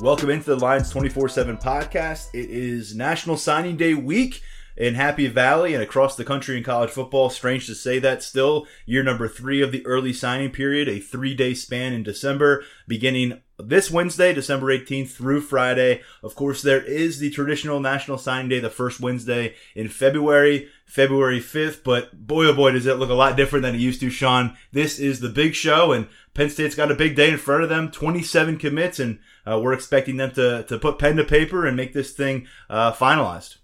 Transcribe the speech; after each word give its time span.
Welcome 0.00 0.30
into 0.30 0.46
the 0.46 0.56
Lions 0.56 0.88
24 0.88 1.28
7 1.28 1.58
podcast. 1.58 2.28
It 2.32 2.48
is 2.48 2.94
National 2.94 3.36
Signing 3.36 3.76
Day 3.76 3.92
week 3.92 4.40
in 4.74 4.94
Happy 4.94 5.26
Valley 5.26 5.74
and 5.74 5.82
across 5.82 6.16
the 6.16 6.24
country 6.24 6.56
in 6.56 6.64
college 6.64 6.88
football. 6.88 7.28
Strange 7.28 7.66
to 7.66 7.74
say 7.74 7.98
that 7.98 8.22
still. 8.22 8.66
Year 8.86 9.02
number 9.02 9.28
three 9.28 9.60
of 9.60 9.72
the 9.72 9.84
early 9.84 10.14
signing 10.14 10.52
period, 10.52 10.88
a 10.88 11.00
three 11.00 11.34
day 11.34 11.52
span 11.52 11.92
in 11.92 12.02
December, 12.02 12.64
beginning 12.88 13.42
this 13.58 13.90
Wednesday, 13.90 14.32
December 14.32 14.68
18th 14.68 15.10
through 15.10 15.42
Friday. 15.42 16.00
Of 16.22 16.34
course, 16.34 16.62
there 16.62 16.82
is 16.82 17.18
the 17.18 17.30
traditional 17.30 17.78
National 17.78 18.16
Signing 18.16 18.48
Day, 18.48 18.60
the 18.60 18.70
first 18.70 19.00
Wednesday 19.00 19.54
in 19.74 19.88
February, 19.88 20.70
February 20.90 21.38
5th, 21.38 21.84
but 21.84 22.26
boy 22.26 22.46
oh 22.46 22.52
boy 22.52 22.72
does 22.72 22.84
it 22.84 22.96
look 22.96 23.10
a 23.10 23.14
lot 23.14 23.36
different 23.36 23.62
than 23.62 23.76
it 23.76 23.80
used 23.80 24.00
to, 24.00 24.10
Sean. 24.10 24.56
This 24.72 24.98
is 24.98 25.20
the 25.20 25.28
big 25.28 25.54
show, 25.54 25.92
and 25.92 26.08
Penn 26.34 26.50
State's 26.50 26.74
got 26.74 26.90
a 26.90 26.96
big 26.96 27.14
day 27.14 27.30
in 27.30 27.38
front 27.38 27.62
of 27.62 27.68
them 27.68 27.92
27 27.92 28.58
commits, 28.58 28.98
and 28.98 29.20
uh, 29.46 29.60
we're 29.62 29.72
expecting 29.72 30.16
them 30.16 30.32
to, 30.32 30.64
to 30.64 30.78
put 30.80 30.98
pen 30.98 31.14
to 31.14 31.24
paper 31.24 31.64
and 31.64 31.76
make 31.76 31.92
this 31.92 32.12
thing 32.12 32.48
uh, 32.68 32.92
finalized. 32.92 33.58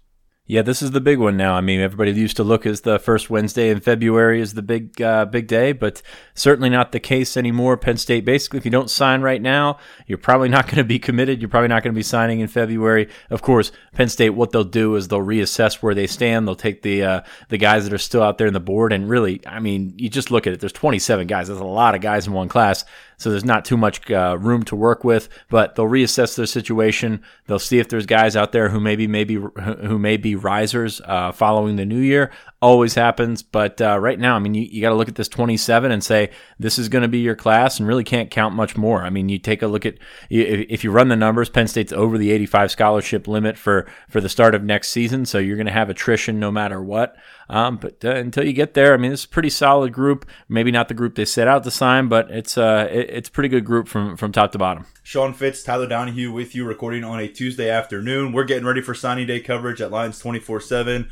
Yeah, 0.49 0.61
this 0.61 0.81
is 0.81 0.91
the 0.91 1.01
big 1.01 1.19
one 1.19 1.35
now. 1.35 1.55
I 1.55 1.61
mean, 1.61 1.81
everybody 1.81 2.13
used 2.13 2.37
to 2.37 2.43
look 2.43 2.65
as 2.65 2.81
the 2.81 2.99
first 2.99 3.29
Wednesday 3.29 3.69
in 3.69 3.81
February 3.81 4.39
is 4.39 4.53
the 4.53 4.61
big 4.61 5.01
uh, 5.01 5.25
big 5.25 5.45
day, 5.45 5.73
but 5.73 6.01
certainly 6.35 6.69
not 6.69 6.93
the 6.93 7.01
case 7.01 7.35
anymore. 7.35 7.75
Penn 7.75 7.97
State 7.97 8.23
basically, 8.23 8.57
if 8.57 8.63
you 8.63 8.71
don't 8.71 8.89
sign 8.89 9.21
right 9.21 9.41
now, 9.41 9.77
you're 10.05 10.17
probably 10.17 10.47
not 10.57 10.67
going 10.67 10.77
to 10.77 10.85
be 10.85 10.99
committed. 10.99 11.41
You're 11.41 11.49
probably 11.49 11.67
not 11.67 11.83
going 11.83 11.93
to 11.93 11.99
be 11.99 12.03
signing 12.03 12.39
in 12.39 12.47
February. 12.47 13.09
Of 13.29 13.41
course, 13.41 13.73
Penn 13.91 14.07
State, 14.07 14.29
what 14.29 14.51
they'll 14.53 14.63
do 14.63 14.95
is 14.95 15.09
they'll 15.09 15.19
reassess 15.19 15.83
where 15.83 15.93
they 15.93 16.07
stand. 16.07 16.47
They'll 16.47 16.55
take 16.55 16.81
the 16.81 17.03
uh, 17.03 17.21
the 17.49 17.57
guys 17.57 17.83
that 17.83 17.91
are 17.91 17.97
still 17.97 18.23
out 18.23 18.37
there 18.37 18.47
in 18.47 18.53
the 18.53 18.61
board, 18.61 18.93
and 18.93 19.09
really, 19.09 19.41
I 19.45 19.59
mean, 19.59 19.95
you 19.97 20.07
just 20.09 20.31
look 20.31 20.47
at 20.47 20.53
it. 20.53 20.61
There's 20.61 20.71
27 20.71 21.27
guys. 21.27 21.47
There's 21.47 21.59
a 21.59 21.65
lot 21.65 21.93
of 21.93 21.99
guys 21.99 22.25
in 22.25 22.31
one 22.31 22.47
class 22.47 22.85
so 23.17 23.31
there's 23.31 23.43
not 23.43 23.65
too 23.65 23.77
much 23.77 24.09
uh, 24.11 24.37
room 24.39 24.63
to 24.63 24.75
work 24.75 25.03
with. 25.03 25.27
But 25.49 25.75
they'll 25.75 25.85
reassess 25.85 26.35
their 26.35 26.45
situation. 26.45 27.23
They'll 27.47 27.59
see 27.59 27.79
if 27.79 27.89
there's 27.89 28.05
guys 28.05 28.35
out 28.35 28.51
there 28.51 28.69
who 28.69 28.79
maybe 28.79 29.07
maybe 29.07 29.35
who 29.35 29.97
may 29.97 30.17
be 30.17 30.35
risers 30.35 31.01
uh, 31.05 31.31
following 31.31 31.75
the 31.75 31.85
new 31.85 31.99
year. 31.99 32.31
Always 32.61 32.95
happens, 32.95 33.43
but 33.43 33.79
uh, 33.81 33.99
right 33.99 34.19
now, 34.19 34.35
I 34.35 34.39
mean, 34.39 34.55
you, 34.55 34.63
you 34.63 34.81
got 34.81 34.89
to 34.89 34.95
look 34.95 35.07
at 35.07 35.15
this 35.15 35.27
27 35.27 35.91
and 35.91 36.03
say 36.03 36.31
this 36.57 36.79
is 36.79 36.89
going 36.89 37.03
to 37.03 37.07
be 37.07 37.19
your 37.19 37.35
class, 37.35 37.79
and 37.79 37.87
really 37.87 38.03
can't 38.03 38.31
count 38.31 38.55
much 38.55 38.75
more. 38.75 39.03
I 39.03 39.11
mean, 39.11 39.29
you 39.29 39.37
take 39.37 39.61
a 39.61 39.67
look 39.67 39.85
at 39.85 39.95
if 40.29 40.83
you 40.83 40.91
run 40.91 41.09
the 41.09 41.15
numbers, 41.15 41.49
Penn 41.49 41.67
State's 41.67 41.93
over 41.93 42.17
the 42.17 42.31
85 42.31 42.71
scholarship 42.71 43.27
limit 43.27 43.57
for 43.57 43.87
for 44.09 44.21
the 44.21 44.29
start 44.29 44.55
of 44.55 44.63
next 44.63 44.89
season, 44.89 45.25
so 45.25 45.37
you're 45.37 45.55
going 45.55 45.67
to 45.67 45.71
have 45.71 45.89
attrition 45.89 46.39
no 46.39 46.51
matter 46.51 46.81
what. 46.81 47.15
Um, 47.49 47.77
but 47.77 48.03
uh, 48.03 48.15
until 48.15 48.45
you 48.45 48.53
get 48.53 48.73
there, 48.73 48.93
I 48.93 48.97
mean, 48.97 49.11
it's 49.11 49.25
a 49.25 49.29
pretty 49.29 49.49
solid 49.49 49.93
group. 49.93 50.25
Maybe 50.49 50.71
not 50.71 50.87
the 50.87 50.93
group 50.93 51.15
they 51.15 51.25
set 51.25 51.47
out 51.47 51.63
to 51.63 51.71
sign, 51.71 52.07
but 52.07 52.29
it's 52.29 52.57
uh, 52.57 52.87
it, 52.91 53.09
it's 53.09 53.29
a 53.29 53.31
pretty 53.31 53.49
good 53.49 53.65
group 53.65 53.87
from 53.87 54.17
from 54.17 54.31
top 54.31 54.51
to 54.51 54.57
bottom. 54.57 54.85
Sean 55.07 55.33
Fitz, 55.33 55.63
Tyler 55.63 55.87
Donahue 55.87 56.33
with 56.33 56.53
you, 56.53 56.65
recording 56.65 57.05
on 57.05 57.21
a 57.21 57.29
Tuesday 57.29 57.69
afternoon. 57.69 58.33
We're 58.33 58.43
getting 58.43 58.65
ready 58.65 58.81
for 58.81 58.93
signing 58.93 59.25
day 59.25 59.39
coverage 59.39 59.79
at 59.79 59.89
Lions 59.89 60.19
24 60.19 60.57
uh, 60.57 60.59
7. 60.59 61.09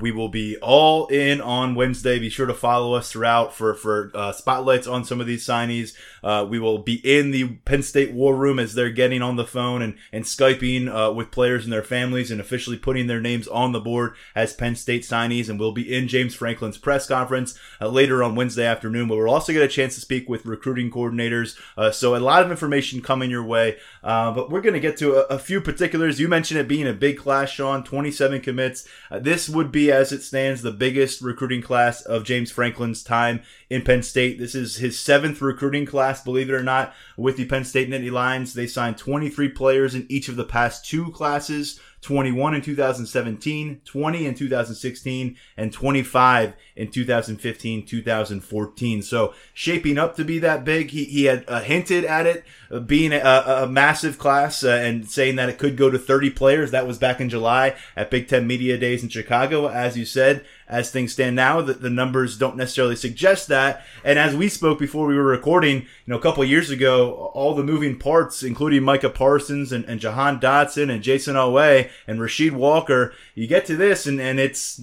We 0.00 0.12
will 0.12 0.30
be 0.30 0.56
all 0.62 1.08
in 1.08 1.42
on 1.42 1.74
Wednesday. 1.74 2.18
Be 2.18 2.30
sure 2.30 2.46
to 2.46 2.54
follow 2.54 2.94
us 2.94 3.12
throughout 3.12 3.54
for, 3.54 3.74
for 3.74 4.10
uh, 4.14 4.32
spotlights 4.32 4.86
on 4.86 5.04
some 5.04 5.20
of 5.20 5.26
these 5.26 5.44
signees. 5.46 5.92
Uh, 6.22 6.46
we 6.48 6.58
will 6.58 6.78
be 6.78 7.02
in 7.04 7.30
the 7.30 7.56
Penn 7.66 7.82
State 7.82 8.12
War 8.12 8.34
Room 8.34 8.58
as 8.58 8.72
they're 8.72 8.88
getting 8.88 9.20
on 9.20 9.36
the 9.36 9.46
phone 9.46 9.82
and, 9.82 9.96
and 10.10 10.24
Skyping 10.24 10.88
uh, 10.88 11.12
with 11.12 11.30
players 11.30 11.64
and 11.64 11.72
their 11.72 11.82
families 11.82 12.30
and 12.30 12.40
officially 12.40 12.78
putting 12.78 13.08
their 13.08 13.20
names 13.20 13.46
on 13.46 13.72
the 13.72 13.80
board 13.80 14.14
as 14.34 14.54
Penn 14.54 14.74
State 14.74 15.02
signees. 15.02 15.50
And 15.50 15.57
we'll 15.58 15.72
be 15.72 15.94
in 15.94 16.08
James 16.08 16.34
Franklin's 16.34 16.78
press 16.78 17.06
conference 17.06 17.58
uh, 17.80 17.88
later 17.88 18.22
on 18.22 18.34
Wednesday 18.34 18.66
afternoon. 18.66 19.08
But 19.08 19.16
we'll 19.16 19.30
also 19.30 19.52
get 19.52 19.62
a 19.62 19.68
chance 19.68 19.94
to 19.94 20.00
speak 20.00 20.28
with 20.28 20.46
recruiting 20.46 20.90
coordinators. 20.90 21.56
Uh, 21.76 21.90
so 21.90 22.14
a 22.14 22.18
lot 22.18 22.42
of 22.42 22.50
information 22.50 23.02
coming 23.02 23.30
your 23.30 23.44
way. 23.44 23.78
Uh, 24.02 24.32
but 24.32 24.50
we're 24.50 24.60
going 24.60 24.74
to 24.74 24.80
get 24.80 24.96
to 24.98 25.16
a, 25.16 25.34
a, 25.34 25.38
few 25.38 25.60
particulars. 25.60 26.20
You 26.20 26.28
mentioned 26.28 26.60
it 26.60 26.68
being 26.68 26.86
a 26.86 26.92
big 26.92 27.18
class, 27.18 27.50
Sean, 27.50 27.82
27 27.84 28.40
commits. 28.40 28.86
Uh, 29.10 29.18
this 29.18 29.48
would 29.48 29.72
be, 29.72 29.90
as 29.90 30.12
it 30.12 30.22
stands, 30.22 30.62
the 30.62 30.70
biggest 30.70 31.20
recruiting 31.20 31.62
class 31.62 32.02
of 32.02 32.24
James 32.24 32.50
Franklin's 32.50 33.02
time 33.02 33.42
in 33.70 33.82
Penn 33.82 34.02
State. 34.02 34.38
This 34.38 34.54
is 34.54 34.76
his 34.76 34.98
seventh 34.98 35.40
recruiting 35.40 35.86
class, 35.86 36.22
believe 36.22 36.48
it 36.48 36.54
or 36.54 36.62
not, 36.62 36.94
with 37.16 37.36
the 37.36 37.46
Penn 37.46 37.64
State 37.64 37.90
Nittany 37.90 38.10
Lions. 38.10 38.54
They 38.54 38.66
signed 38.66 38.98
23 38.98 39.48
players 39.50 39.94
in 39.94 40.06
each 40.08 40.28
of 40.28 40.36
the 40.36 40.44
past 40.44 40.84
two 40.84 41.10
classes. 41.10 41.80
21 42.08 42.54
in 42.54 42.62
2017, 42.62 43.82
20 43.84 44.26
in 44.26 44.34
2016, 44.34 45.36
and 45.58 45.70
25 45.70 46.54
in 46.74 46.90
2015, 46.90 47.84
2014. 47.84 49.02
So 49.02 49.34
shaping 49.52 49.98
up 49.98 50.16
to 50.16 50.24
be 50.24 50.38
that 50.38 50.64
big. 50.64 50.88
He, 50.88 51.04
he 51.04 51.24
had 51.24 51.44
uh, 51.46 51.60
hinted 51.60 52.06
at 52.06 52.24
it 52.24 52.46
uh, 52.70 52.80
being 52.80 53.12
a, 53.12 53.18
a, 53.18 53.66
massive 53.68 54.16
class 54.16 54.64
uh, 54.64 54.70
and 54.70 55.06
saying 55.06 55.36
that 55.36 55.50
it 55.50 55.58
could 55.58 55.76
go 55.76 55.90
to 55.90 55.98
30 55.98 56.30
players. 56.30 56.70
That 56.70 56.86
was 56.86 56.96
back 56.96 57.20
in 57.20 57.28
July 57.28 57.76
at 57.94 58.10
Big 58.10 58.26
Ten 58.26 58.46
Media 58.46 58.78
Days 58.78 59.02
in 59.02 59.10
Chicago. 59.10 59.68
As 59.68 59.98
you 59.98 60.06
said, 60.06 60.46
as 60.68 60.90
things 60.90 61.12
stand 61.12 61.36
now, 61.36 61.60
that 61.60 61.80
the 61.80 61.90
numbers 61.90 62.36
don't 62.36 62.56
necessarily 62.56 62.96
suggest 62.96 63.48
that. 63.48 63.84
And 64.04 64.18
as 64.18 64.36
we 64.36 64.48
spoke 64.48 64.78
before 64.78 65.06
we 65.06 65.16
were 65.16 65.24
recording, 65.24 65.82
you 65.82 65.86
know, 66.06 66.18
a 66.18 66.22
couple 66.22 66.44
years 66.44 66.70
ago, 66.70 67.30
all 67.34 67.54
the 67.54 67.64
moving 67.64 67.98
parts, 67.98 68.42
including 68.42 68.82
Micah 68.82 69.10
Parsons 69.10 69.72
and, 69.72 69.84
and 69.86 70.00
Jahan 70.00 70.38
Dotson 70.38 70.90
and 70.92 71.02
Jayson 71.02 71.34
Oweh 71.34 71.88
and 72.06 72.20
Rasheed 72.20 72.52
Walker, 72.52 73.12
you 73.34 73.46
get 73.46 73.66
to 73.66 73.76
this 73.76 74.06
and, 74.06 74.20
and 74.20 74.38
it's 74.38 74.80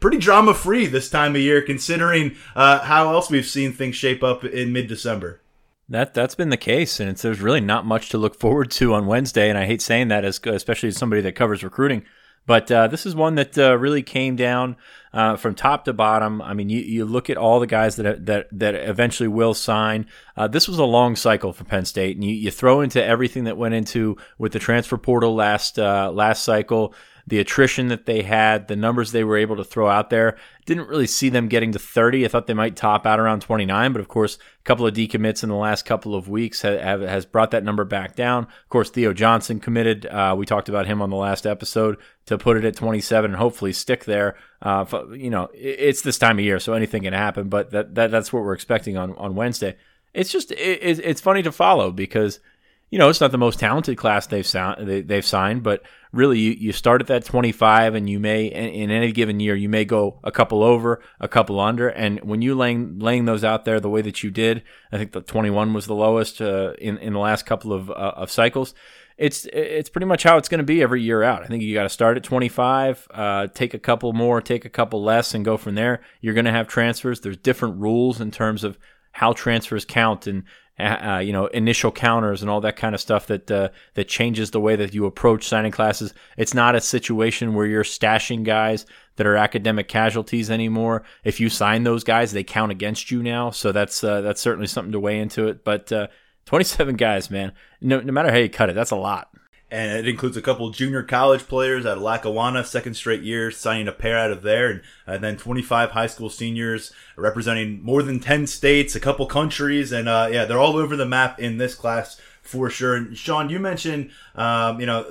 pretty 0.00 0.18
drama 0.18 0.54
free 0.54 0.86
this 0.86 1.10
time 1.10 1.34
of 1.34 1.42
year, 1.42 1.62
considering 1.62 2.36
uh, 2.54 2.80
how 2.80 3.12
else 3.12 3.30
we've 3.30 3.46
seen 3.46 3.72
things 3.72 3.96
shape 3.96 4.22
up 4.22 4.44
in 4.44 4.72
mid 4.72 4.86
December. 4.86 5.40
That 5.88 6.14
that's 6.14 6.34
been 6.34 6.50
the 6.50 6.56
case, 6.56 6.98
and 6.98 7.16
there's 7.16 7.40
really 7.40 7.60
not 7.60 7.86
much 7.86 8.08
to 8.08 8.18
look 8.18 8.34
forward 8.34 8.70
to 8.72 8.94
on 8.94 9.06
Wednesday. 9.06 9.48
And 9.48 9.56
I 9.56 9.66
hate 9.66 9.80
saying 9.80 10.08
that, 10.08 10.24
as 10.24 10.40
especially 10.44 10.88
as 10.88 10.96
somebody 10.96 11.22
that 11.22 11.36
covers 11.36 11.62
recruiting. 11.62 12.04
But 12.46 12.70
uh, 12.70 12.86
this 12.86 13.06
is 13.06 13.14
one 13.14 13.34
that 13.34 13.58
uh, 13.58 13.76
really 13.76 14.02
came 14.02 14.36
down 14.36 14.76
uh, 15.12 15.36
from 15.36 15.54
top 15.54 15.84
to 15.86 15.92
bottom. 15.92 16.40
I 16.40 16.54
mean, 16.54 16.68
you, 16.68 16.80
you 16.80 17.04
look 17.04 17.28
at 17.28 17.36
all 17.36 17.58
the 17.58 17.66
guys 17.66 17.96
that 17.96 18.26
that 18.26 18.48
that 18.52 18.74
eventually 18.74 19.28
will 19.28 19.54
sign. 19.54 20.06
Uh, 20.36 20.46
this 20.46 20.68
was 20.68 20.78
a 20.78 20.84
long 20.84 21.16
cycle 21.16 21.52
for 21.52 21.64
Penn 21.64 21.84
State, 21.84 22.16
and 22.16 22.24
you, 22.24 22.34
you 22.34 22.50
throw 22.50 22.82
into 22.82 23.02
everything 23.02 23.44
that 23.44 23.56
went 23.56 23.74
into 23.74 24.16
with 24.38 24.52
the 24.52 24.58
transfer 24.58 24.96
portal 24.96 25.34
last 25.34 25.78
uh, 25.78 26.10
last 26.12 26.44
cycle 26.44 26.94
the 27.28 27.40
attrition 27.40 27.88
that 27.88 28.06
they 28.06 28.22
had, 28.22 28.68
the 28.68 28.76
numbers 28.76 29.10
they 29.10 29.24
were 29.24 29.36
able 29.36 29.56
to 29.56 29.64
throw 29.64 29.88
out 29.88 30.10
there. 30.10 30.36
Didn't 30.64 30.88
really 30.88 31.08
see 31.08 31.28
them 31.28 31.48
getting 31.48 31.72
to 31.72 31.78
30. 31.78 32.24
I 32.24 32.28
thought 32.28 32.46
they 32.46 32.54
might 32.54 32.76
top 32.76 33.04
out 33.04 33.18
around 33.18 33.42
29, 33.42 33.92
but 33.92 34.00
of 34.00 34.06
course, 34.06 34.36
a 34.36 34.62
couple 34.62 34.86
of 34.86 34.94
decommits 34.94 35.42
in 35.42 35.48
the 35.48 35.56
last 35.56 35.84
couple 35.84 36.14
of 36.14 36.28
weeks 36.28 36.62
have, 36.62 36.80
have, 36.80 37.00
has 37.00 37.26
brought 37.26 37.50
that 37.50 37.64
number 37.64 37.84
back 37.84 38.14
down. 38.14 38.44
Of 38.44 38.68
course, 38.68 38.90
Theo 38.90 39.12
Johnson 39.12 39.58
committed. 39.58 40.06
Uh, 40.06 40.36
we 40.38 40.46
talked 40.46 40.68
about 40.68 40.86
him 40.86 41.02
on 41.02 41.10
the 41.10 41.16
last 41.16 41.46
episode 41.46 41.96
to 42.26 42.38
put 42.38 42.56
it 42.56 42.64
at 42.64 42.76
27 42.76 43.32
and 43.32 43.38
hopefully 43.38 43.72
stick 43.72 44.04
there. 44.04 44.36
Uh, 44.62 44.84
you 45.12 45.30
know, 45.30 45.48
it's 45.52 46.02
this 46.02 46.18
time 46.18 46.38
of 46.38 46.44
year, 46.44 46.60
so 46.60 46.74
anything 46.74 47.02
can 47.02 47.12
happen, 47.12 47.48
but 47.48 47.72
that, 47.72 47.94
that 47.96 48.12
that's 48.12 48.32
what 48.32 48.44
we're 48.44 48.54
expecting 48.54 48.96
on, 48.96 49.16
on 49.16 49.34
Wednesday. 49.34 49.76
It's 50.14 50.30
just, 50.30 50.52
it, 50.52 51.00
it's 51.00 51.20
funny 51.20 51.42
to 51.42 51.50
follow 51.52 51.90
because– 51.90 52.38
you 52.90 52.98
know, 52.98 53.08
it's 53.08 53.20
not 53.20 53.32
the 53.32 53.38
most 53.38 53.58
talented 53.58 53.96
class 53.96 54.26
they've 54.26 54.46
sound, 54.46 54.86
they, 54.86 55.14
have 55.14 55.26
signed, 55.26 55.62
but 55.62 55.82
really 56.16 56.38
you, 56.38 56.52
you 56.52 56.72
start 56.72 57.00
at 57.00 57.06
that 57.08 57.24
25 57.24 57.94
and 57.94 58.08
you 58.08 58.18
may, 58.18 58.46
in 58.46 58.90
any 58.90 59.12
given 59.12 59.38
year, 59.40 59.54
you 59.54 59.68
may 59.68 59.84
go 59.84 60.18
a 60.24 60.32
couple 60.32 60.62
over, 60.62 61.02
a 61.20 61.28
couple 61.28 61.60
under. 61.60 61.88
And 61.88 62.20
when 62.20 62.42
you 62.42 62.54
laying, 62.54 62.98
laying 62.98 63.26
those 63.26 63.44
out 63.44 63.64
there 63.64 63.78
the 63.78 63.90
way 63.90 64.02
that 64.02 64.22
you 64.22 64.30
did, 64.30 64.62
I 64.90 64.98
think 64.98 65.12
the 65.12 65.20
21 65.20 65.72
was 65.72 65.86
the 65.86 65.94
lowest 65.94 66.40
uh, 66.40 66.72
in, 66.78 66.98
in 66.98 67.12
the 67.12 67.18
last 67.18 67.46
couple 67.46 67.72
of, 67.72 67.90
uh, 67.90 68.14
of 68.16 68.30
cycles. 68.30 68.74
It's 69.18 69.46
it's 69.46 69.88
pretty 69.88 70.04
much 70.04 70.24
how 70.24 70.36
it's 70.36 70.50
going 70.50 70.58
to 70.58 70.64
be 70.64 70.82
every 70.82 71.00
year 71.00 71.22
out. 71.22 71.42
I 71.42 71.46
think 71.46 71.62
you 71.62 71.72
got 71.72 71.84
to 71.84 71.88
start 71.88 72.18
at 72.18 72.22
25, 72.22 73.08
uh, 73.10 73.46
take 73.46 73.72
a 73.72 73.78
couple 73.78 74.12
more, 74.12 74.42
take 74.42 74.66
a 74.66 74.68
couple 74.68 75.02
less, 75.02 75.32
and 75.32 75.42
go 75.42 75.56
from 75.56 75.74
there. 75.74 76.02
You're 76.20 76.34
going 76.34 76.44
to 76.44 76.52
have 76.52 76.68
transfers. 76.68 77.22
There's 77.22 77.38
different 77.38 77.80
rules 77.80 78.20
in 78.20 78.30
terms 78.30 78.62
of 78.62 78.78
how 79.12 79.32
transfers 79.32 79.86
count 79.86 80.26
and 80.26 80.42
uh, 80.78 81.22
you 81.24 81.32
know, 81.32 81.46
initial 81.46 81.90
counters 81.90 82.42
and 82.42 82.50
all 82.50 82.60
that 82.60 82.76
kind 82.76 82.94
of 82.94 83.00
stuff 83.00 83.26
that 83.28 83.50
uh, 83.50 83.68
that 83.94 84.08
changes 84.08 84.50
the 84.50 84.60
way 84.60 84.76
that 84.76 84.94
you 84.94 85.06
approach 85.06 85.48
signing 85.48 85.72
classes. 85.72 86.12
It's 86.36 86.54
not 86.54 86.74
a 86.74 86.80
situation 86.80 87.54
where 87.54 87.66
you're 87.66 87.84
stashing 87.84 88.44
guys 88.44 88.84
that 89.16 89.26
are 89.26 89.36
academic 89.36 89.88
casualties 89.88 90.50
anymore. 90.50 91.02
If 91.24 91.40
you 91.40 91.48
sign 91.48 91.84
those 91.84 92.04
guys, 92.04 92.32
they 92.32 92.44
count 92.44 92.72
against 92.72 93.10
you 93.10 93.22
now. 93.22 93.50
So 93.50 93.72
that's 93.72 94.04
uh, 94.04 94.20
that's 94.20 94.40
certainly 94.40 94.66
something 94.66 94.92
to 94.92 95.00
weigh 95.00 95.18
into 95.18 95.48
it. 95.48 95.64
But 95.64 95.90
uh, 95.92 96.08
27 96.44 96.96
guys, 96.96 97.30
man, 97.30 97.52
no, 97.80 98.00
no 98.00 98.12
matter 98.12 98.30
how 98.30 98.38
you 98.38 98.50
cut 98.50 98.70
it, 98.70 98.74
that's 98.74 98.90
a 98.90 98.96
lot 98.96 99.30
and 99.70 99.98
it 99.98 100.08
includes 100.08 100.36
a 100.36 100.42
couple 100.42 100.70
junior 100.70 101.02
college 101.02 101.48
players 101.48 101.84
out 101.84 101.96
of 101.96 102.02
Lackawanna, 102.02 102.64
second 102.64 102.94
straight 102.94 103.22
year, 103.22 103.50
signing 103.50 103.88
a 103.88 103.92
pair 103.92 104.16
out 104.16 104.30
of 104.30 104.42
there, 104.42 104.70
and, 104.70 104.82
and 105.06 105.24
then 105.24 105.36
25 105.36 105.90
high 105.90 106.06
school 106.06 106.30
seniors 106.30 106.92
representing 107.16 107.82
more 107.82 108.02
than 108.02 108.20
10 108.20 108.46
states, 108.46 108.94
a 108.94 109.00
couple 109.00 109.26
countries, 109.26 109.90
and 109.90 110.08
uh, 110.08 110.28
yeah, 110.30 110.44
they're 110.44 110.58
all 110.58 110.76
over 110.76 110.94
the 110.96 111.06
map 111.06 111.40
in 111.40 111.58
this 111.58 111.74
class 111.74 112.20
for 112.42 112.70
sure. 112.70 112.94
And 112.94 113.16
Sean, 113.16 113.50
you 113.50 113.58
mentioned, 113.58 114.10
um, 114.36 114.78
you 114.78 114.86
know, 114.86 115.04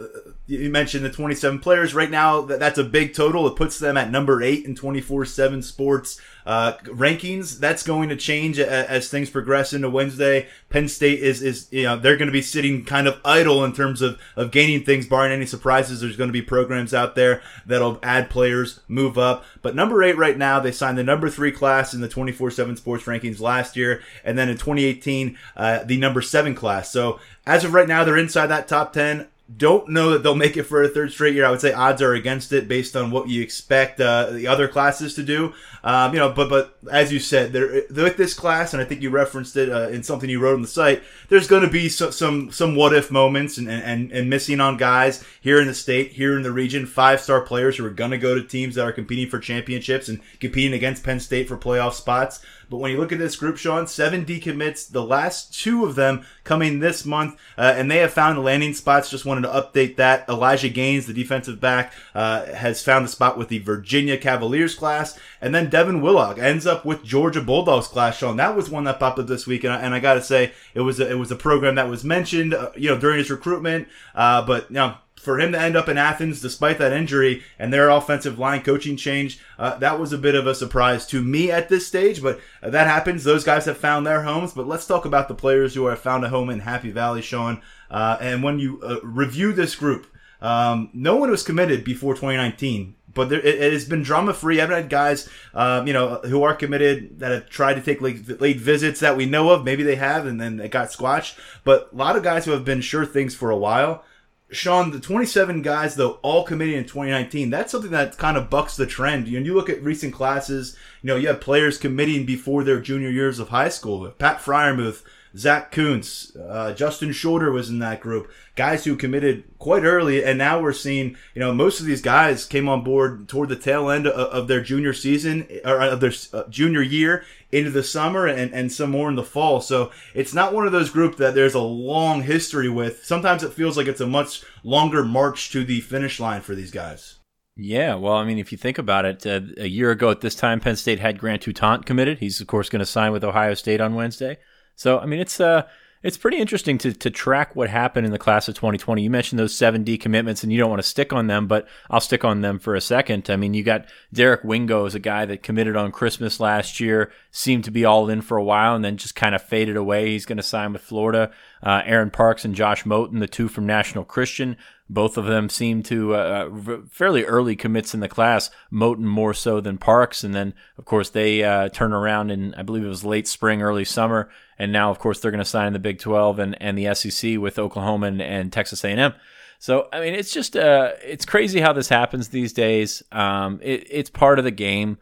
you 0.47 0.69
mentioned 0.69 1.03
the 1.03 1.09
27 1.09 1.59
players 1.59 1.95
right 1.95 2.11
now. 2.11 2.41
That's 2.41 2.77
a 2.77 2.83
big 2.83 3.15
total. 3.15 3.47
It 3.47 3.55
puts 3.55 3.79
them 3.79 3.97
at 3.97 4.11
number 4.11 4.43
eight 4.43 4.63
in 4.63 4.75
24/7 4.75 5.63
Sports 5.63 6.21
uh, 6.45 6.73
rankings. 6.83 7.57
That's 7.57 7.81
going 7.81 8.09
to 8.09 8.15
change 8.15 8.59
as, 8.59 8.85
as, 8.85 9.09
things 9.09 9.31
progress 9.31 9.73
into 9.73 9.89
Wednesday. 9.89 10.47
Penn 10.69 10.87
State 10.87 11.19
is 11.19 11.41
is 11.41 11.67
you 11.71 11.83
know 11.83 11.97
they're 11.97 12.17
going 12.17 12.27
to 12.27 12.33
be 12.33 12.43
sitting 12.43 12.85
kind 12.85 13.07
of 13.07 13.19
idle 13.25 13.65
in 13.65 13.73
terms 13.73 14.03
of 14.03 14.19
of 14.35 14.51
gaining 14.51 14.83
things, 14.83 15.07
barring 15.07 15.33
any 15.33 15.47
surprises. 15.47 16.01
There's 16.01 16.17
going 16.17 16.29
to 16.29 16.33
be 16.33 16.43
programs 16.43 16.93
out 16.93 17.15
there 17.15 17.41
that'll 17.65 17.97
add 18.03 18.29
players, 18.29 18.81
move 18.87 19.17
up. 19.17 19.43
But 19.63 19.75
number 19.75 20.03
eight 20.03 20.17
right 20.17 20.37
now, 20.37 20.59
they 20.59 20.71
signed 20.71 20.99
the 20.99 21.03
number 21.03 21.27
three 21.27 21.51
class 21.51 21.95
in 21.95 22.01
the 22.01 22.09
24/7 22.09 22.77
Sports 22.77 23.05
rankings 23.05 23.39
last 23.39 23.75
year, 23.75 24.03
and 24.23 24.37
then 24.37 24.49
in 24.49 24.57
2018, 24.57 25.39
uh, 25.57 25.83
the 25.83 25.97
number 25.97 26.21
seven 26.21 26.53
class. 26.53 26.91
So 26.91 27.19
as 27.47 27.63
of 27.63 27.73
right 27.73 27.87
now, 27.87 28.03
they're 28.03 28.17
inside 28.17 28.47
that 28.47 28.67
top 28.67 28.93
10 28.93 29.27
don't 29.55 29.89
know 29.89 30.09
that 30.09 30.23
they'll 30.23 30.33
make 30.33 30.57
it 30.57 30.63
for 30.63 30.81
a 30.81 30.87
third 30.87 31.11
straight 31.11 31.35
year. 31.35 31.45
I 31.45 31.51
would 31.51 31.61
say 31.61 31.71
odds 31.71 32.01
are 32.01 32.13
against 32.13 32.51
it 32.51 32.67
based 32.67 32.95
on 32.95 33.11
what 33.11 33.29
you 33.29 33.43
expect 33.43 34.01
uh, 34.01 34.31
the 34.31 34.47
other 34.47 34.67
classes 34.67 35.13
to 35.15 35.23
do. 35.23 35.53
Um, 35.83 36.13
you 36.13 36.19
know, 36.19 36.31
but 36.31 36.49
but 36.49 36.79
as 36.91 37.13
you 37.13 37.19
said, 37.19 37.53
there 37.53 37.83
with 37.91 38.17
this 38.17 38.33
class, 38.33 38.73
and 38.73 38.81
I 38.81 38.85
think 38.85 39.03
you 39.03 39.11
referenced 39.11 39.55
it 39.55 39.69
uh, 39.69 39.89
in 39.89 40.01
something 40.01 40.31
you 40.31 40.39
wrote 40.39 40.55
on 40.55 40.63
the 40.63 40.67
site. 40.67 41.03
There's 41.29 41.47
going 41.47 41.61
to 41.61 41.69
be 41.69 41.89
so, 41.89 42.09
some 42.09 42.51
some 42.51 42.75
what 42.75 42.95
if 42.95 43.11
moments 43.11 43.59
and, 43.59 43.69
and 43.69 44.11
and 44.11 44.29
missing 44.31 44.59
on 44.59 44.77
guys 44.77 45.23
here 45.41 45.61
in 45.61 45.67
the 45.67 45.75
state, 45.75 46.13
here 46.13 46.35
in 46.35 46.41
the 46.41 46.51
region, 46.51 46.87
five 46.87 47.21
star 47.21 47.41
players 47.41 47.77
who 47.77 47.85
are 47.85 47.91
going 47.91 48.11
to 48.11 48.17
go 48.17 48.33
to 48.33 48.43
teams 48.43 48.73
that 48.75 48.87
are 48.87 48.91
competing 48.91 49.29
for 49.29 49.37
championships 49.37 50.09
and 50.09 50.21
competing 50.39 50.73
against 50.73 51.03
Penn 51.03 51.19
State 51.19 51.47
for 51.47 51.57
playoff 51.57 51.93
spots. 51.93 52.41
But 52.69 52.77
when 52.77 52.91
you 52.91 52.97
look 52.97 53.11
at 53.11 53.19
this 53.19 53.35
group, 53.35 53.57
Sean, 53.57 53.87
seven 53.87 54.25
decommits, 54.25 54.89
the 54.89 55.03
last 55.03 55.53
two 55.53 55.85
of 55.85 55.95
them 55.95 56.25
coming 56.43 56.79
this 56.79 57.05
month, 57.05 57.39
uh, 57.57 57.73
and 57.75 57.89
they 57.89 57.97
have 57.97 58.13
found 58.13 58.43
landing 58.43 58.73
spots. 58.73 59.09
Just 59.09 59.25
wanted 59.25 59.41
to 59.41 59.47
update 59.49 59.95
that. 59.97 60.27
Elijah 60.29 60.69
Gaines, 60.69 61.05
the 61.05 61.13
defensive 61.13 61.59
back, 61.59 61.93
uh, 62.13 62.45
has 62.53 62.83
found 62.83 63.05
the 63.05 63.09
spot 63.09 63.37
with 63.37 63.49
the 63.49 63.59
Virginia 63.59 64.17
Cavaliers 64.17 64.75
class, 64.75 65.17
and 65.41 65.53
then 65.53 65.69
Devin 65.69 66.01
Willock 66.01 66.37
ends 66.37 66.65
up 66.65 66.85
with 66.85 67.03
Georgia 67.03 67.41
Bulldogs 67.41 67.87
class. 67.87 68.17
Sean, 68.17 68.37
that 68.37 68.55
was 68.55 68.69
one 68.69 68.83
that 68.85 68.99
popped 68.99 69.19
up 69.19 69.27
this 69.27 69.47
week, 69.47 69.63
and 69.63 69.73
I, 69.73 69.79
and 69.79 69.93
I 69.93 69.99
got 69.99 70.15
to 70.15 70.21
say, 70.21 70.53
it 70.73 70.81
was 70.81 70.99
a, 70.99 71.09
it 71.09 71.15
was 71.15 71.31
a 71.31 71.35
program 71.35 71.75
that 71.75 71.89
was 71.89 72.03
mentioned, 72.03 72.53
uh, 72.53 72.71
you 72.75 72.89
know, 72.89 72.97
during 72.97 73.19
his 73.19 73.29
recruitment, 73.29 73.87
uh, 74.13 74.45
but 74.45 74.69
you 74.69 74.75
know 74.75 74.95
for 75.25 75.39
him 75.39 75.51
to 75.51 75.59
end 75.59 75.75
up 75.75 75.89
in 75.89 75.97
Athens 75.97 76.39
despite 76.39 76.77
that 76.77 76.93
injury 76.93 77.43
and 77.59 77.73
their 77.73 77.89
offensive 77.89 78.39
line 78.39 78.61
coaching 78.61 78.95
change, 78.95 79.39
uh, 79.59 79.77
that 79.79 79.99
was 79.99 80.13
a 80.13 80.17
bit 80.17 80.35
of 80.35 80.47
a 80.47 80.55
surprise 80.55 81.05
to 81.07 81.21
me 81.21 81.51
at 81.51 81.67
this 81.67 81.85
stage. 81.85 82.21
But 82.21 82.39
that 82.61 82.87
happens. 82.87 83.23
Those 83.23 83.43
guys 83.43 83.65
have 83.65 83.77
found 83.77 84.07
their 84.07 84.23
homes. 84.23 84.53
But 84.53 84.67
let's 84.67 84.87
talk 84.87 85.03
about 85.03 85.27
the 85.27 85.35
players 85.35 85.73
who 85.73 85.87
have 85.87 85.99
found 85.99 86.23
a 86.23 86.29
home 86.29 86.49
in 86.49 86.59
Happy 86.59 86.91
Valley, 86.91 87.21
Sean. 87.21 87.61
Uh, 87.91 88.17
and 88.21 88.43
when 88.43 88.59
you 88.59 88.81
uh, 88.81 88.99
review 89.03 89.51
this 89.51 89.75
group, 89.75 90.07
um, 90.41 90.89
no 90.93 91.17
one 91.17 91.31
was 91.31 91.43
committed 91.43 91.83
before 91.83 92.13
2019 92.13 92.95
but 93.15 93.29
there, 93.29 93.39
it, 93.39 93.55
it, 93.55 93.73
has 93.73 93.85
been 93.85 94.03
drama 94.03 94.33
free. 94.33 94.61
I've 94.61 94.69
had 94.69 94.89
guys, 94.89 95.27
um, 95.55 95.87
you 95.87 95.93
know, 95.93 96.19
who 96.25 96.43
are 96.43 96.53
committed 96.53 97.19
that 97.19 97.31
have 97.31 97.49
tried 97.49 97.75
to 97.75 97.81
take 97.81 98.01
late, 98.01 98.39
late, 98.39 98.59
visits 98.59 98.99
that 98.99 99.17
we 99.17 99.25
know 99.25 99.49
of. 99.49 99.63
Maybe 99.63 99.81
they 99.81 99.95
have, 99.95 100.27
and 100.27 100.39
then 100.39 100.59
it 100.59 100.69
got 100.69 100.91
squashed. 100.91 101.39
But 101.63 101.89
a 101.91 101.95
lot 101.95 102.15
of 102.15 102.23
guys 102.23 102.45
who 102.45 102.51
have 102.51 102.65
been 102.65 102.81
sure 102.81 103.05
things 103.05 103.33
for 103.33 103.49
a 103.49 103.57
while. 103.57 104.03
Sean, 104.51 104.91
the 104.91 104.99
27 104.99 105.63
guys, 105.63 105.95
though, 105.95 106.19
all 106.21 106.43
committing 106.43 106.77
in 106.77 106.83
2019, 106.83 107.49
that's 107.49 107.71
something 107.71 107.91
that 107.91 108.17
kind 108.17 108.37
of 108.37 108.49
bucks 108.49 108.75
the 108.75 108.85
trend. 108.85 109.27
You, 109.27 109.39
know, 109.39 109.45
you 109.45 109.55
look 109.55 109.69
at 109.69 109.83
recent 109.83 110.13
classes, 110.13 110.77
you 111.01 111.07
know, 111.07 111.15
you 111.15 111.27
have 111.27 111.41
players 111.41 111.79
committing 111.79 112.25
before 112.25 112.63
their 112.63 112.79
junior 112.79 113.09
years 113.09 113.39
of 113.39 113.49
high 113.49 113.69
school. 113.69 114.09
Pat 114.11 114.37
Freiermuth, 114.37 115.01
Zach 115.37 115.71
Kuntz, 115.71 116.33
uh, 116.37 116.73
Justin 116.73 117.11
Shorter 117.11 117.51
was 117.51 117.69
in 117.69 117.79
that 117.79 117.99
group. 117.99 118.31
Guys 118.55 118.85
who 118.85 118.95
committed 118.95 119.43
quite 119.59 119.83
early, 119.83 120.23
and 120.23 120.37
now 120.37 120.61
we're 120.61 120.71
seeing, 120.71 121.17
you 121.33 121.41
know, 121.41 121.53
most 121.53 121.81
of 121.81 121.85
these 121.85 122.01
guys 122.01 122.45
came 122.45 122.69
on 122.69 122.83
board 122.85 123.27
toward 123.27 123.49
the 123.49 123.57
tail 123.57 123.89
end 123.89 124.07
of, 124.07 124.13
of 124.13 124.47
their 124.47 124.61
junior 124.61 124.93
season 124.93 125.45
or 125.65 125.81
of 125.81 125.99
their 125.99 126.13
uh, 126.31 126.43
junior 126.47 126.81
year 126.81 127.25
into 127.51 127.69
the 127.69 127.83
summer 127.83 128.25
and, 128.27 128.53
and 128.53 128.71
some 128.71 128.91
more 128.91 129.09
in 129.09 129.15
the 129.15 129.23
fall. 129.23 129.59
So 129.59 129.91
it's 130.13 130.33
not 130.33 130.53
one 130.53 130.65
of 130.65 130.71
those 130.71 130.89
groups 130.89 131.17
that 131.17 131.35
there's 131.35 131.53
a 131.53 131.59
long 131.59 132.23
history 132.23 132.69
with. 132.69 133.03
Sometimes 133.03 133.43
it 133.43 133.53
feels 133.53 133.75
like 133.75 133.87
it's 133.87 134.01
a 134.01 134.07
much 134.07 134.41
longer 134.63 135.03
march 135.03 135.51
to 135.51 135.65
the 135.65 135.81
finish 135.81 136.19
line 136.19 136.41
for 136.41 136.55
these 136.55 136.71
guys. 136.71 137.19
Yeah, 137.57 137.95
well, 137.95 138.13
I 138.13 138.25
mean, 138.25 138.37
if 138.37 138.51
you 138.51 138.57
think 138.57 138.77
about 138.77 139.05
it, 139.05 139.25
uh, 139.25 139.39
a 139.57 139.67
year 139.67 139.91
ago 139.91 140.11
at 140.11 140.19
this 140.21 140.35
time, 140.35 140.59
Penn 140.59 140.75
State 140.75 140.99
had 140.99 141.17
Grant 141.17 141.41
Toutant 141.41 141.85
committed. 141.85 142.19
He's 142.19 142.39
of 142.39 142.47
course 142.47 142.69
going 142.69 142.81
to 142.81 142.85
sign 142.85 143.11
with 143.11 143.23
Ohio 143.23 143.53
State 143.53 143.81
on 143.81 143.95
Wednesday. 143.95 144.37
So, 144.75 144.99
I 144.99 145.05
mean, 145.05 145.19
it's 145.19 145.39
uh, 145.39 145.63
it's 146.05 146.17
pretty 146.17 146.37
interesting 146.37 146.77
to, 146.77 146.93
to 146.93 147.09
track 147.09 147.55
what 147.55 147.67
happened 147.67 148.05
in 148.05 148.11
the 148.11 148.19
class 148.19 148.47
of 148.47 148.53
2020. 148.53 149.01
You 149.01 149.09
mentioned 149.09 149.39
those 149.39 149.57
seven 149.57 149.83
D 149.83 149.97
commitments, 149.97 150.43
and 150.43 150.53
you 150.53 150.59
don't 150.59 150.69
want 150.69 150.83
to 150.83 150.87
stick 150.87 151.11
on 151.11 151.25
them, 151.25 151.47
but 151.47 151.67
I'll 151.89 151.99
stick 151.99 152.23
on 152.23 152.41
them 152.41 152.59
for 152.59 152.75
a 152.75 152.81
second. 152.81 153.27
I 153.27 153.37
mean, 153.37 153.55
you 153.55 153.63
got 153.63 153.87
Derek 154.13 154.43
Wingo 154.43 154.85
is 154.85 154.93
a 154.93 154.99
guy 154.99 155.25
that 155.25 155.41
committed 155.41 155.75
on 155.75 155.91
Christmas 155.91 156.39
last 156.39 156.79
year, 156.79 157.11
seemed 157.31 157.63
to 157.63 157.71
be 157.71 157.85
all 157.85 158.07
in 158.07 158.21
for 158.21 158.37
a 158.37 158.43
while, 158.43 158.75
and 158.75 158.85
then 158.85 158.97
just 158.97 159.15
kind 159.15 159.33
of 159.33 159.41
faded 159.41 159.75
away. 159.75 160.11
He's 160.11 160.27
going 160.27 160.37
to 160.37 160.43
sign 160.43 160.73
with 160.73 160.83
Florida. 160.83 161.31
Uh, 161.63 161.81
Aaron 161.85 162.11
Parks 162.11 162.45
and 162.45 162.53
Josh 162.53 162.83
Moten, 162.83 163.19
the 163.19 163.25
two 163.25 163.47
from 163.47 163.65
National 163.65 164.03
Christian, 164.03 164.57
both 164.87 165.17
of 165.17 165.25
them 165.25 165.49
seem 165.49 165.81
to 165.81 166.13
uh, 166.13 166.49
uh 166.67 166.77
fairly 166.91 167.25
early 167.25 167.55
commits 167.55 167.95
in 167.95 167.99
the 168.01 168.07
class. 168.07 168.51
Moten 168.71 169.05
more 169.05 169.33
so 169.33 169.59
than 169.59 169.79
Parks, 169.79 170.23
and 170.23 170.35
then 170.35 170.53
of 170.77 170.85
course 170.85 171.09
they 171.09 171.43
uh, 171.43 171.69
turn 171.69 171.93
around 171.93 172.29
in 172.29 172.53
I 172.53 172.61
believe 172.61 172.83
it 172.83 172.89
was 172.89 173.03
late 173.03 173.27
spring, 173.27 173.63
early 173.63 173.85
summer, 173.85 174.29
and 174.57 174.71
now 174.71 174.91
of 174.91 174.99
course 174.99 175.19
they're 175.19 175.31
going 175.31 175.43
to 175.43 175.45
sign 175.45 175.73
the 175.73 175.79
Big 175.79 175.99
12 175.99 176.39
and, 176.39 176.61
and 176.61 176.77
the 176.77 176.93
SEC 176.93 177.37
with 177.37 177.59
Oklahoma 177.59 178.07
and, 178.07 178.21
and 178.21 178.53
Texas 178.53 178.83
A&M. 178.83 179.13
So 179.59 179.87
I 179.93 179.99
mean, 179.99 180.13
it's 180.13 180.31
just 180.31 180.55
uh, 180.55 180.91
it's 181.03 181.25
crazy 181.25 181.59
how 181.59 181.73
this 181.73 181.89
happens 181.89 182.29
these 182.29 182.53
days. 182.53 183.03
Um, 183.11 183.59
it, 183.63 183.87
it's 183.89 184.09
part 184.09 184.37
of 184.37 184.45
the 184.45 184.51
game 184.51 184.97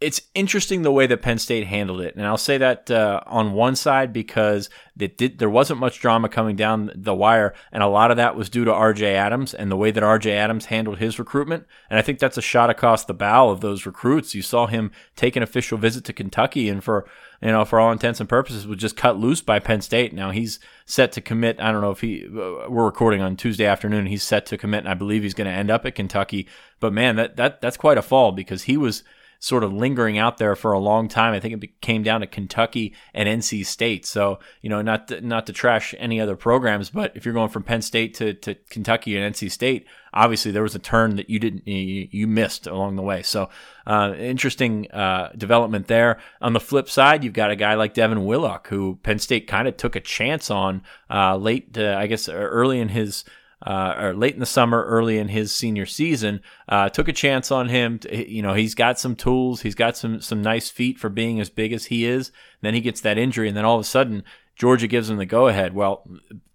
it's 0.00 0.20
interesting 0.32 0.82
the 0.82 0.92
way 0.92 1.08
that 1.08 1.22
Penn 1.22 1.38
State 1.38 1.66
handled 1.66 2.00
it, 2.00 2.14
and 2.14 2.24
I'll 2.24 2.36
say 2.36 2.56
that 2.58 2.88
uh, 2.88 3.20
on 3.26 3.52
one 3.52 3.74
side 3.74 4.12
because 4.12 4.70
did, 4.96 5.38
there 5.38 5.50
wasn't 5.50 5.80
much 5.80 5.98
drama 5.98 6.28
coming 6.28 6.54
down 6.54 6.92
the 6.94 7.14
wire, 7.14 7.52
and 7.72 7.82
a 7.82 7.88
lot 7.88 8.12
of 8.12 8.16
that 8.16 8.36
was 8.36 8.48
due 8.48 8.64
to 8.64 8.72
R.J. 8.72 9.16
Adams 9.16 9.54
and 9.54 9.72
the 9.72 9.76
way 9.76 9.90
that 9.90 10.04
R.J. 10.04 10.32
Adams 10.32 10.66
handled 10.66 10.98
his 10.98 11.18
recruitment, 11.18 11.66
and 11.90 11.98
I 11.98 12.02
think 12.02 12.20
that's 12.20 12.38
a 12.38 12.42
shot 12.42 12.70
across 12.70 13.04
the 13.04 13.14
bow 13.14 13.48
of 13.48 13.60
those 13.60 13.86
recruits. 13.86 14.36
You 14.36 14.42
saw 14.42 14.66
him 14.66 14.92
take 15.16 15.34
an 15.34 15.42
official 15.42 15.78
visit 15.78 16.04
to 16.04 16.12
Kentucky, 16.12 16.68
and 16.68 16.82
for 16.82 17.04
you 17.40 17.48
know, 17.48 17.64
for 17.64 17.78
all 17.78 17.92
intents 17.92 18.18
and 18.20 18.28
purposes, 18.28 18.66
was 18.66 18.78
just 18.78 18.96
cut 18.96 19.18
loose 19.18 19.40
by 19.40 19.58
Penn 19.58 19.80
State. 19.80 20.12
Now 20.12 20.30
he's 20.30 20.58
set 20.86 21.12
to 21.12 21.20
commit. 21.20 21.60
I 21.60 21.70
don't 21.70 21.80
know 21.80 21.90
if 21.90 22.00
he. 22.00 22.24
Uh, 22.26 22.68
we're 22.68 22.84
recording 22.84 23.20
on 23.20 23.36
Tuesday 23.36 23.66
afternoon. 23.66 24.06
He's 24.06 24.24
set 24.24 24.46
to 24.46 24.58
commit, 24.58 24.80
and 24.80 24.88
I 24.88 24.94
believe 24.94 25.22
he's 25.22 25.34
going 25.34 25.46
to 25.46 25.52
end 25.56 25.70
up 25.70 25.86
at 25.86 25.94
Kentucky. 25.94 26.48
But 26.80 26.92
man, 26.92 27.16
that 27.16 27.36
that 27.36 27.60
that's 27.60 27.76
quite 27.76 27.98
a 27.98 28.02
fall 28.02 28.32
because 28.32 28.64
he 28.64 28.76
was 28.76 29.04
sort 29.40 29.62
of 29.62 29.72
lingering 29.72 30.18
out 30.18 30.38
there 30.38 30.56
for 30.56 30.72
a 30.72 30.78
long 30.78 31.06
time. 31.06 31.32
I 31.32 31.40
think 31.40 31.62
it 31.62 31.80
came 31.80 32.02
down 32.02 32.20
to 32.22 32.26
Kentucky 32.26 32.94
and 33.14 33.28
NC 33.28 33.64
State. 33.64 34.04
So, 34.04 34.40
you 34.62 34.68
know, 34.68 34.82
not 34.82 35.08
to, 35.08 35.20
not 35.20 35.46
to 35.46 35.52
trash 35.52 35.94
any 35.98 36.20
other 36.20 36.34
programs, 36.34 36.90
but 36.90 37.12
if 37.14 37.24
you're 37.24 37.34
going 37.34 37.48
from 37.48 37.62
Penn 37.62 37.82
State 37.82 38.14
to, 38.14 38.34
to 38.34 38.56
Kentucky 38.68 39.16
and 39.16 39.34
NC 39.34 39.50
State, 39.50 39.86
obviously 40.12 40.50
there 40.50 40.62
was 40.62 40.74
a 40.74 40.80
turn 40.80 41.16
that 41.16 41.30
you 41.30 41.38
didn't 41.38 41.66
you, 41.68 42.26
missed 42.26 42.66
along 42.66 42.96
the 42.96 43.02
way. 43.02 43.22
So, 43.22 43.48
uh, 43.86 44.14
interesting 44.18 44.90
uh, 44.90 45.30
development 45.36 45.86
there. 45.86 46.18
On 46.42 46.52
the 46.52 46.60
flip 46.60 46.90
side, 46.90 47.22
you've 47.22 47.32
got 47.32 47.50
a 47.50 47.56
guy 47.56 47.74
like 47.74 47.94
Devin 47.94 48.24
Willock, 48.24 48.68
who 48.68 48.98
Penn 49.02 49.18
State 49.20 49.46
kind 49.46 49.68
of 49.68 49.76
took 49.76 49.94
a 49.94 50.00
chance 50.00 50.50
on 50.50 50.82
uh, 51.08 51.36
late, 51.36 51.78
uh, 51.78 51.96
I 51.96 52.06
guess, 52.06 52.28
early 52.28 52.80
in 52.80 52.88
his 52.88 53.24
uh, 53.66 53.94
or 53.98 54.14
late 54.14 54.34
in 54.34 54.40
the 54.40 54.46
summer, 54.46 54.84
early 54.84 55.18
in 55.18 55.28
his 55.28 55.52
senior 55.52 55.86
season. 55.86 56.40
Uh, 56.68 56.88
took 56.88 57.08
a 57.08 57.12
chance 57.12 57.50
on 57.50 57.68
him. 57.68 57.98
To, 58.00 58.30
you 58.30 58.42
know, 58.42 58.54
he's 58.54 58.74
got 58.74 58.98
some 58.98 59.16
tools. 59.16 59.62
He's 59.62 59.74
got 59.74 59.96
some 59.96 60.20
some 60.20 60.42
nice 60.42 60.70
feet 60.70 60.98
for 60.98 61.08
being 61.08 61.40
as 61.40 61.50
big 61.50 61.72
as 61.72 61.86
he 61.86 62.04
is. 62.04 62.30
Then 62.60 62.74
he 62.74 62.80
gets 62.80 63.00
that 63.00 63.18
injury, 63.18 63.48
and 63.48 63.56
then 63.56 63.64
all 63.64 63.76
of 63.76 63.80
a 63.80 63.84
sudden, 63.84 64.24
Georgia 64.58 64.88
gives 64.88 65.08
him 65.08 65.18
the 65.18 65.24
go 65.24 65.46
ahead. 65.46 65.72
Well, 65.72 66.02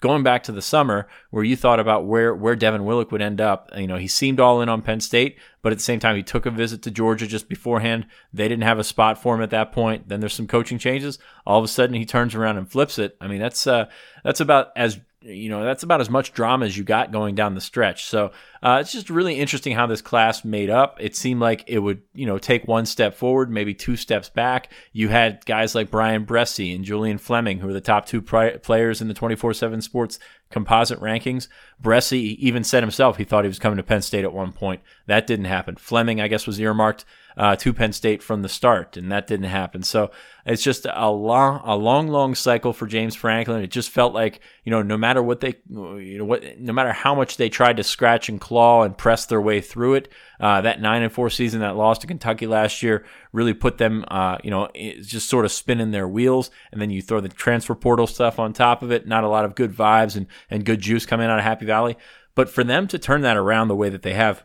going 0.02 0.24
back 0.24 0.44
to 0.44 0.52
the 0.52 0.62
summer 0.62 1.08
where 1.32 1.46
you 1.46 1.56
thought 1.56 1.80
about 1.80 2.06
where 2.06 2.36
where 2.36 2.56
Devin 2.56 2.84
Willock 2.84 3.14
would 3.14 3.22
end 3.22 3.40
up, 3.40 3.72
you 3.78 3.88
know, 3.88 3.96
he 3.96 4.10
seemed 4.10 4.42
all 4.42 4.62
in 4.62 4.68
on 4.68 4.82
Penn 4.82 5.00
State, 5.00 5.38
but 5.62 5.72
at 5.72 5.78
the 5.78 5.84
same 5.84 6.02
time 6.02 6.18
he 6.18 6.24
took 6.24 6.46
a 6.46 6.52
visit 6.52 6.82
to 6.82 6.92
Georgia 6.92 7.26
just 7.26 7.48
beforehand. 7.48 8.06
They 8.34 8.50
didn't 8.50 8.66
have 8.66 8.78
a 8.78 8.84
spot 8.84 9.22
for 9.22 9.36
him 9.36 9.42
at 9.42 9.52
that 9.52 9.72
point. 9.72 10.10
Then 10.10 10.20
there's 10.20 10.34
some 10.34 10.48
coaching 10.48 10.78
changes. 10.78 11.18
All 11.48 11.60
of 11.60 11.64
a 11.64 11.70
sudden 11.70 11.96
he 11.96 12.06
turns 12.06 12.36
around 12.36 12.58
and 12.58 12.70
flips 12.70 13.00
it. 13.00 13.16
I 13.22 13.28
mean, 13.28 13.40
that's 13.40 13.66
uh, 13.66 13.86
that's 14.22 14.42
about 14.42 14.74
as 14.76 15.00
you 15.24 15.50
know 15.50 15.64
that's 15.64 15.84
about 15.84 16.02
as 16.02 16.10
much 16.10 16.34
drama 16.34 16.66
as 16.66 16.78
you 16.78 16.84
got 16.84 17.12
going 17.12 17.36
down 17.36 17.56
the 17.56 17.62
stretch. 17.62 18.06
So 18.06 18.32
uh, 18.62 18.80
it's 18.82 18.92
just 18.92 19.10
really 19.10 19.36
interesting 19.36 19.74
how 19.74 19.88
this 19.88 20.02
class 20.02 20.44
made 20.44 20.70
up. 20.70 20.98
It 21.00 21.16
seemed 21.16 21.40
like 21.40 21.64
it 21.68 21.80
would 21.80 22.02
you 22.14 22.26
know 22.26 22.38
take 22.38 22.68
one 22.68 22.86
step 22.86 23.16
forward, 23.16 23.50
maybe 23.50 23.74
two 23.74 23.96
steps 23.96 24.30
back. 24.30 24.72
You 24.92 25.10
had 25.10 25.46
guys 25.46 25.76
like 25.76 25.90
Bryan 25.90 26.26
Bresee 26.26 26.76
and 26.76 26.84
Julian 26.84 27.18
Fleming, 27.18 27.60
who 27.60 27.68
were 27.68 27.74
the 27.74 27.82
top 27.82 28.06
two 28.06 28.22
pri- 28.22 28.58
players 28.58 29.02
in 29.02 29.08
the 29.08 29.14
24/7 29.14 29.82
Sports 29.82 30.20
composite 30.50 31.00
rankings. 31.00 31.48
Bresee 31.82 32.36
even 32.38 32.64
said 32.64 32.84
himself 32.84 33.18
he 33.18 33.24
thought 33.24 33.44
he 33.44 33.50
was 33.50 33.60
coming 33.60 33.78
to 33.78 33.84
Penn 33.84 34.02
State 34.02 34.24
at 34.26 34.34
one 34.34 34.52
point. 34.52 34.82
That 35.08 35.28
didn't 35.28 35.46
happen. 35.46 35.76
Fleming, 35.76 36.22
I 36.22 36.28
guess, 36.28 36.46
was 36.46 36.60
earmarked 36.60 37.06
uh, 37.38 37.56
to 37.58 37.74
Penn 37.74 37.94
State 37.94 38.22
from 38.22 38.42
the 38.42 38.50
start, 38.50 38.98
and 38.98 39.12
that 39.12 39.28
didn't 39.28 39.48
happen. 39.48 39.84
So 39.84 40.12
it's 40.46 40.64
just 40.64 40.86
a 40.92 41.10
long, 41.10 41.62
a 41.64 41.76
long, 41.76 42.08
long 42.08 42.36
cycle 42.36 42.74
for 42.74 42.86
James 42.86 43.16
Franklin. 43.16 43.64
It 43.64 43.72
just 43.72 43.90
felt 43.90 44.14
like 44.14 44.42
you 44.64 44.72
know, 44.72 44.82
no 44.82 44.98
matter 44.98 45.22
what 45.22 45.42
they, 45.42 45.56
you 45.70 46.18
know, 46.18 46.26
what, 46.26 46.60
no 46.60 46.74
matter 46.74 46.94
how 46.94 47.14
much 47.16 47.38
they 47.38 47.50
tried 47.50 47.78
to 47.78 47.84
scratch 47.84 48.30
and 48.30 48.40
claw 48.40 48.84
and 48.84 48.98
press 48.98 49.26
their 49.26 49.42
way 49.42 49.62
through 49.62 49.96
it, 49.96 50.12
uh, 50.40 50.62
that 50.62 50.82
nine 50.82 51.02
and 51.02 51.12
four 51.12 51.30
season 51.30 51.62
that 51.62 51.76
lost 51.76 52.02
to 52.02 52.08
Kentucky 52.08 52.48
last 52.48 52.82
year 52.82 53.06
really 53.32 53.54
put 53.54 53.78
them, 53.78 54.06
uh, 54.08 54.38
you 54.44 54.52
know, 54.52 54.70
just 55.02 55.30
sort 55.30 55.46
of 55.46 55.52
spinning 55.52 55.92
their 55.92 56.08
wheels. 56.08 56.50
And 56.72 56.82
then 56.82 56.90
you 56.90 57.02
throw 57.02 57.20
the 57.20 57.30
transfer 57.30 57.76
portal 57.76 58.08
stuff 58.08 58.40
on 58.40 58.54
top 58.54 58.84
of 58.84 58.92
it. 58.92 59.08
Not 59.08 59.24
a 59.24 59.30
lot 59.30 59.46
of 59.46 59.56
good 59.56 59.74
vibes 59.74 60.16
and 60.16 60.28
and 60.50 60.66
good 60.66 60.80
juice 60.80 61.06
coming 61.06 61.28
out 61.28 61.40
of 61.40 61.44
Happy 61.44 61.66
Valley. 61.66 61.98
But 62.36 62.50
for 62.50 62.64
them 62.64 62.88
to 62.88 62.98
turn 62.98 63.22
that 63.22 63.38
around 63.38 63.68
the 63.68 63.76
way 63.76 63.90
that 63.90 64.02
they 64.02 64.14
have 64.14 64.44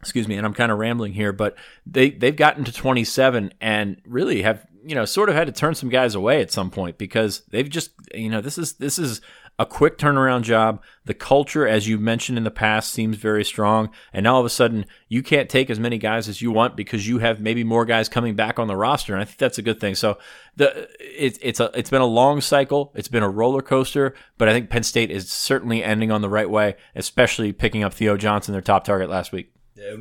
excuse 0.00 0.28
me, 0.28 0.36
and 0.36 0.46
I'm 0.46 0.54
kind 0.54 0.70
of 0.70 0.78
rambling 0.78 1.12
here, 1.12 1.32
but 1.32 1.56
they 1.86 2.10
they've 2.10 2.36
gotten 2.36 2.64
to 2.64 2.72
27 2.72 3.52
and 3.60 4.00
really 4.06 4.42
have 4.42 4.66
you 4.84 4.94
know 4.94 5.04
sort 5.04 5.28
of 5.28 5.34
had 5.34 5.46
to 5.46 5.52
turn 5.52 5.74
some 5.74 5.88
guys 5.88 6.14
away 6.14 6.40
at 6.40 6.52
some 6.52 6.70
point 6.70 6.98
because 6.98 7.42
they've 7.50 7.68
just 7.68 7.90
you 8.14 8.28
know 8.28 8.40
this 8.40 8.58
is 8.58 8.74
this 8.74 8.98
is 8.98 9.20
a 9.60 9.66
quick 9.66 9.98
turnaround 9.98 10.42
job. 10.42 10.80
The 11.04 11.14
culture, 11.14 11.66
as 11.66 11.88
you 11.88 11.98
mentioned 11.98 12.38
in 12.38 12.44
the 12.44 12.50
past, 12.50 12.92
seems 12.92 13.16
very 13.16 13.44
strong, 13.44 13.90
and 14.12 14.22
now 14.22 14.34
all 14.34 14.40
of 14.40 14.46
a 14.46 14.50
sudden 14.50 14.86
you 15.08 15.20
can't 15.20 15.50
take 15.50 15.68
as 15.68 15.80
many 15.80 15.98
guys 15.98 16.28
as 16.28 16.40
you 16.40 16.52
want 16.52 16.76
because 16.76 17.08
you 17.08 17.18
have 17.18 17.40
maybe 17.40 17.64
more 17.64 17.84
guys 17.84 18.08
coming 18.08 18.36
back 18.36 18.60
on 18.60 18.68
the 18.68 18.76
roster, 18.76 19.14
and 19.14 19.20
I 19.20 19.24
think 19.24 19.38
that's 19.38 19.58
a 19.58 19.62
good 19.62 19.80
thing. 19.80 19.96
So 19.96 20.18
the 20.54 20.88
it's 21.00 21.40
it's 21.42 21.58
a 21.58 21.72
it's 21.74 21.90
been 21.90 22.02
a 22.02 22.06
long 22.06 22.40
cycle, 22.40 22.92
it's 22.94 23.08
been 23.08 23.24
a 23.24 23.28
roller 23.28 23.62
coaster, 23.62 24.14
but 24.36 24.48
I 24.48 24.52
think 24.52 24.70
Penn 24.70 24.84
State 24.84 25.10
is 25.10 25.28
certainly 25.28 25.82
ending 25.82 26.12
on 26.12 26.22
the 26.22 26.28
right 26.28 26.48
way, 26.48 26.76
especially 26.94 27.52
picking 27.52 27.82
up 27.82 27.92
Theo 27.92 28.16
Johnson, 28.16 28.52
their 28.52 28.62
top 28.62 28.84
target 28.84 29.10
last 29.10 29.32
week 29.32 29.52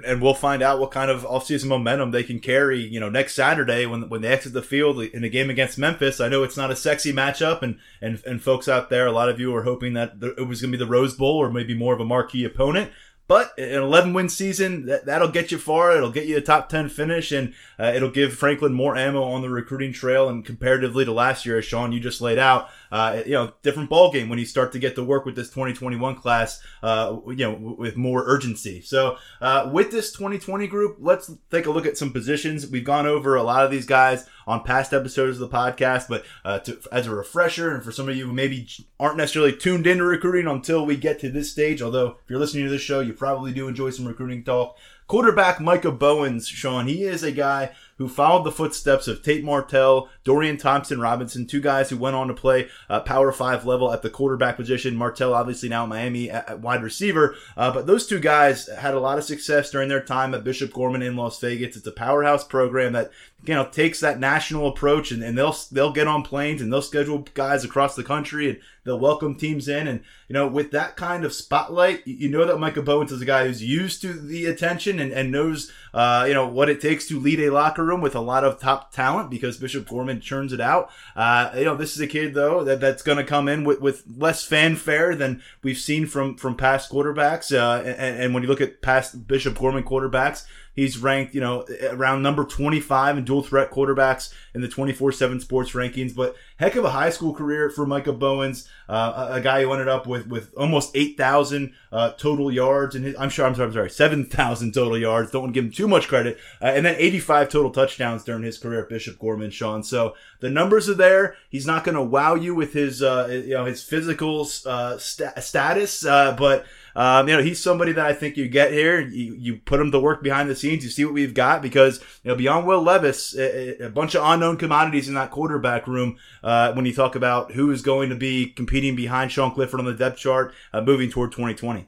and 0.05 0.21
we'll 0.21 0.33
find 0.33 0.61
out 0.61 0.79
what 0.79 0.91
kind 0.91 1.09
of 1.09 1.23
offseason 1.23 1.65
momentum 1.65 2.11
they 2.11 2.23
can 2.23 2.39
carry. 2.39 2.79
You 2.79 2.99
know, 2.99 3.09
next 3.09 3.33
Saturday 3.33 3.85
when 3.85 4.09
when 4.09 4.21
they 4.21 4.29
exit 4.29 4.53
the 4.53 4.61
field 4.61 5.01
in 5.01 5.23
a 5.23 5.29
game 5.29 5.49
against 5.49 5.77
Memphis. 5.77 6.19
I 6.19 6.27
know 6.27 6.43
it's 6.43 6.57
not 6.57 6.71
a 6.71 6.75
sexy 6.75 7.13
matchup, 7.13 7.61
and 7.61 7.79
and 8.01 8.21
and 8.25 8.41
folks 8.41 8.67
out 8.67 8.89
there, 8.89 9.07
a 9.07 9.11
lot 9.11 9.29
of 9.29 9.39
you 9.39 9.55
are 9.55 9.63
hoping 9.63 9.93
that 9.93 10.13
it 10.21 10.47
was 10.47 10.61
going 10.61 10.71
to 10.71 10.77
be 10.77 10.83
the 10.83 10.89
Rose 10.89 11.15
Bowl 11.15 11.37
or 11.37 11.51
maybe 11.51 11.73
more 11.73 11.93
of 11.93 11.99
a 11.99 12.05
marquee 12.05 12.45
opponent. 12.45 12.91
But 13.27 13.51
an 13.57 13.83
11 13.83 14.13
win 14.13 14.29
season, 14.29 14.85
that, 14.85 15.05
that'll 15.05 15.27
get 15.27 15.51
you 15.51 15.57
far. 15.57 15.91
It'll 15.91 16.11
get 16.11 16.27
you 16.27 16.37
a 16.37 16.41
top 16.41 16.69
10 16.69 16.87
finish, 16.87 17.33
and 17.33 17.53
uh, 17.77 17.91
it'll 17.93 18.09
give 18.09 18.33
Franklin 18.33 18.71
more 18.71 18.95
ammo 18.95 19.21
on 19.21 19.41
the 19.41 19.49
recruiting 19.49 19.91
trail. 19.91 20.29
And 20.29 20.45
comparatively 20.45 21.03
to 21.03 21.11
last 21.11 21.45
year, 21.45 21.57
as 21.57 21.65
Sean, 21.65 21.91
you 21.91 21.99
just 21.99 22.21
laid 22.21 22.39
out, 22.39 22.69
uh, 22.91 23.21
you 23.25 23.33
know, 23.33 23.51
different 23.61 23.89
ball 23.89 24.11
game 24.11 24.29
when 24.29 24.39
you 24.39 24.45
start 24.45 24.71
to 24.73 24.79
get 24.79 24.95
to 24.95 25.03
work 25.03 25.25
with 25.25 25.35
this 25.35 25.49
2021 25.49 26.15
class, 26.15 26.61
uh, 26.83 27.17
you 27.27 27.35
know, 27.35 27.75
with 27.77 27.97
more 27.97 28.23
urgency. 28.25 28.81
So 28.81 29.17
uh, 29.41 29.69
with 29.71 29.91
this 29.91 30.11
2020 30.11 30.67
group, 30.67 30.97
let's 30.99 31.31
take 31.51 31.65
a 31.65 31.71
look 31.71 31.85
at 31.85 31.97
some 31.97 32.11
positions. 32.11 32.67
We've 32.67 32.83
gone 32.83 33.05
over 33.05 33.35
a 33.35 33.43
lot 33.43 33.65
of 33.65 33.71
these 33.71 33.85
guys 33.85 34.27
on 34.45 34.63
past 34.63 34.93
episodes 34.93 35.39
of 35.39 35.49
the 35.49 35.55
podcast, 35.55 36.07
but 36.07 36.23
uh, 36.45 36.59
to, 36.59 36.79
as 36.91 37.07
a 37.07 37.15
refresher, 37.15 37.73
and 37.73 37.83
for 37.83 37.91
some 37.91 38.07
of 38.07 38.15
you 38.15 38.25
who 38.25 38.33
maybe 38.33 38.67
aren't 38.99 39.17
necessarily 39.17 39.55
tuned 39.55 39.85
into 39.85 40.03
recruiting 40.03 40.47
until 40.47 40.85
we 40.85 40.95
get 40.95 41.19
to 41.19 41.29
this 41.29 41.51
stage, 41.51 41.81
although 41.81 42.17
if 42.23 42.29
you're 42.29 42.39
listening 42.39 42.63
to 42.63 42.71
this 42.71 42.81
show, 42.81 43.01
you 43.01 43.13
probably 43.13 43.51
do 43.51 43.67
enjoy 43.67 43.89
some 43.89 44.07
recruiting 44.07 44.43
talk. 44.43 44.77
Quarterback 45.07 45.61
Micah 45.61 45.91
Bowens, 45.91 46.49
Sean, 46.49 46.85
he 46.85 47.03
is 47.03 47.23
a 47.23 47.31
guy 47.31 47.71
who 47.97 48.07
followed 48.07 48.43
the 48.43 48.51
footsteps 48.51 49.07
of 49.07 49.23
Tate 49.23 49.43
Martell, 49.43 50.09
Dorian 50.23 50.57
Thompson 50.57 50.99
Robinson, 50.99 51.47
two 51.47 51.61
guys 51.61 51.89
who 51.89 51.97
went 51.97 52.15
on 52.15 52.27
to 52.27 52.33
play 52.33 52.69
uh, 52.89 52.99
Power 53.01 53.31
Five 53.31 53.65
level 53.65 53.91
at 53.91 54.01
the 54.01 54.09
quarterback 54.09 54.55
position. 54.55 54.95
Martell, 54.95 55.33
obviously 55.33 55.69
now 55.69 55.83
at 55.83 55.89
Miami 55.89 56.29
at, 56.29 56.49
at 56.49 56.59
wide 56.59 56.83
receiver, 56.83 57.35
uh, 57.55 57.71
but 57.71 57.87
those 57.87 58.07
two 58.07 58.19
guys 58.19 58.67
had 58.67 58.93
a 58.93 58.99
lot 58.99 59.17
of 59.17 59.23
success 59.23 59.71
during 59.71 59.89
their 59.89 60.03
time 60.03 60.33
at 60.33 60.43
Bishop 60.43 60.73
Gorman 60.73 61.01
in 61.01 61.15
Las 61.15 61.39
Vegas. 61.39 61.75
It's 61.75 61.87
a 61.87 61.91
powerhouse 61.91 62.43
program 62.43 62.93
that 62.93 63.11
you 63.45 63.53
know 63.53 63.65
takes 63.65 63.99
that 63.99 64.19
national 64.19 64.67
approach, 64.67 65.11
and, 65.11 65.23
and 65.23 65.37
they'll 65.37 65.55
they'll 65.71 65.91
get 65.91 66.07
on 66.07 66.23
planes 66.23 66.61
and 66.61 66.71
they'll 66.71 66.81
schedule 66.81 67.25
guys 67.33 67.63
across 67.63 67.95
the 67.95 68.03
country 68.03 68.49
and 68.49 68.59
they'll 68.83 68.99
welcome 68.99 69.35
teams 69.35 69.67
in, 69.67 69.87
and 69.87 70.01
you 70.27 70.33
know 70.33 70.47
with 70.47 70.71
that 70.71 70.95
kind 70.97 71.23
of 71.23 71.33
spotlight, 71.33 72.05
you 72.05 72.29
know 72.29 72.45
that 72.45 72.59
Micah 72.59 72.81
Bowens 72.81 73.11
is 73.11 73.21
a 73.21 73.25
guy 73.25 73.45
who's 73.45 73.63
used 73.63 74.01
to 74.01 74.13
the 74.13 74.45
attention 74.45 74.99
and, 74.99 75.11
and 75.11 75.31
knows 75.31 75.71
uh, 75.97 76.25
you 76.27 76.33
know 76.35 76.47
what 76.47 76.69
it 76.69 76.79
takes 76.79 77.07
to 77.07 77.19
lead 77.19 77.39
a 77.39 77.49
locker 77.49 77.83
room 77.83 78.01
with 78.01 78.15
a 78.15 78.19
lot 78.19 78.43
of 78.43 78.59
top 78.59 78.91
talent 78.91 79.31
because 79.31 79.57
Bishop 79.57 79.89
Gorman 79.89 80.21
churns 80.21 80.53
it 80.53 80.61
out. 80.61 80.91
Uh, 81.15 81.49
you 81.57 81.65
know, 81.65 81.75
this 81.75 81.95
is 81.95 82.01
a 82.01 82.05
kid 82.05 82.35
though 82.35 82.63
that, 82.63 82.79
that's 82.79 83.01
going 83.01 83.17
to 83.17 83.23
come 83.23 83.47
in 83.47 83.63
with, 83.63 83.81
with 83.81 84.03
less 84.15 84.45
fanfare 84.45 85.15
than 85.15 85.41
we've 85.63 85.79
seen 85.79 86.05
from 86.05 86.37
from 86.37 86.55
past 86.55 86.91
quarterbacks. 86.91 87.51
Uh, 87.51 87.81
and, 87.81 88.21
and 88.21 88.33
when 88.35 88.43
you 88.43 88.49
look 88.49 88.61
at 88.61 88.83
past 88.83 89.27
Bishop 89.27 89.57
Gorman 89.57 89.83
quarterbacks, 89.83 90.45
He's 90.77 90.99
ranked, 90.99 91.33
you 91.33 91.41
know, 91.41 91.65
around 91.89 92.21
number 92.21 92.45
25 92.45 93.17
in 93.17 93.25
dual 93.25 93.41
threat 93.41 93.71
quarterbacks 93.71 94.31
in 94.53 94.61
the 94.61 94.67
24/7 94.67 95.41
Sports 95.41 95.71
rankings. 95.71 96.15
But 96.15 96.35
heck 96.57 96.75
of 96.75 96.85
a 96.85 96.91
high 96.91 97.09
school 97.09 97.33
career 97.33 97.71
for 97.71 97.87
Micah 97.87 98.13
Bowens, 98.13 98.69
uh, 98.87 99.29
a, 99.31 99.41
guy 99.41 99.63
who 99.63 99.71
ended 99.73 99.87
up 99.87 100.05
with 100.05 100.27
with 100.27 100.53
almost 100.55 100.91
8,000 100.95 101.73
uh, 101.91 102.11
total 102.11 102.51
yards, 102.51 102.93
and 102.93 103.17
I'm 103.17 103.31
sure 103.31 103.47
I'm 103.47 103.55
sorry, 103.55 103.69
I'm 103.69 103.73
sorry, 103.73 103.89
7,000 103.89 104.71
total 104.71 104.99
yards. 104.99 105.31
Don't 105.31 105.41
want 105.41 105.55
to 105.55 105.59
give 105.59 105.65
him 105.65 105.71
too 105.71 105.87
much 105.87 106.07
credit, 106.07 106.37
uh, 106.61 106.65
and 106.65 106.85
then 106.85 106.95
85 106.99 107.49
total 107.49 107.71
touchdowns 107.71 108.23
during 108.23 108.43
his 108.43 108.59
career 108.59 108.83
at 108.83 108.89
Bishop 108.89 109.17
Gorman, 109.17 109.49
Sean. 109.49 109.81
So 109.81 110.15
the 110.41 110.49
numbers 110.51 110.87
are 110.87 110.93
there. 110.93 111.37
He's 111.49 111.65
not 111.65 111.85
going 111.85 111.95
to 111.95 112.03
wow 112.03 112.35
you 112.35 112.53
with 112.53 112.73
his, 112.73 113.01
uh, 113.01 113.27
you 113.31 113.55
know, 113.55 113.65
his 113.65 113.81
physical 113.81 114.47
uh, 114.67 114.99
st- 114.99 115.39
status, 115.39 116.05
uh, 116.05 116.33
but 116.33 116.65
um, 116.97 117.29
you 117.29 117.37
know, 117.37 117.43
he's 117.43 117.61
somebody 117.61 117.91
that 117.91 118.03
I 118.03 118.13
think 118.13 118.37
you 118.37 118.47
get 118.47 118.71
here. 118.71 118.99
You, 118.99 119.35
you 119.35 119.57
put 119.57 119.79
him 119.79 119.91
to 119.91 119.99
work 119.99 120.23
behind 120.23 120.49
the 120.49 120.55
scenes. 120.55 120.83
You 120.83 120.89
see 120.89 121.05
what 121.05 121.13
we've 121.13 121.35
got 121.35 121.61
because 121.61 121.99
you 122.23 122.31
know 122.31 122.35
beyond 122.35 122.65
Will 122.65 122.81
Levis, 122.81 123.37
a, 123.37 123.85
a 123.85 123.89
bunch 123.91 124.15
of 124.15 124.23
unknown 124.25 124.57
commodities 124.57 125.07
in 125.07 125.13
that 125.13 125.29
quarterback 125.29 125.85
room. 125.85 126.17
Uh, 126.43 126.73
when 126.73 126.87
you 126.87 126.93
talk 126.93 127.15
about 127.15 127.51
who 127.51 127.69
is 127.69 127.83
going 127.83 128.09
to 128.09 128.15
be 128.15 128.47
competing 128.47 128.95
behind 128.95 129.31
Sean 129.31 129.53
Clifford 129.53 129.79
on 129.79 129.85
the 129.85 129.93
depth 129.93 130.17
chart, 130.17 130.55
uh, 130.73 130.81
moving 130.81 131.11
toward 131.11 131.31
2020. 131.31 131.87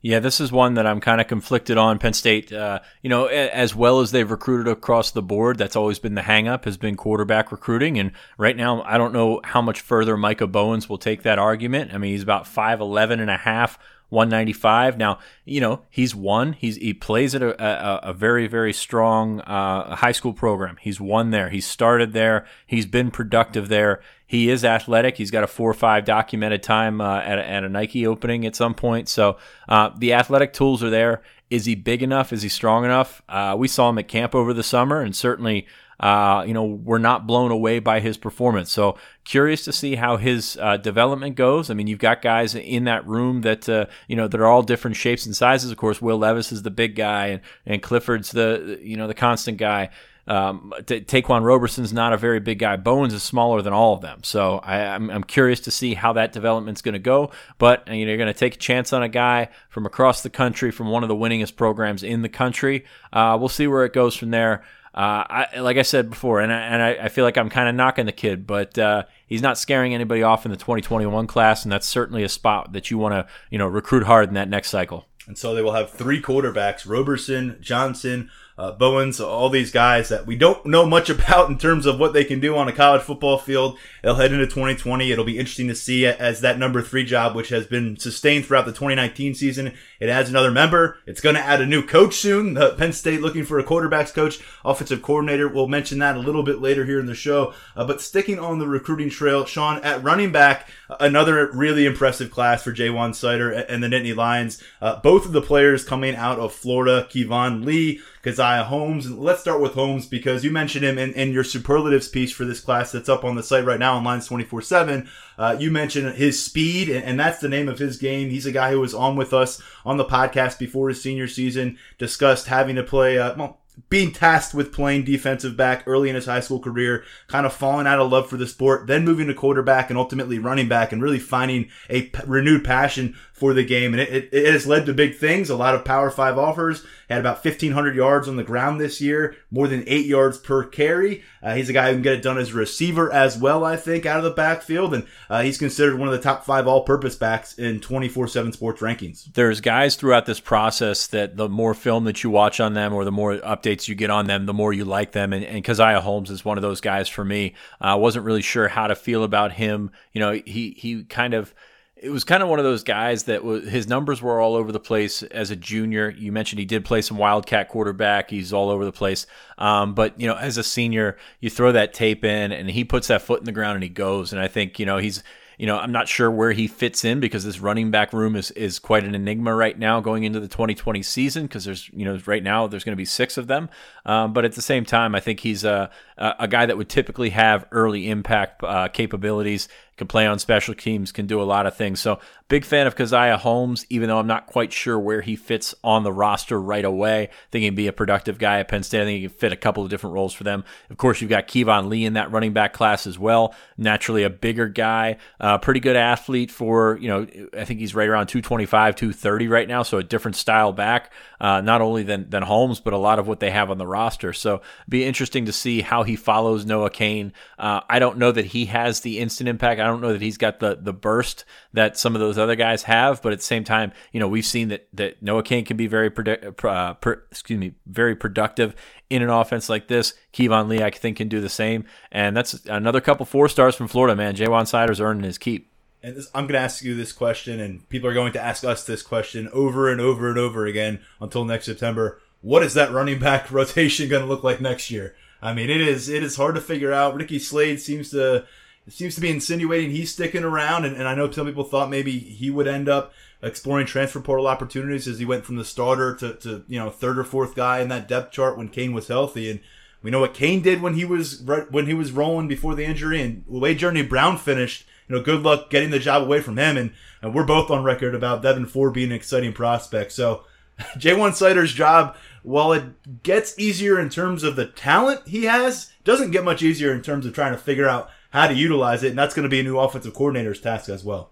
Yeah, 0.00 0.18
this 0.18 0.40
is 0.40 0.50
one 0.50 0.74
that 0.74 0.86
I'm 0.86 1.00
kind 1.00 1.20
of 1.20 1.26
conflicted 1.26 1.76
on. 1.76 1.98
Penn 1.98 2.12
State, 2.12 2.52
uh, 2.52 2.80
you 3.02 3.10
know, 3.10 3.26
as 3.26 3.74
well 3.74 4.00
as 4.00 4.10
they've 4.10 4.30
recruited 4.30 4.68
across 4.68 5.10
the 5.10 5.22
board, 5.22 5.58
that's 5.58 5.74
always 5.74 5.98
been 5.98 6.14
the 6.14 6.20
hangup 6.22 6.64
has 6.64 6.76
been 6.76 6.96
quarterback 6.96 7.50
recruiting. 7.52 7.98
And 7.98 8.12
right 8.38 8.56
now, 8.56 8.82
I 8.82 8.96
don't 8.96 9.12
know 9.12 9.40
how 9.42 9.60
much 9.60 9.80
further 9.80 10.16
Micah 10.16 10.46
Bowens 10.46 10.88
will 10.88 10.98
take 10.98 11.22
that 11.22 11.40
argument. 11.40 11.92
I 11.92 11.98
mean, 11.98 12.12
he's 12.12 12.22
about 12.22 12.44
5'11 12.44 13.20
and 13.20 13.30
a 13.30 13.36
half 13.36 13.76
195. 14.10 14.96
Now, 14.96 15.18
you 15.44 15.60
know, 15.60 15.82
he's 15.90 16.14
won. 16.14 16.54
He's 16.54 16.76
he 16.76 16.94
plays 16.94 17.34
at 17.34 17.42
a, 17.42 17.62
a, 17.62 18.10
a 18.10 18.12
very 18.12 18.46
very 18.46 18.72
strong 18.72 19.40
uh, 19.40 19.96
high 19.96 20.12
school 20.12 20.32
program. 20.32 20.76
He's 20.80 21.00
won 21.00 21.30
there. 21.30 21.50
He's 21.50 21.66
started 21.66 22.12
there. 22.12 22.46
He's 22.66 22.86
been 22.86 23.10
productive 23.10 23.68
there. 23.68 24.00
He 24.26 24.50
is 24.50 24.64
athletic. 24.64 25.16
He's 25.16 25.30
got 25.30 25.42
a 25.42 25.46
four 25.46 25.70
or 25.70 25.74
five 25.74 26.04
documented 26.04 26.62
time 26.62 27.00
uh, 27.00 27.20
at, 27.20 27.38
a, 27.38 27.48
at 27.48 27.64
a 27.64 27.68
Nike 27.68 28.06
opening 28.06 28.44
at 28.44 28.54
some 28.54 28.74
point. 28.74 29.08
So 29.08 29.38
uh, 29.68 29.90
the 29.96 30.12
athletic 30.12 30.52
tools 30.52 30.82
are 30.82 30.90
there. 30.90 31.22
Is 31.48 31.64
he 31.64 31.74
big 31.74 32.02
enough? 32.02 32.30
Is 32.30 32.42
he 32.42 32.50
strong 32.50 32.84
enough? 32.84 33.22
Uh, 33.26 33.56
we 33.58 33.68
saw 33.68 33.88
him 33.88 33.98
at 33.98 34.06
camp 34.06 34.34
over 34.34 34.52
the 34.52 34.62
summer, 34.62 35.00
and 35.00 35.16
certainly 35.16 35.66
uh, 36.00 36.44
you 36.46 36.54
know, 36.54 36.64
we're 36.64 36.98
not 36.98 37.26
blown 37.26 37.50
away 37.50 37.80
by 37.80 38.00
his 38.00 38.16
performance. 38.16 38.70
So 38.70 38.96
curious 39.24 39.64
to 39.64 39.72
see 39.72 39.96
how 39.96 40.16
his 40.16 40.56
uh, 40.60 40.76
development 40.76 41.36
goes. 41.36 41.70
I 41.70 41.74
mean, 41.74 41.86
you've 41.86 41.98
got 41.98 42.22
guys 42.22 42.54
in 42.54 42.84
that 42.84 43.06
room 43.06 43.42
that 43.42 43.68
uh, 43.68 43.86
you 44.06 44.16
know 44.16 44.28
that 44.28 44.40
are 44.40 44.46
all 44.46 44.62
different 44.62 44.96
shapes 44.96 45.26
and 45.26 45.34
sizes. 45.34 45.70
Of 45.70 45.76
course, 45.76 46.00
Will 46.00 46.18
Levis 46.18 46.52
is 46.52 46.62
the 46.62 46.70
big 46.70 46.94
guy, 46.94 47.26
and, 47.26 47.40
and 47.66 47.82
Clifford's 47.82 48.30
the 48.30 48.78
you 48.82 48.96
know 48.96 49.06
the 49.06 49.14
constant 49.14 49.58
guy. 49.58 49.90
Um, 50.28 50.74
Ta'Quan 50.84 51.42
Roberson's 51.42 51.90
not 51.90 52.12
a 52.12 52.18
very 52.18 52.38
big 52.38 52.58
guy. 52.58 52.76
Bowens 52.76 53.14
is 53.14 53.22
smaller 53.22 53.62
than 53.62 53.72
all 53.72 53.94
of 53.94 54.02
them. 54.02 54.22
So 54.22 54.58
I, 54.58 54.80
am 54.80 55.04
I'm, 55.04 55.16
I'm 55.16 55.24
curious 55.24 55.60
to 55.60 55.70
see 55.70 55.94
how 55.94 56.12
that 56.12 56.32
development's 56.32 56.82
going 56.82 56.92
to 56.92 56.98
go. 56.98 57.30
But 57.56 57.88
you 57.88 58.04
know, 58.04 58.10
you're 58.10 58.18
going 58.18 58.32
to 58.32 58.38
take 58.38 58.54
a 58.54 58.58
chance 58.58 58.92
on 58.92 59.02
a 59.02 59.08
guy 59.08 59.48
from 59.70 59.86
across 59.86 60.22
the 60.22 60.28
country, 60.28 60.70
from 60.70 60.88
one 60.88 61.02
of 61.02 61.08
the 61.08 61.16
winningest 61.16 61.56
programs 61.56 62.02
in 62.02 62.20
the 62.20 62.28
country. 62.28 62.84
Uh, 63.10 63.38
we'll 63.40 63.48
see 63.48 63.66
where 63.66 63.86
it 63.86 63.94
goes 63.94 64.14
from 64.14 64.30
there. 64.30 64.64
Uh, 64.94 65.24
I, 65.28 65.60
like 65.60 65.76
I 65.76 65.82
said 65.82 66.10
before, 66.10 66.40
and 66.40 66.52
I, 66.52 66.60
and 66.60 66.82
I, 66.82 67.04
I 67.04 67.08
feel 67.08 67.24
like 67.24 67.36
I'm 67.36 67.50
kind 67.50 67.68
of 67.68 67.74
knocking 67.74 68.06
the 68.06 68.12
kid, 68.12 68.46
but 68.46 68.78
uh, 68.78 69.04
he's 69.26 69.42
not 69.42 69.58
scaring 69.58 69.94
anybody 69.94 70.22
off 70.22 70.44
in 70.44 70.50
the 70.50 70.56
2021 70.56 71.26
class, 71.26 71.64
and 71.64 71.70
that's 71.70 71.86
certainly 71.86 72.22
a 72.22 72.28
spot 72.28 72.72
that 72.72 72.90
you 72.90 72.98
want 72.98 73.12
to 73.12 73.32
you 73.50 73.58
know 73.58 73.66
recruit 73.66 74.04
hard 74.04 74.28
in 74.28 74.34
that 74.34 74.48
next 74.48 74.70
cycle. 74.70 75.06
And 75.26 75.36
so 75.36 75.54
they 75.54 75.62
will 75.62 75.74
have 75.74 75.90
three 75.90 76.20
quarterbacks: 76.20 76.88
Roberson, 76.88 77.58
Johnson, 77.60 78.30
uh, 78.58 78.72
Bowens, 78.72 79.20
all 79.20 79.48
these 79.48 79.70
guys 79.70 80.08
that 80.08 80.26
we 80.26 80.36
don't 80.36 80.66
know 80.66 80.84
much 80.84 81.08
about 81.10 81.48
in 81.48 81.56
terms 81.56 81.86
of 81.86 82.00
what 82.00 82.12
they 82.12 82.24
can 82.24 82.40
do 82.40 82.56
on 82.56 82.68
a 82.68 82.72
college 82.72 83.02
football 83.02 83.38
field. 83.38 83.78
They'll 84.02 84.16
head 84.16 84.32
into 84.32 84.46
2020. 84.46 85.10
It'll 85.10 85.24
be 85.24 85.38
interesting 85.38 85.68
to 85.68 85.74
see 85.74 86.04
as 86.06 86.40
that 86.40 86.58
number 86.58 86.82
three 86.82 87.04
job, 87.04 87.36
which 87.36 87.50
has 87.50 87.66
been 87.66 87.96
sustained 87.96 88.44
throughout 88.44 88.66
the 88.66 88.72
2019 88.72 89.34
season, 89.34 89.74
it 90.00 90.08
adds 90.08 90.28
another 90.28 90.50
member. 90.50 90.98
It's 91.06 91.20
going 91.20 91.36
to 91.36 91.40
add 91.40 91.60
a 91.60 91.66
new 91.66 91.82
coach 91.82 92.14
soon. 92.14 92.54
The 92.54 92.74
Penn 92.74 92.92
State 92.92 93.20
looking 93.20 93.44
for 93.44 93.58
a 93.58 93.64
quarterbacks 93.64 94.12
coach, 94.12 94.40
offensive 94.64 95.02
coordinator. 95.02 95.48
We'll 95.48 95.68
mention 95.68 95.98
that 95.98 96.16
a 96.16 96.20
little 96.20 96.42
bit 96.42 96.60
later 96.60 96.84
here 96.84 97.00
in 97.00 97.06
the 97.06 97.14
show. 97.14 97.54
Uh, 97.76 97.84
but 97.84 98.00
sticking 98.00 98.38
on 98.38 98.58
the 98.58 98.66
recruiting 98.66 99.10
trail, 99.10 99.44
Sean, 99.44 99.82
at 99.84 100.02
running 100.02 100.32
back, 100.32 100.68
another 101.00 101.50
really 101.52 101.84
impressive 101.86 102.30
class 102.30 102.62
for 102.62 102.72
Ja'Juan 102.72 103.10
Seider 103.10 103.64
and 103.68 103.82
the 103.82 103.88
Nittany 103.88 104.16
Lions. 104.16 104.62
Uh, 104.80 105.00
both 105.00 105.26
of 105.26 105.32
the 105.32 105.42
players 105.42 105.84
coming 105.84 106.14
out 106.14 106.38
of 106.38 106.52
Florida, 106.52 107.06
Keyvone 107.10 107.64
Lee, 107.64 108.00
Caziah 108.22 108.64
Holmes. 108.64 109.10
Let's 109.10 109.40
start 109.40 109.60
with 109.60 109.72
Holmes 109.72 110.06
because 110.06 110.44
you 110.44 110.50
mentioned 110.50 110.84
him 110.84 110.98
in, 110.98 111.12
in 111.12 111.32
your 111.32 111.44
superlatives 111.44 112.08
piece 112.08 112.32
for 112.32 112.44
this 112.44 112.60
class 112.60 112.92
that's 112.92 113.08
up 113.08 113.24
on 113.24 113.36
the 113.36 113.42
site 113.42 113.64
right 113.64 113.78
now 113.78 113.96
on 113.96 114.04
Lions 114.04 114.26
24 114.26 114.62
7. 114.62 115.08
Uh, 115.36 115.56
you 115.58 115.70
mentioned 115.70 116.16
his 116.16 116.42
speed, 116.42 116.88
and, 116.88 117.04
and, 117.04 117.20
that's 117.20 117.40
the 117.40 117.48
name 117.48 117.68
of 117.68 117.78
his 117.78 117.96
game. 117.96 118.28
He's 118.28 118.46
a 118.46 118.52
guy 118.52 118.72
who 118.72 118.80
was 118.80 118.94
on 118.94 119.14
with 119.14 119.32
us 119.32 119.62
on 119.84 119.96
the 119.96 120.04
podcast 120.04 120.58
before 120.58 120.88
his 120.88 121.00
senior 121.00 121.28
season, 121.28 121.78
discussed 121.96 122.48
having 122.48 122.74
to 122.76 122.82
play, 122.82 123.18
uh, 123.18 123.36
well, 123.36 123.60
being 123.88 124.12
tasked 124.12 124.54
with 124.54 124.72
playing 124.72 125.04
defensive 125.04 125.56
back 125.56 125.84
early 125.86 126.08
in 126.08 126.14
his 126.14 126.26
high 126.26 126.40
school 126.40 126.60
career, 126.60 127.04
kind 127.26 127.46
of 127.46 127.52
falling 127.52 127.86
out 127.86 127.98
of 127.98 128.10
love 128.10 128.28
for 128.28 128.36
the 128.36 128.46
sport, 128.46 128.86
then 128.86 129.04
moving 129.04 129.26
to 129.26 129.34
quarterback 129.34 129.90
and 129.90 129.98
ultimately 129.98 130.38
running 130.38 130.68
back 130.68 130.92
and 130.92 131.02
really 131.02 131.18
finding 131.18 131.68
a 131.88 132.02
p- 132.02 132.22
renewed 132.26 132.64
passion 132.64 133.16
for 133.38 133.54
the 133.54 133.64
game. 133.64 133.92
And 133.92 134.00
it, 134.00 134.08
it, 134.08 134.28
it, 134.32 134.52
has 134.52 134.66
led 134.66 134.86
to 134.86 134.92
big 134.92 135.16
things, 135.16 135.48
a 135.48 135.56
lot 135.56 135.74
of 135.74 135.84
Power 135.84 136.10
Five 136.10 136.36
offers. 136.36 136.84
Had 137.08 137.20
about 137.20 137.42
1,500 137.42 137.96
yards 137.96 138.28
on 138.28 138.36
the 138.36 138.44
ground 138.44 138.78
this 138.78 139.00
year, 139.00 139.34
more 139.50 139.66
than 139.66 139.82
eight 139.86 140.04
yards 140.04 140.36
per 140.36 140.62
carry. 140.64 141.22
Uh, 141.42 141.54
he's 141.54 141.70
a 141.70 141.72
guy 141.72 141.88
who 141.88 141.94
can 141.94 142.02
get 142.02 142.12
it 142.12 142.22
done 142.22 142.36
as 142.36 142.50
a 142.50 142.54
receiver 142.54 143.10
as 143.10 143.38
well, 143.38 143.64
I 143.64 143.76
think, 143.76 144.04
out 144.04 144.18
of 144.18 144.24
the 144.24 144.30
backfield. 144.30 144.92
And 144.92 145.06
uh, 145.30 145.40
he's 145.40 145.56
considered 145.56 145.98
one 145.98 146.08
of 146.08 146.12
the 146.12 146.20
top 146.20 146.44
five 146.44 146.66
all 146.66 146.82
purpose 146.82 147.16
backs 147.16 147.58
in 147.58 147.80
24 147.80 148.28
7 148.28 148.52
sports 148.52 148.82
rankings. 148.82 149.32
There's 149.32 149.62
guys 149.62 149.96
throughout 149.96 150.26
this 150.26 150.40
process 150.40 151.06
that 151.06 151.38
the 151.38 151.48
more 151.48 151.72
film 151.72 152.04
that 152.04 152.22
you 152.22 152.28
watch 152.28 152.60
on 152.60 152.74
them 152.74 152.92
or 152.92 153.06
the 153.06 153.12
more 153.12 153.36
updates 153.38 153.88
you 153.88 153.94
get 153.94 154.10
on 154.10 154.26
them, 154.26 154.44
the 154.44 154.52
more 154.52 154.74
you 154.74 154.84
like 154.84 155.12
them. 155.12 155.32
And, 155.32 155.44
and 155.44 155.64
Caziah 155.64 156.02
Holmes 156.02 156.30
is 156.30 156.44
one 156.44 156.58
of 156.58 156.62
those 156.62 156.82
guys 156.82 157.08
for 157.08 157.24
me. 157.24 157.54
I 157.80 157.92
uh, 157.92 157.96
wasn't 157.96 158.26
really 158.26 158.42
sure 158.42 158.68
how 158.68 158.86
to 158.86 158.94
feel 158.94 159.24
about 159.24 159.52
him. 159.52 159.92
You 160.12 160.20
know, 160.20 160.32
he, 160.32 160.74
he 160.76 161.04
kind 161.04 161.32
of 161.32 161.54
it 162.00 162.10
was 162.10 162.24
kind 162.24 162.42
of 162.42 162.48
one 162.48 162.58
of 162.58 162.64
those 162.64 162.84
guys 162.84 163.24
that 163.24 163.42
was, 163.42 163.68
his 163.68 163.88
numbers 163.88 164.22
were 164.22 164.40
all 164.40 164.54
over 164.54 164.72
the 164.72 164.80
place 164.80 165.22
as 165.24 165.50
a 165.50 165.56
junior. 165.56 166.10
You 166.10 166.32
mentioned 166.32 166.58
he 166.58 166.64
did 166.64 166.84
play 166.84 167.02
some 167.02 167.16
Wildcat 167.16 167.68
quarterback. 167.68 168.30
He's 168.30 168.52
all 168.52 168.70
over 168.70 168.84
the 168.84 168.92
place. 168.92 169.26
Um, 169.58 169.94
but 169.94 170.18
you 170.20 170.26
know, 170.26 170.36
as 170.36 170.58
a 170.58 170.64
senior, 170.64 171.16
you 171.40 171.50
throw 171.50 171.72
that 171.72 171.94
tape 171.94 172.24
in, 172.24 172.52
and 172.52 172.70
he 172.70 172.84
puts 172.84 173.08
that 173.08 173.22
foot 173.22 173.40
in 173.40 173.44
the 173.44 173.52
ground 173.52 173.76
and 173.76 173.82
he 173.82 173.88
goes. 173.88 174.32
And 174.32 174.40
I 174.40 174.48
think 174.48 174.78
you 174.78 174.86
know 174.86 174.98
he's 174.98 175.22
you 175.58 175.66
know, 175.66 175.76
I'm 175.76 175.90
not 175.90 176.06
sure 176.06 176.30
where 176.30 176.52
he 176.52 176.68
fits 176.68 177.04
in 177.04 177.18
because 177.18 177.44
this 177.44 177.58
running 177.58 177.90
back 177.90 178.12
room 178.12 178.36
is, 178.36 178.52
is 178.52 178.78
quite 178.78 179.02
an 179.02 179.16
enigma 179.16 179.52
right 179.52 179.76
now 179.76 180.00
going 180.00 180.22
into 180.22 180.38
the 180.38 180.46
2020 180.46 181.02
season 181.02 181.42
because 181.42 181.64
there's, 181.64 181.90
you 181.92 182.04
know, 182.04 182.18
right 182.26 182.44
now 182.44 182.68
there's 182.68 182.84
going 182.84 182.92
to 182.92 182.96
be 182.96 183.04
six 183.04 183.36
of 183.36 183.48
them. 183.48 183.68
Um, 184.06 184.32
but 184.32 184.44
at 184.44 184.52
the 184.52 184.62
same 184.62 184.84
time, 184.84 185.16
I 185.16 185.20
think 185.20 185.40
he's 185.40 185.64
a, 185.64 185.90
a 186.16 186.46
guy 186.46 186.64
that 186.64 186.76
would 186.76 186.88
typically 186.88 187.30
have 187.30 187.66
early 187.72 188.08
impact 188.08 188.62
uh, 188.62 188.86
capabilities 188.86 189.68
can 189.98 190.06
play 190.06 190.26
on 190.26 190.38
special 190.38 190.74
teams, 190.74 191.12
can 191.12 191.26
do 191.26 191.42
a 191.42 191.44
lot 191.44 191.66
of 191.66 191.76
things. 191.76 192.00
So, 192.00 192.18
big 192.48 192.64
fan 192.64 192.86
of 192.86 192.96
Caziah 192.96 193.36
Holmes, 193.36 193.84
even 193.90 194.08
though 194.08 194.18
I'm 194.18 194.26
not 194.26 194.46
quite 194.46 194.72
sure 194.72 194.98
where 194.98 195.20
he 195.20 195.36
fits 195.36 195.74
on 195.84 196.02
the 196.02 196.12
roster 196.12 196.60
right 196.60 196.84
away. 196.84 197.24
I 197.24 197.30
think 197.50 197.64
he'd 197.64 197.74
be 197.74 197.88
a 197.88 197.92
productive 197.92 198.38
guy 198.38 198.60
at 198.60 198.68
Penn 198.68 198.82
State. 198.82 199.02
I 199.02 199.04
think 199.04 199.20
he 199.20 199.28
can 199.28 199.36
fit 199.36 199.52
a 199.52 199.56
couple 199.56 199.82
of 199.82 199.90
different 199.90 200.14
roles 200.14 200.32
for 200.32 200.44
them. 200.44 200.64
Of 200.88 200.96
course, 200.96 201.20
you've 201.20 201.30
got 201.30 201.48
Keyvone 201.48 201.88
Lee 201.88 202.06
in 202.06 202.14
that 202.14 202.32
running 202.32 202.54
back 202.54 202.72
class 202.72 203.06
as 203.06 203.18
well. 203.18 203.54
Naturally, 203.76 204.22
a 204.22 204.30
bigger 204.30 204.68
guy, 204.68 205.18
uh, 205.40 205.58
pretty 205.58 205.80
good 205.80 205.96
athlete 205.96 206.50
for, 206.50 206.98
you 207.00 207.08
know, 207.08 207.26
I 207.56 207.64
think 207.64 207.80
he's 207.80 207.94
right 207.94 208.08
around 208.08 208.28
225, 208.28 208.96
230 208.96 209.48
right 209.48 209.68
now. 209.68 209.82
So, 209.82 209.98
a 209.98 210.02
different 210.02 210.36
style 210.36 210.72
back, 210.72 211.12
uh, 211.40 211.60
not 211.60 211.82
only 211.82 212.02
than, 212.02 212.30
than 212.30 212.42
Holmes, 212.42 212.80
but 212.80 212.92
a 212.92 212.98
lot 212.98 213.18
of 213.18 213.28
what 213.28 213.40
they 213.40 213.50
have 213.50 213.70
on 213.70 213.78
the 213.78 213.86
roster. 213.86 214.32
So, 214.32 214.62
be 214.88 215.04
interesting 215.04 215.46
to 215.46 215.52
see 215.52 215.82
how 215.82 216.04
he 216.04 216.16
follows 216.16 216.64
Noah 216.64 216.90
Cain. 216.90 217.32
Uh, 217.58 217.80
I 217.88 217.98
don't 217.98 218.18
know 218.18 218.32
that 218.32 218.46
he 218.46 218.66
has 218.66 219.00
the 219.00 219.18
instant 219.18 219.48
impact. 219.48 219.80
I 219.88 219.90
don't 219.90 220.00
know 220.02 220.12
that 220.12 220.22
he's 220.22 220.36
got 220.36 220.60
the 220.60 220.78
the 220.80 220.92
burst 220.92 221.44
that 221.72 221.96
some 221.96 222.14
of 222.14 222.20
those 222.20 222.36
other 222.36 222.54
guys 222.54 222.82
have, 222.84 223.22
but 223.22 223.32
at 223.32 223.38
the 223.38 223.44
same 223.44 223.64
time, 223.64 223.92
you 224.12 224.20
know, 224.20 224.28
we've 224.28 224.44
seen 224.44 224.68
that 224.68 224.88
that 224.92 225.22
Noah 225.22 225.42
Cain 225.42 225.64
can 225.64 225.76
be 225.76 225.86
very 225.86 226.10
produ- 226.10 226.64
uh, 226.64 226.94
per, 226.94 227.24
excuse 227.30 227.58
me, 227.58 227.74
very 227.86 228.14
productive 228.14 228.76
in 229.08 229.22
an 229.22 229.30
offense 229.30 229.68
like 229.68 229.88
this. 229.88 230.14
Keyvone 230.32 230.68
Lee, 230.68 230.82
I 230.82 230.90
think, 230.90 231.16
can 231.16 231.28
do 231.28 231.40
the 231.40 231.48
same, 231.48 231.84
and 232.12 232.36
that's 232.36 232.64
another 232.66 233.00
couple 233.00 233.24
four 233.24 233.48
stars 233.48 233.74
from 233.74 233.88
Florida, 233.88 234.14
man. 234.14 234.36
Ja'Juan 234.36 234.68
Seider's 234.68 235.00
earning 235.00 235.24
his 235.24 235.38
keep. 235.38 235.72
And 236.02 236.16
this, 236.16 236.30
I'm 236.34 236.44
going 236.44 236.54
to 236.54 236.60
ask 236.60 236.84
you 236.84 236.94
this 236.94 237.12
question, 237.12 237.58
and 237.58 237.88
people 237.88 238.08
are 238.08 238.14
going 238.14 238.32
to 238.34 238.42
ask 238.42 238.62
us 238.62 238.84
this 238.84 239.02
question 239.02 239.48
over 239.52 239.90
and 239.90 240.00
over 240.00 240.28
and 240.28 240.38
over 240.38 240.66
again 240.66 241.00
until 241.20 241.44
next 241.44 241.64
September. 241.64 242.20
What 242.40 242.62
is 242.62 242.74
that 242.74 242.92
running 242.92 243.18
back 243.18 243.50
rotation 243.50 244.08
going 244.08 244.22
to 244.22 244.28
look 244.28 244.44
like 244.44 244.60
next 244.60 244.90
year? 244.90 245.16
I 245.40 245.54
mean, 245.54 245.70
it 245.70 245.80
is 245.80 246.08
it 246.08 246.22
is 246.22 246.36
hard 246.36 246.54
to 246.56 246.60
figure 246.60 246.92
out. 246.92 247.14
Ricky 247.14 247.38
Slade 247.38 247.80
seems 247.80 248.10
to 248.10 248.44
seems 248.90 249.14
to 249.14 249.20
be 249.20 249.30
insinuating 249.30 249.90
he's 249.90 250.12
sticking 250.12 250.44
around, 250.44 250.84
and, 250.84 250.96
and 250.96 251.08
I 251.08 251.14
know 251.14 251.30
some 251.30 251.46
people 251.46 251.64
thought 251.64 251.90
maybe 251.90 252.18
he 252.18 252.50
would 252.50 252.68
end 252.68 252.88
up 252.88 253.12
exploring 253.42 253.86
transfer 253.86 254.20
portal 254.20 254.48
opportunities 254.48 255.06
as 255.06 255.18
he 255.18 255.24
went 255.24 255.44
from 255.44 255.56
the 255.56 255.64
starter 255.64 256.14
to, 256.16 256.34
to 256.34 256.64
you 256.68 256.78
know 256.78 256.90
third 256.90 257.18
or 257.18 257.24
fourth 257.24 257.54
guy 257.54 257.80
in 257.80 257.88
that 257.88 258.08
depth 258.08 258.32
chart 258.32 258.56
when 258.56 258.68
Cain 258.68 258.92
was 258.92 259.08
healthy, 259.08 259.50
and 259.50 259.60
we 260.02 260.10
know 260.10 260.20
what 260.20 260.34
Cain 260.34 260.62
did 260.62 260.80
when 260.80 260.94
he 260.94 261.04
was 261.04 261.42
when 261.70 261.86
he 261.86 261.94
was 261.94 262.12
rolling 262.12 262.48
before 262.48 262.74
the 262.74 262.84
injury, 262.84 263.20
and 263.20 263.44
the 263.48 263.58
way 263.58 263.74
Journey 263.74 264.02
Brown 264.02 264.38
finished. 264.38 264.86
You 265.08 265.16
know, 265.16 265.22
good 265.22 265.42
luck 265.42 265.70
getting 265.70 265.88
the 265.88 265.98
job 265.98 266.22
away 266.22 266.42
from 266.42 266.58
him, 266.58 266.76
and, 266.76 266.92
and 267.22 267.34
we're 267.34 267.44
both 267.44 267.70
on 267.70 267.82
record 267.82 268.14
about 268.14 268.42
Devyn 268.42 268.68
Ford 268.68 268.92
being 268.92 269.08
an 269.08 269.16
exciting 269.16 269.54
prospect. 269.54 270.12
So, 270.12 270.44
Ja'Juan 270.98 271.30
Seider's 271.30 271.72
job, 271.72 272.14
while 272.42 272.74
it 272.74 273.22
gets 273.22 273.58
easier 273.58 273.98
in 273.98 274.10
terms 274.10 274.42
of 274.42 274.54
the 274.54 274.66
talent 274.66 275.26
he 275.26 275.44
has, 275.44 275.90
doesn't 276.04 276.32
get 276.32 276.44
much 276.44 276.62
easier 276.62 276.92
in 276.92 277.00
terms 277.00 277.24
of 277.24 277.32
trying 277.32 277.52
to 277.52 277.58
figure 277.58 277.88
out 277.88 278.10
how 278.30 278.46
to 278.46 278.54
utilize 278.54 279.02
it, 279.02 279.10
and 279.10 279.18
that's 279.18 279.34
going 279.34 279.44
to 279.44 279.48
be 279.48 279.60
a 279.60 279.64
new 279.64 279.78
offensive 279.78 280.14
coordinator's 280.14 280.60
task 280.60 280.88
as 280.88 281.04
well. 281.04 281.30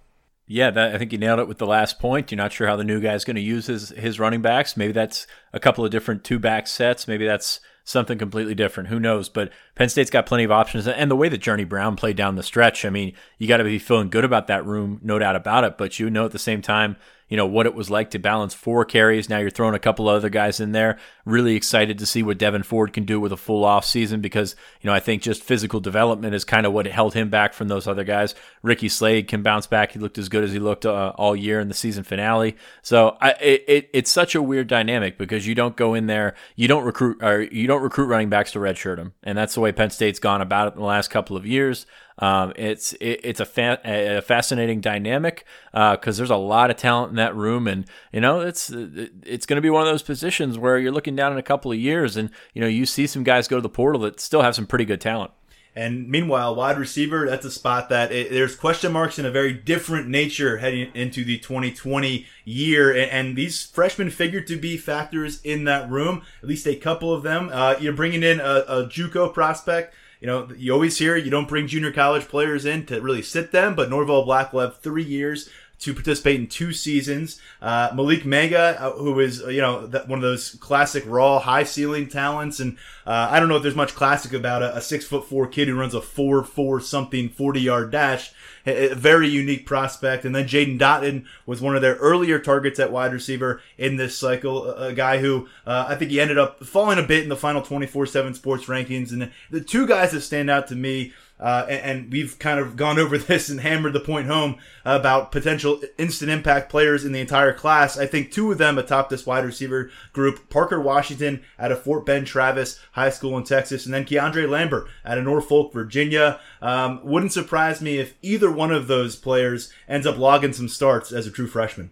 Yeah, 0.49 0.71
that, 0.71 0.95
I 0.95 0.99
think 0.99 1.13
you 1.13 1.19
nailed 1.19 1.41
it 1.41 1.49
with 1.49 1.59
the 1.59 1.67
last 1.67 1.99
point. 1.99 2.31
You're 2.31 2.37
not 2.37 2.53
sure 2.53 2.69
how 2.69 2.77
the 2.77 2.85
new 2.85 3.01
guy 3.01 3.15
is 3.15 3.25
going 3.25 3.37
to 3.37 3.43
use 3.43 3.67
his 3.67 3.91
his 3.91 4.21
running 4.21 4.43
backs. 4.43 4.77
Maybe 4.77 4.93
that's 4.93 5.27
a 5.53 5.59
couple 5.59 5.85
of 5.85 5.91
different 5.91 6.23
two 6.23 6.39
back 6.39 6.69
sets. 6.69 7.09
Maybe 7.09 7.27
that's 7.27 7.61
something 7.83 8.19
completely 8.19 8.55
different. 8.55 8.89
Who 8.89 9.01
knows? 9.01 9.29
But 9.29 9.51
Penn 9.75 9.89
State's 9.89 10.11
got 10.11 10.27
plenty 10.27 10.45
of 10.45 10.51
options. 10.51 10.87
And 10.87 11.11
the 11.11 11.17
way 11.17 11.29
that 11.29 11.39
Journey 11.39 11.65
Brown 11.65 11.97
played 11.97 12.17
down 12.17 12.35
the 12.35 12.43
stretch, 12.43 12.85
I 12.85 12.91
mean, 12.91 13.13
you 13.39 13.47
got 13.47 13.59
to 13.59 13.65
be 13.65 13.79
feeling 13.79 14.11
good 14.11 14.25
about 14.25 14.49
that 14.49 14.67
room, 14.67 15.01
no 15.03 15.19
doubt 15.19 15.37
about 15.37 15.65
it. 15.65 15.79
But 15.79 15.99
you 15.99 16.11
know 16.11 16.27
at 16.27 16.33
the 16.33 16.39
same 16.39 16.63
time, 16.63 16.97
you 17.29 17.37
know, 17.37 17.47
what 17.47 17.67
it 17.67 17.75
was 17.75 17.91
like 17.91 18.11
to 18.11 18.19
balance 18.19 18.55
four 18.55 18.85
carries. 18.85 19.29
Now 19.29 19.39
you're 19.39 19.51
throwing 19.51 19.75
a 19.75 19.81
couple 19.81 20.09
other 20.09 20.29
guys 20.29 20.61
in 20.61 20.73
there. 20.73 20.99
Really 21.25 21.57
excited 21.57 21.99
to 21.99 22.07
see 22.07 22.23
what 22.23 22.39
Devyn 22.39 22.65
Ford 22.65 22.93
can 22.93 23.05
do 23.05 23.19
with 23.19 23.33
a 23.33 23.37
full 23.37 23.65
off 23.65 23.85
season 23.85 24.21
because, 24.21 24.55
you 24.81 24.89
know, 24.89 24.95
I 24.95 25.01
think 25.01 25.23
just 25.23 25.43
physical 25.43 25.81
development 25.81 26.35
is 26.35 26.45
kind 26.45 26.67
of 26.67 26.73
what 26.73 26.87
held 26.87 27.15
him 27.15 27.29
back 27.29 27.53
from 27.53 27.69
those 27.69 27.89
other 27.89 28.05
guys. 28.05 28.35
Ricky 28.63 28.89
Slade 28.89 29.27
can 29.27 29.43
bounce 29.43 29.67
back. 29.67 29.93
He 29.93 29.99
looked 29.99 30.19
as 30.19 30.29
good 30.29 30.45
as 30.45 30.53
he 30.53 30.59
looked 30.59 30.87
uh, 30.87 31.13
all 31.17 31.35
year 31.35 31.59
in 31.59 31.69
the 31.69 31.75
season 31.75 32.05
finale. 32.05 32.57
So 32.83 33.17
I, 33.21 33.31
it, 33.33 33.65
it, 33.67 33.91
it's 33.93 34.11
such 34.11 34.35
a 34.35 34.43
weird 34.43 34.69
dynamic 34.69 35.19
because 35.19 35.47
you 35.47 35.55
don't 35.55 35.77
go 35.77 35.95
in 35.95 36.07
there, 36.07 36.35
you 36.55 36.69
don't 36.69 36.85
recruit, 36.85 37.23
or 37.23 37.43
you 37.43 37.67
don't 37.67 37.83
recruit 37.83 38.07
running 38.07 38.29
backs 38.29 38.53
to 38.53 38.61
redshirt 38.61 38.97
them. 38.97 39.15
And 39.25 39.37
that's 39.37 39.55
the 39.55 39.61
way 39.61 39.73
Penn 39.73 39.91
State's 39.91 40.21
gone 40.21 40.41
about 40.41 40.69
it 40.69 40.75
in 40.75 40.81
the 40.81 40.87
last 40.87 41.09
couple 41.09 41.37
of 41.37 41.45
years. 41.45 41.87
Um, 42.19 42.53
it's 42.57 42.95
it, 42.95 43.21
it's 43.25 43.41
a, 43.41 43.45
fa- 43.45 43.81
a, 43.85 44.23
fascinating 44.23 44.81
dynamic 44.81 45.45
because 45.73 46.17
uh, 46.17 46.19
there's 46.19 46.31
a 46.31 46.37
lot 46.37 46.71
of 46.71 46.77
talent 46.77 47.11
in 47.11 47.17
that 47.17 47.37
room, 47.37 47.67
and 47.67 47.85
you 48.13 48.21
know 48.21 48.41
it's 48.41 48.71
it's 48.71 49.45
going 49.45 49.57
to 49.57 49.63
be 49.63 49.71
one 49.71 49.83
of 49.83 49.89
those 49.89 50.03
positions 50.03 50.59
where 50.59 50.79
you're 50.79 50.93
looking 50.93 51.15
down 51.15 51.33
in 51.33 51.39
a 51.39 51.43
couple 51.43 51.71
of 51.71 51.79
years, 51.79 52.17
and 52.17 52.31
you 52.55 52.61
know 52.63 52.69
you 52.69 52.87
see 52.87 53.07
some 53.07 53.23
guys 53.23 53.49
go 53.49 53.57
to 53.57 53.63
the 53.63 53.69
portal 53.69 54.01
that 54.03 54.19
still 54.19 54.43
have 54.43 54.55
some 54.55 54.67
pretty 54.67 54.87
good 54.87 55.01
talent. 55.01 55.31
And 55.79 56.09
meanwhile, 56.09 56.55
wide 56.55 56.79
receiver, 56.79 57.29
that's 57.29 57.45
a 57.45 57.51
spot 57.51 57.91
that 57.91 58.11
it, 58.11 58.31
there's 58.31 58.57
question 58.57 58.93
marks 58.93 59.19
in 59.19 59.27
a 59.27 59.31
very 59.31 59.53
different 59.53 60.09
nature 60.09 60.57
heading 60.57 60.91
into 60.95 61.23
the 61.23 61.37
2020 61.37 62.25
year. 62.47 62.91
And, 62.91 63.11
and, 63.11 63.37
these 63.37 63.67
freshmen 63.67 64.09
figure 64.09 64.41
to 64.41 64.57
be 64.57 64.79
factors 64.79 65.39
in 65.43 65.65
that 65.65 65.91
room, 65.91 66.23
at 66.43 66.49
least 66.49 66.67
a 66.67 66.77
couple 66.77 67.13
of 67.13 67.23
them. 67.23 67.51
Uh, 67.53 67.75
you're 67.79 67.93
bringing 67.93 68.23
in 68.23 68.41
a, 68.41 68.65
a 68.67 68.87
Juco 68.87 69.33
prospect 69.33 69.95
you 70.21 70.27
know, 70.27 70.49
you 70.57 70.73
always 70.73 70.99
hear 70.99 71.17
you 71.17 71.31
don't 71.31 71.49
bring 71.49 71.67
junior 71.67 71.93
college 71.93 72.29
players 72.29 72.65
in 72.65 72.87
to 72.87 73.01
really 73.01 73.23
sit 73.23 73.53
them, 73.53 73.75
but 73.75 73.91
Norval 73.91 74.25
Black 74.25 74.53
will 74.53 74.61
have 74.61 74.79
three 74.79 75.05
years, 75.05 75.51
to 75.79 75.93
participate 75.93 76.41
in 76.41 76.47
two 76.47 76.73
seasons. 76.73 77.41
Uh, 77.61 77.91
Malick 77.91 78.23
Meiga, 78.23 78.81
uh, 78.81 78.93
who 78.93 79.21
is 79.21 79.43
uh, 79.43 79.49
you 79.49 79.61
know 79.61 79.87
one 80.07 80.19
of 80.19 80.23
those 80.23 80.53
classic 80.57 81.05
raw 81.07 81.39
high 81.39 81.65
ceiling 81.65 82.09
talents, 82.09 82.61
and 82.61 82.77
uh, 83.07 83.29
I 83.31 83.39
don't 83.39 83.49
know 83.49 83.57
if 83.57 83.63
there's 83.63 83.75
much 83.75 83.95
classic 83.95 84.33
about 84.33 84.63
a, 84.63 84.77
a 84.77 84.81
six 84.81 85.05
foot 85.05 85.27
four 85.27 85.47
kid 85.47 85.69
who 85.69 85.79
runs 85.79 85.95
a 85.95 86.01
four 86.01 86.43
four 86.45 86.81
something 86.81 87.29
forty 87.29 87.61
yard 87.61 87.91
dash. 87.91 88.33
A, 88.69 88.95
very 88.95 89.29
unique 89.29 89.65
prospect, 89.65 90.25
and 90.25 90.35
then 90.35 90.49
Jaden 90.49 90.77
Dottin 90.77 91.25
was 91.47 91.61
one 91.61 91.77
of 91.77 91.83
their 91.83 91.95
earlier 91.97 92.41
targets 92.41 92.81
at 92.81 92.91
wide 92.91 93.13
receiver 93.13 93.61
in 93.79 93.97
this 93.97 94.19
cycle. 94.19 94.67
A, 94.67 94.89
a 94.89 94.93
guy 94.93 95.19
who 95.19 95.49
uh, 95.65 95.87
I 95.89 95.95
think 95.95 96.11
he 96.11 96.21
ended 96.21 96.37
up 96.37 96.65
falling 96.65 96.99
a 96.99 97.05
bit 97.05 97.23
in 97.23 97.29
the 97.29 97.37
final 97.37 97.63
twenty 97.63 97.87
four 97.87 98.07
seven 98.07 98.35
sports 98.35 98.65
rankings, 98.65 99.13
and 99.13 99.31
the 99.53 99.61
two 99.61 99.87
guys 99.87 100.11
that 100.13 100.23
stand 100.23 100.51
out 100.51 100.67
to 100.69 100.75
me 100.75 101.13
uh, 101.39 101.67
and, 101.69 102.01
and, 102.01 102.13
we've 102.13 102.39
kind 102.39 102.59
of 102.59 102.77
gone 102.77 102.99
over 102.99 103.19
this 103.19 103.49
and 103.49 103.61
hammered 103.61 103.93
the 103.93 104.01
point 104.01 104.27
home 104.27 104.57
about 104.85 105.33
potential 105.33 105.81
instant 105.99 106.31
impact 106.31 106.71
players 106.71 107.05
in 107.05 107.13
the 107.13 107.21
entire 107.21 107.53
class. 107.53 107.99
I 107.99 108.07
think 108.07 108.31
two 108.31 108.51
of 108.51 108.59
them 108.59 108.79
atop 108.79 109.11
this 109.11 109.27
wide 109.27 109.45
receiver 109.45 109.91
group 110.13 110.49
Parker 110.49 110.81
Washington 110.81 111.43
out 111.59 111.73
of 111.73 111.83
Fort 111.83 112.07
Bend 112.07 112.27
Travis 112.27 112.81
High 112.93 113.11
School 113.11 113.37
in 113.37 113.45
Texas, 113.45 113.85
and 113.85 113.95
then 113.95 114.05
Keandre 114.05 114.49
Lambert 114.49 114.87
out 115.05 115.19
of 115.19 115.25
Norfolk, 115.25 115.73
Virginia. 115.73 116.41
Um, 116.63 117.01
wouldn't 117.05 117.33
surprise 117.33 117.83
me 117.83 117.99
if 117.99 118.15
either 118.23 118.51
one 118.51 118.73
of 118.73 118.87
those 118.87 119.17
players 119.17 119.73
ends 119.89 120.07
up 120.07 120.17
logging 120.17 120.53
some 120.53 120.69
starts 120.69 121.13
as 121.13 121.27
a 121.27 121.31
true 121.31 121.49
freshman. 121.49 121.91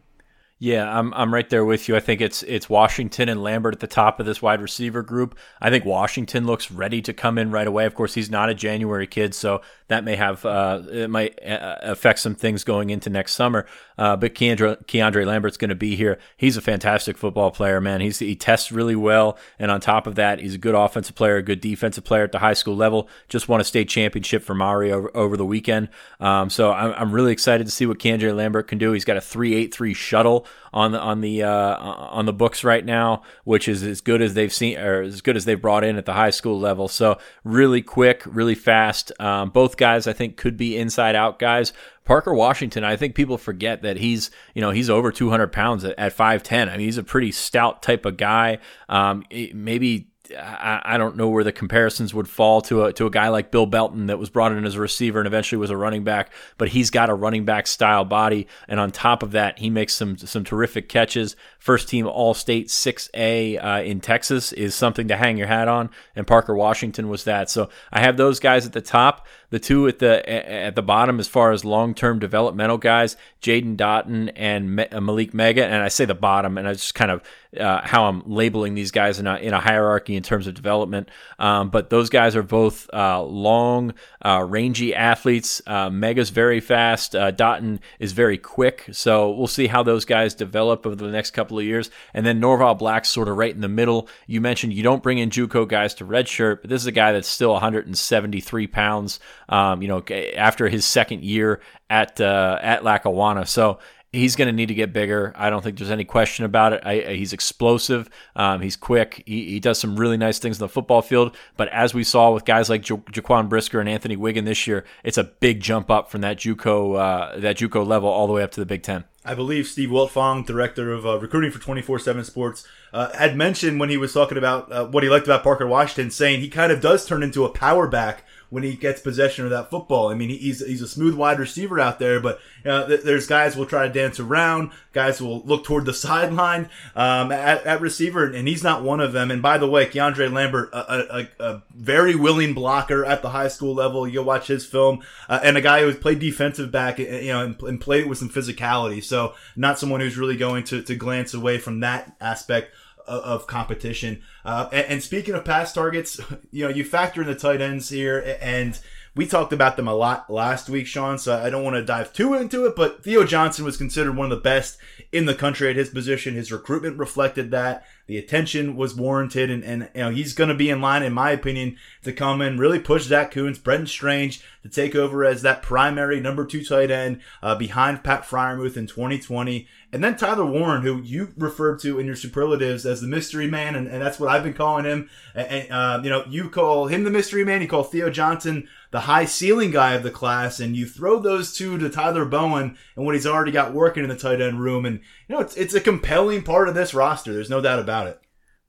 Yeah, 0.64 0.98
I'm 0.98 1.12
I'm 1.12 1.34
right 1.34 1.50
there 1.50 1.66
with 1.66 1.90
you. 1.90 1.96
I 1.96 2.00
think 2.00 2.22
it's 2.22 2.42
it's 2.44 2.70
Washington 2.70 3.28
and 3.28 3.42
Lambert 3.42 3.74
at 3.74 3.80
the 3.80 3.86
top 3.86 4.18
of 4.18 4.24
this 4.24 4.40
wide 4.40 4.62
receiver 4.62 5.02
group. 5.02 5.36
I 5.60 5.68
think 5.68 5.84
Washington 5.84 6.46
looks 6.46 6.70
ready 6.70 7.02
to 7.02 7.12
come 7.12 7.36
in 7.36 7.50
right 7.50 7.66
away. 7.66 7.84
Of 7.84 7.94
course, 7.94 8.14
he's 8.14 8.30
not 8.30 8.48
a 8.48 8.54
January 8.54 9.06
kid, 9.06 9.34
so 9.34 9.60
that 9.88 10.04
may 10.04 10.16
have 10.16 10.44
uh, 10.44 10.82
it 10.90 11.10
might 11.10 11.38
uh, 11.46 11.76
affect 11.82 12.18
some 12.18 12.34
things 12.34 12.64
going 12.64 12.90
into 12.90 13.10
next 13.10 13.34
summer. 13.34 13.66
Uh, 13.96 14.16
but 14.16 14.34
Keandre, 14.34 14.84
Keandre 14.86 15.26
Lambert's 15.26 15.56
going 15.56 15.68
to 15.68 15.74
be 15.74 15.94
here. 15.94 16.18
He's 16.36 16.56
a 16.56 16.60
fantastic 16.60 17.16
football 17.16 17.50
player, 17.50 17.80
man. 17.80 18.00
He's 18.00 18.18
he 18.18 18.34
tests 18.34 18.72
really 18.72 18.96
well, 18.96 19.38
and 19.58 19.70
on 19.70 19.80
top 19.80 20.06
of 20.06 20.14
that, 20.16 20.40
he's 20.40 20.54
a 20.54 20.58
good 20.58 20.74
offensive 20.74 21.14
player, 21.14 21.36
a 21.36 21.42
good 21.42 21.60
defensive 21.60 22.04
player 22.04 22.24
at 22.24 22.32
the 22.32 22.38
high 22.38 22.54
school 22.54 22.74
level. 22.74 23.08
Just 23.28 23.48
won 23.48 23.60
a 23.60 23.64
state 23.64 23.88
championship 23.88 24.42
for 24.42 24.54
Maury 24.54 24.90
over, 24.90 25.10
over 25.16 25.36
the 25.36 25.46
weekend. 25.46 25.88
Um, 26.18 26.50
so 26.50 26.72
I'm, 26.72 26.92
I'm 26.94 27.12
really 27.12 27.32
excited 27.32 27.66
to 27.66 27.72
see 27.72 27.86
what 27.86 27.98
Keandre 27.98 28.34
Lambert 28.34 28.68
can 28.68 28.78
do. 28.78 28.92
He's 28.92 29.04
got 29.04 29.16
a 29.16 29.20
three 29.20 29.54
eight 29.54 29.72
three 29.72 29.94
shuttle 29.94 30.46
on 30.72 30.92
the 30.92 30.98
on 30.98 31.20
the 31.20 31.42
uh, 31.44 31.76
on 31.76 32.26
the 32.26 32.32
books 32.32 32.64
right 32.64 32.84
now, 32.84 33.22
which 33.44 33.68
is 33.68 33.82
as 33.82 34.00
good 34.00 34.20
as 34.20 34.34
they've 34.34 34.52
seen 34.52 34.76
or 34.76 35.02
as 35.02 35.20
good 35.20 35.36
as 35.36 35.44
they've 35.44 35.60
brought 35.60 35.84
in 35.84 35.96
at 35.96 36.04
the 36.04 36.14
high 36.14 36.30
school 36.30 36.58
level. 36.58 36.88
So 36.88 37.18
really 37.44 37.80
quick, 37.80 38.22
really 38.26 38.56
fast. 38.56 39.12
Um, 39.20 39.50
both 39.50 39.73
both 39.74 39.78
guys 39.78 40.06
I 40.06 40.12
think 40.12 40.36
could 40.36 40.56
be 40.56 40.76
inside 40.76 41.16
out 41.16 41.38
guys. 41.38 41.72
Parker 42.04 42.34
Washington, 42.34 42.84
I 42.84 42.96
think 42.96 43.14
people 43.14 43.38
forget 43.38 43.82
that 43.82 43.96
he's, 43.96 44.30
you 44.54 44.60
know, 44.60 44.70
he's 44.70 44.90
over 44.90 45.10
200 45.10 45.48
pounds 45.52 45.84
at, 45.84 45.98
at 45.98 46.16
5'10. 46.16 46.68
I 46.68 46.76
mean, 46.76 46.80
he's 46.80 46.98
a 46.98 47.02
pretty 47.02 47.32
stout 47.32 47.82
type 47.82 48.04
of 48.04 48.16
guy. 48.16 48.58
Um, 48.88 49.24
maybe 49.54 50.08
I, 50.38 50.80
I, 50.84 50.98
don't 50.98 51.16
know 51.16 51.28
where 51.28 51.44
the 51.44 51.52
comparisons 51.52 52.14
would 52.14 52.28
fall 52.28 52.60
to 52.62 52.84
a 52.84 52.92
to 52.94 53.06
a 53.06 53.10
guy 53.10 53.28
like 53.28 53.50
Bill 53.50 53.66
Belton 53.66 54.06
that 54.06 54.18
was 54.18 54.30
brought 54.30 54.52
in 54.52 54.64
as 54.64 54.74
a 54.74 54.80
receiver 54.80 55.18
and 55.18 55.26
eventually 55.26 55.58
was 55.58 55.70
a 55.70 55.76
running 55.76 56.02
back, 56.02 56.32
but 56.56 56.68
he's 56.68 56.90
got 56.90 57.10
a 57.10 57.14
running 57.14 57.44
back 57.44 57.66
style 57.66 58.04
body, 58.04 58.46
and 58.66 58.80
on 58.80 58.90
top 58.90 59.22
of 59.22 59.32
that, 59.32 59.58
he 59.58 59.68
makes 59.68 59.94
some 59.94 60.16
some 60.16 60.42
terrific 60.42 60.88
catches. 60.88 61.36
First 61.64 61.88
team 61.88 62.06
All 62.06 62.34
State 62.34 62.68
6A 62.68 63.64
uh, 63.64 63.82
in 63.84 64.00
Texas 64.00 64.52
is 64.52 64.74
something 64.74 65.08
to 65.08 65.16
hang 65.16 65.38
your 65.38 65.46
hat 65.46 65.66
on, 65.66 65.88
and 66.14 66.26
Parker 66.26 66.54
Washington 66.54 67.08
was 67.08 67.24
that. 67.24 67.48
So 67.48 67.70
I 67.90 68.00
have 68.00 68.18
those 68.18 68.38
guys 68.38 68.66
at 68.66 68.74
the 68.74 68.82
top. 68.82 69.26
The 69.48 69.58
two 69.58 69.88
at 69.88 69.98
the 69.98 70.28
at 70.28 70.74
the 70.74 70.82
bottom, 70.82 71.18
as 71.18 71.28
far 71.28 71.52
as 71.52 71.64
long 71.64 71.94
term 71.94 72.18
developmental 72.18 72.76
guys, 72.76 73.16
Jaden 73.40 73.76
Dottin 73.76 74.30
and 74.36 74.76
Malik 74.76 74.90
Malick 74.90 75.30
Meiga, 75.30 75.62
and 75.62 75.76
I 75.76 75.88
say 75.88 76.04
the 76.04 76.14
bottom, 76.14 76.58
and 76.58 76.68
I 76.68 76.74
just 76.74 76.94
kind 76.94 77.10
of 77.10 77.22
uh, 77.58 77.80
how 77.82 78.06
I'm 78.06 78.22
labeling 78.26 78.74
these 78.74 78.90
guys 78.90 79.18
in 79.18 79.26
a, 79.26 79.36
in 79.36 79.52
a 79.52 79.60
hierarchy 79.60 80.16
in 80.16 80.22
terms 80.22 80.46
of 80.46 80.54
development. 80.54 81.08
Um, 81.38 81.70
but 81.70 81.90
those 81.90 82.10
guys 82.10 82.36
are 82.36 82.42
both 82.42 82.88
uh, 82.92 83.22
long, 83.22 83.94
uh, 84.24 84.44
rangy 84.46 84.94
athletes. 84.94 85.62
Uh, 85.66 85.88
Meiga's 85.90 86.30
very 86.30 86.60
fast. 86.60 87.14
Uh, 87.14 87.32
Dottin 87.32 87.80
is 87.98 88.12
very 88.12 88.38
quick. 88.38 88.88
So 88.92 89.30
we'll 89.30 89.46
see 89.46 89.66
how 89.66 89.82
those 89.82 90.04
guys 90.04 90.34
develop 90.34 90.86
over 90.86 90.96
the 90.96 91.08
next 91.08 91.30
couple 91.30 91.53
of 91.58 91.64
years. 91.64 91.90
And 92.12 92.24
then 92.24 92.40
Norval 92.40 92.74
Black's 92.74 93.08
sort 93.08 93.28
of 93.28 93.36
right 93.36 93.54
in 93.54 93.60
the 93.60 93.68
middle. 93.68 94.08
You 94.26 94.40
mentioned 94.40 94.72
you 94.72 94.82
don't 94.82 95.02
bring 95.02 95.18
in 95.18 95.30
JUCO 95.30 95.68
guys 95.68 95.94
to 95.94 96.04
redshirt, 96.04 96.60
but 96.60 96.70
this 96.70 96.82
is 96.82 96.86
a 96.86 96.92
guy 96.92 97.12
that's 97.12 97.28
still 97.28 97.52
173 97.52 98.66
pounds 98.66 99.20
um, 99.48 99.82
you 99.82 99.88
know, 99.88 100.02
after 100.36 100.68
his 100.68 100.84
second 100.84 101.24
year 101.24 101.60
at 101.90 102.20
uh, 102.20 102.58
at 102.60 102.84
Lackawanna. 102.84 103.46
So 103.46 103.78
he's 104.14 104.36
going 104.36 104.46
to 104.46 104.52
need 104.52 104.66
to 104.66 104.74
get 104.74 104.92
bigger. 104.92 105.32
I 105.36 105.50
don't 105.50 105.62
think 105.62 105.76
there's 105.76 105.90
any 105.90 106.04
question 106.04 106.44
about 106.44 106.72
it. 106.72 106.82
I, 106.84 107.14
he's 107.14 107.32
explosive. 107.32 108.08
Um, 108.36 108.60
he's 108.60 108.76
quick. 108.76 109.22
He, 109.26 109.50
he, 109.50 109.60
does 109.60 109.78
some 109.78 109.96
really 109.96 110.16
nice 110.16 110.38
things 110.38 110.58
in 110.58 110.60
the 110.60 110.68
football 110.68 111.02
field. 111.02 111.36
But 111.56 111.68
as 111.68 111.94
we 111.94 112.04
saw 112.04 112.32
with 112.32 112.44
guys 112.44 112.70
like 112.70 112.88
ja- 112.88 112.96
Jaquan 112.96 113.48
Brisker 113.48 113.80
and 113.80 113.88
Anthony 113.88 114.16
Wiggin 114.16 114.44
this 114.44 114.66
year, 114.66 114.84
it's 115.02 115.18
a 115.18 115.24
big 115.24 115.60
jump 115.60 115.90
up 115.90 116.10
from 116.10 116.20
that 116.22 116.38
JUCO 116.38 116.98
uh, 116.98 117.38
that 117.40 117.56
JUCO 117.56 117.86
level 117.86 118.08
all 118.08 118.26
the 118.26 118.32
way 118.32 118.42
up 118.42 118.52
to 118.52 118.60
the 118.60 118.66
Big 118.66 118.82
Ten. 118.82 119.04
I 119.24 119.34
believe 119.34 119.66
Steve 119.66 119.88
Wiltfong, 119.88 120.44
director 120.44 120.92
of 120.92 121.06
uh, 121.06 121.18
recruiting 121.18 121.50
for 121.50 121.58
24/7 121.58 122.24
Sports, 122.24 122.66
uh, 122.92 123.10
had 123.16 123.36
mentioned 123.36 123.80
when 123.80 123.88
he 123.88 123.96
was 123.96 124.12
talking 124.12 124.36
about 124.36 124.70
uh, 124.70 124.86
what 124.86 125.02
he 125.02 125.08
liked 125.08 125.26
about 125.26 125.42
Parker 125.42 125.66
Washington, 125.66 126.10
saying 126.10 126.40
he 126.40 126.48
kind 126.48 126.70
of 126.70 126.80
does 126.80 127.06
turn 127.06 127.22
into 127.22 127.44
a 127.44 127.48
power 127.48 127.86
back 127.86 128.24
when 128.54 128.62
he 128.62 128.76
gets 128.76 129.00
possession 129.00 129.44
of 129.44 129.50
that 129.50 129.68
football. 129.68 130.10
I 130.10 130.14
mean, 130.14 130.28
he's 130.28 130.64
he's 130.64 130.80
a 130.80 130.86
smooth 130.86 131.16
wide 131.16 131.40
receiver 131.40 131.80
out 131.80 131.98
there, 131.98 132.20
but 132.20 132.38
there's 132.62 133.26
guys 133.26 133.56
will 133.56 133.66
try 133.66 133.88
to 133.88 133.92
dance 133.92 134.20
around, 134.20 134.70
guys 134.92 135.20
will 135.20 135.42
look 135.42 135.64
toward 135.64 135.86
the 135.86 135.92
sideline 136.04 136.70
um, 136.94 137.32
at, 137.32 137.66
at, 137.66 137.80
receiver, 137.80 138.24
and 138.24 138.46
he's 138.46 138.62
not 138.62 138.84
one 138.84 139.00
of 139.00 139.12
them. 139.12 139.32
And 139.32 139.42
by 139.42 139.58
the 139.58 139.68
way, 139.68 139.86
Keandre 139.86 140.32
Lambert, 140.32 140.70
a, 140.72 141.16
a, 141.18 141.28
a 141.40 141.62
very 141.74 142.14
willing 142.14 142.54
blocker 142.54 143.04
at 143.04 143.22
the 143.22 143.30
high 143.30 143.48
school 143.48 143.74
level. 143.74 144.06
You'll 144.06 144.22
watch 144.22 144.46
his 144.46 144.64
film, 144.64 145.02
uh, 145.28 145.40
and 145.42 145.56
a 145.56 145.60
guy 145.60 145.80
who 145.80 145.92
played 145.92 146.20
defensive 146.20 146.70
back, 146.70 147.00
you 147.00 147.32
know, 147.32 147.44
and, 147.44 147.60
and 147.62 147.80
played 147.80 148.06
with 148.06 148.18
some 148.18 148.30
physicality. 148.30 149.02
So 149.02 149.34
not 149.56 149.80
someone 149.80 150.00
who's 150.00 150.16
really 150.16 150.36
going 150.36 150.62
to 150.64 150.80
to 150.80 150.94
glance 150.94 151.34
away 151.34 151.58
from 151.58 151.80
that 151.80 152.14
aspect 152.20 152.70
of 153.06 153.46
competition. 153.46 154.22
Uh, 154.44 154.68
and, 154.72 154.86
and, 154.86 155.02
speaking 155.02 155.34
of 155.34 155.44
pass 155.44 155.72
targets, 155.72 156.20
you 156.50 156.64
know, 156.64 156.70
you 156.70 156.84
factor 156.84 157.22
in 157.22 157.26
the 157.26 157.34
tight 157.34 157.60
ends 157.60 157.88
here, 157.88 158.36
and 158.40 158.78
we 159.16 159.26
talked 159.26 159.52
about 159.52 159.76
them 159.76 159.86
a 159.86 159.94
lot 159.94 160.28
last 160.28 160.68
week, 160.68 160.86
Sean. 160.86 161.18
So 161.18 161.38
I 161.38 161.48
don't 161.48 161.62
want 161.62 161.76
to 161.76 161.84
dive 161.84 162.12
too 162.12 162.34
into 162.34 162.66
it, 162.66 162.74
but 162.74 163.04
Theo 163.04 163.24
Johnson 163.24 163.64
was 163.64 163.76
considered 163.76 164.16
one 164.16 164.30
of 164.30 164.36
the 164.36 164.42
best 164.42 164.78
in 165.12 165.26
the 165.26 165.34
country 165.34 165.70
at 165.70 165.76
his 165.76 165.88
position. 165.88 166.34
His 166.34 166.50
recruitment 166.50 166.98
reflected 166.98 167.50
that. 167.52 167.86
The 168.06 168.18
attention 168.18 168.76
was 168.76 168.94
warranted, 168.94 169.50
and, 169.50 169.64
and 169.64 169.88
you 169.94 170.02
know 170.02 170.10
he's 170.10 170.34
going 170.34 170.48
to 170.48 170.54
be 170.54 170.68
in 170.68 170.82
line, 170.82 171.02
in 171.02 171.14
my 171.14 171.30
opinion, 171.30 171.78
to 172.02 172.12
come 172.12 172.42
and 172.42 172.60
really 172.60 172.78
push 172.78 173.04
Zach 173.04 173.30
Kuntz, 173.30 173.58
Brenton 173.58 173.86
Strange 173.86 174.42
to 174.62 174.68
take 174.68 174.94
over 174.94 175.24
as 175.24 175.40
that 175.40 175.62
primary 175.62 176.20
number 176.20 176.44
two 176.44 176.62
tight 176.62 176.90
end 176.90 177.22
uh, 177.42 177.54
behind 177.54 178.04
Pat 178.04 178.24
Freiermuth 178.24 178.76
in 178.76 178.86
2020. 178.86 179.66
And 179.90 180.02
then 180.02 180.16
Tyler 180.16 180.44
Warren, 180.44 180.82
who 180.82 181.00
you 181.00 181.32
referred 181.38 181.78
to 181.80 181.98
in 181.98 182.04
your 182.04 182.16
superlatives 182.16 182.84
as 182.84 183.00
the 183.00 183.06
mystery 183.06 183.46
man, 183.46 183.74
and, 183.74 183.86
and 183.86 184.02
that's 184.02 184.18
what 184.18 184.28
I've 184.28 184.42
been 184.42 184.52
calling 184.52 184.84
him. 184.84 185.08
And, 185.34 185.70
uh, 185.70 186.00
you 186.02 186.10
know, 186.10 186.24
you 186.28 186.50
call 186.50 186.88
him 186.88 187.04
the 187.04 187.10
mystery 187.10 187.44
man. 187.44 187.62
You 187.62 187.68
call 187.68 187.84
Theo 187.84 188.10
Johnson 188.10 188.68
the 188.94 189.00
high 189.00 189.24
ceiling 189.24 189.72
guy 189.72 189.94
of 189.94 190.04
the 190.04 190.10
class, 190.10 190.60
and 190.60 190.76
you 190.76 190.86
throw 190.86 191.18
those 191.18 191.52
two 191.52 191.76
to 191.78 191.90
Tyler 191.90 192.24
Bowen 192.24 192.78
and 192.94 193.04
what 193.04 193.16
he's 193.16 193.26
already 193.26 193.50
got 193.50 193.74
working 193.74 194.04
in 194.04 194.08
the 194.08 194.14
tight 194.14 194.40
end 194.40 194.60
room, 194.60 194.86
and 194.86 195.00
you 195.26 195.34
know 195.34 195.40
it's 195.40 195.56
it's 195.56 195.74
a 195.74 195.80
compelling 195.80 196.44
part 196.44 196.68
of 196.68 196.76
this 196.76 196.94
roster. 196.94 197.32
There's 197.32 197.50
no 197.50 197.60
doubt 197.60 197.80
about 197.80 198.06
it 198.06 198.20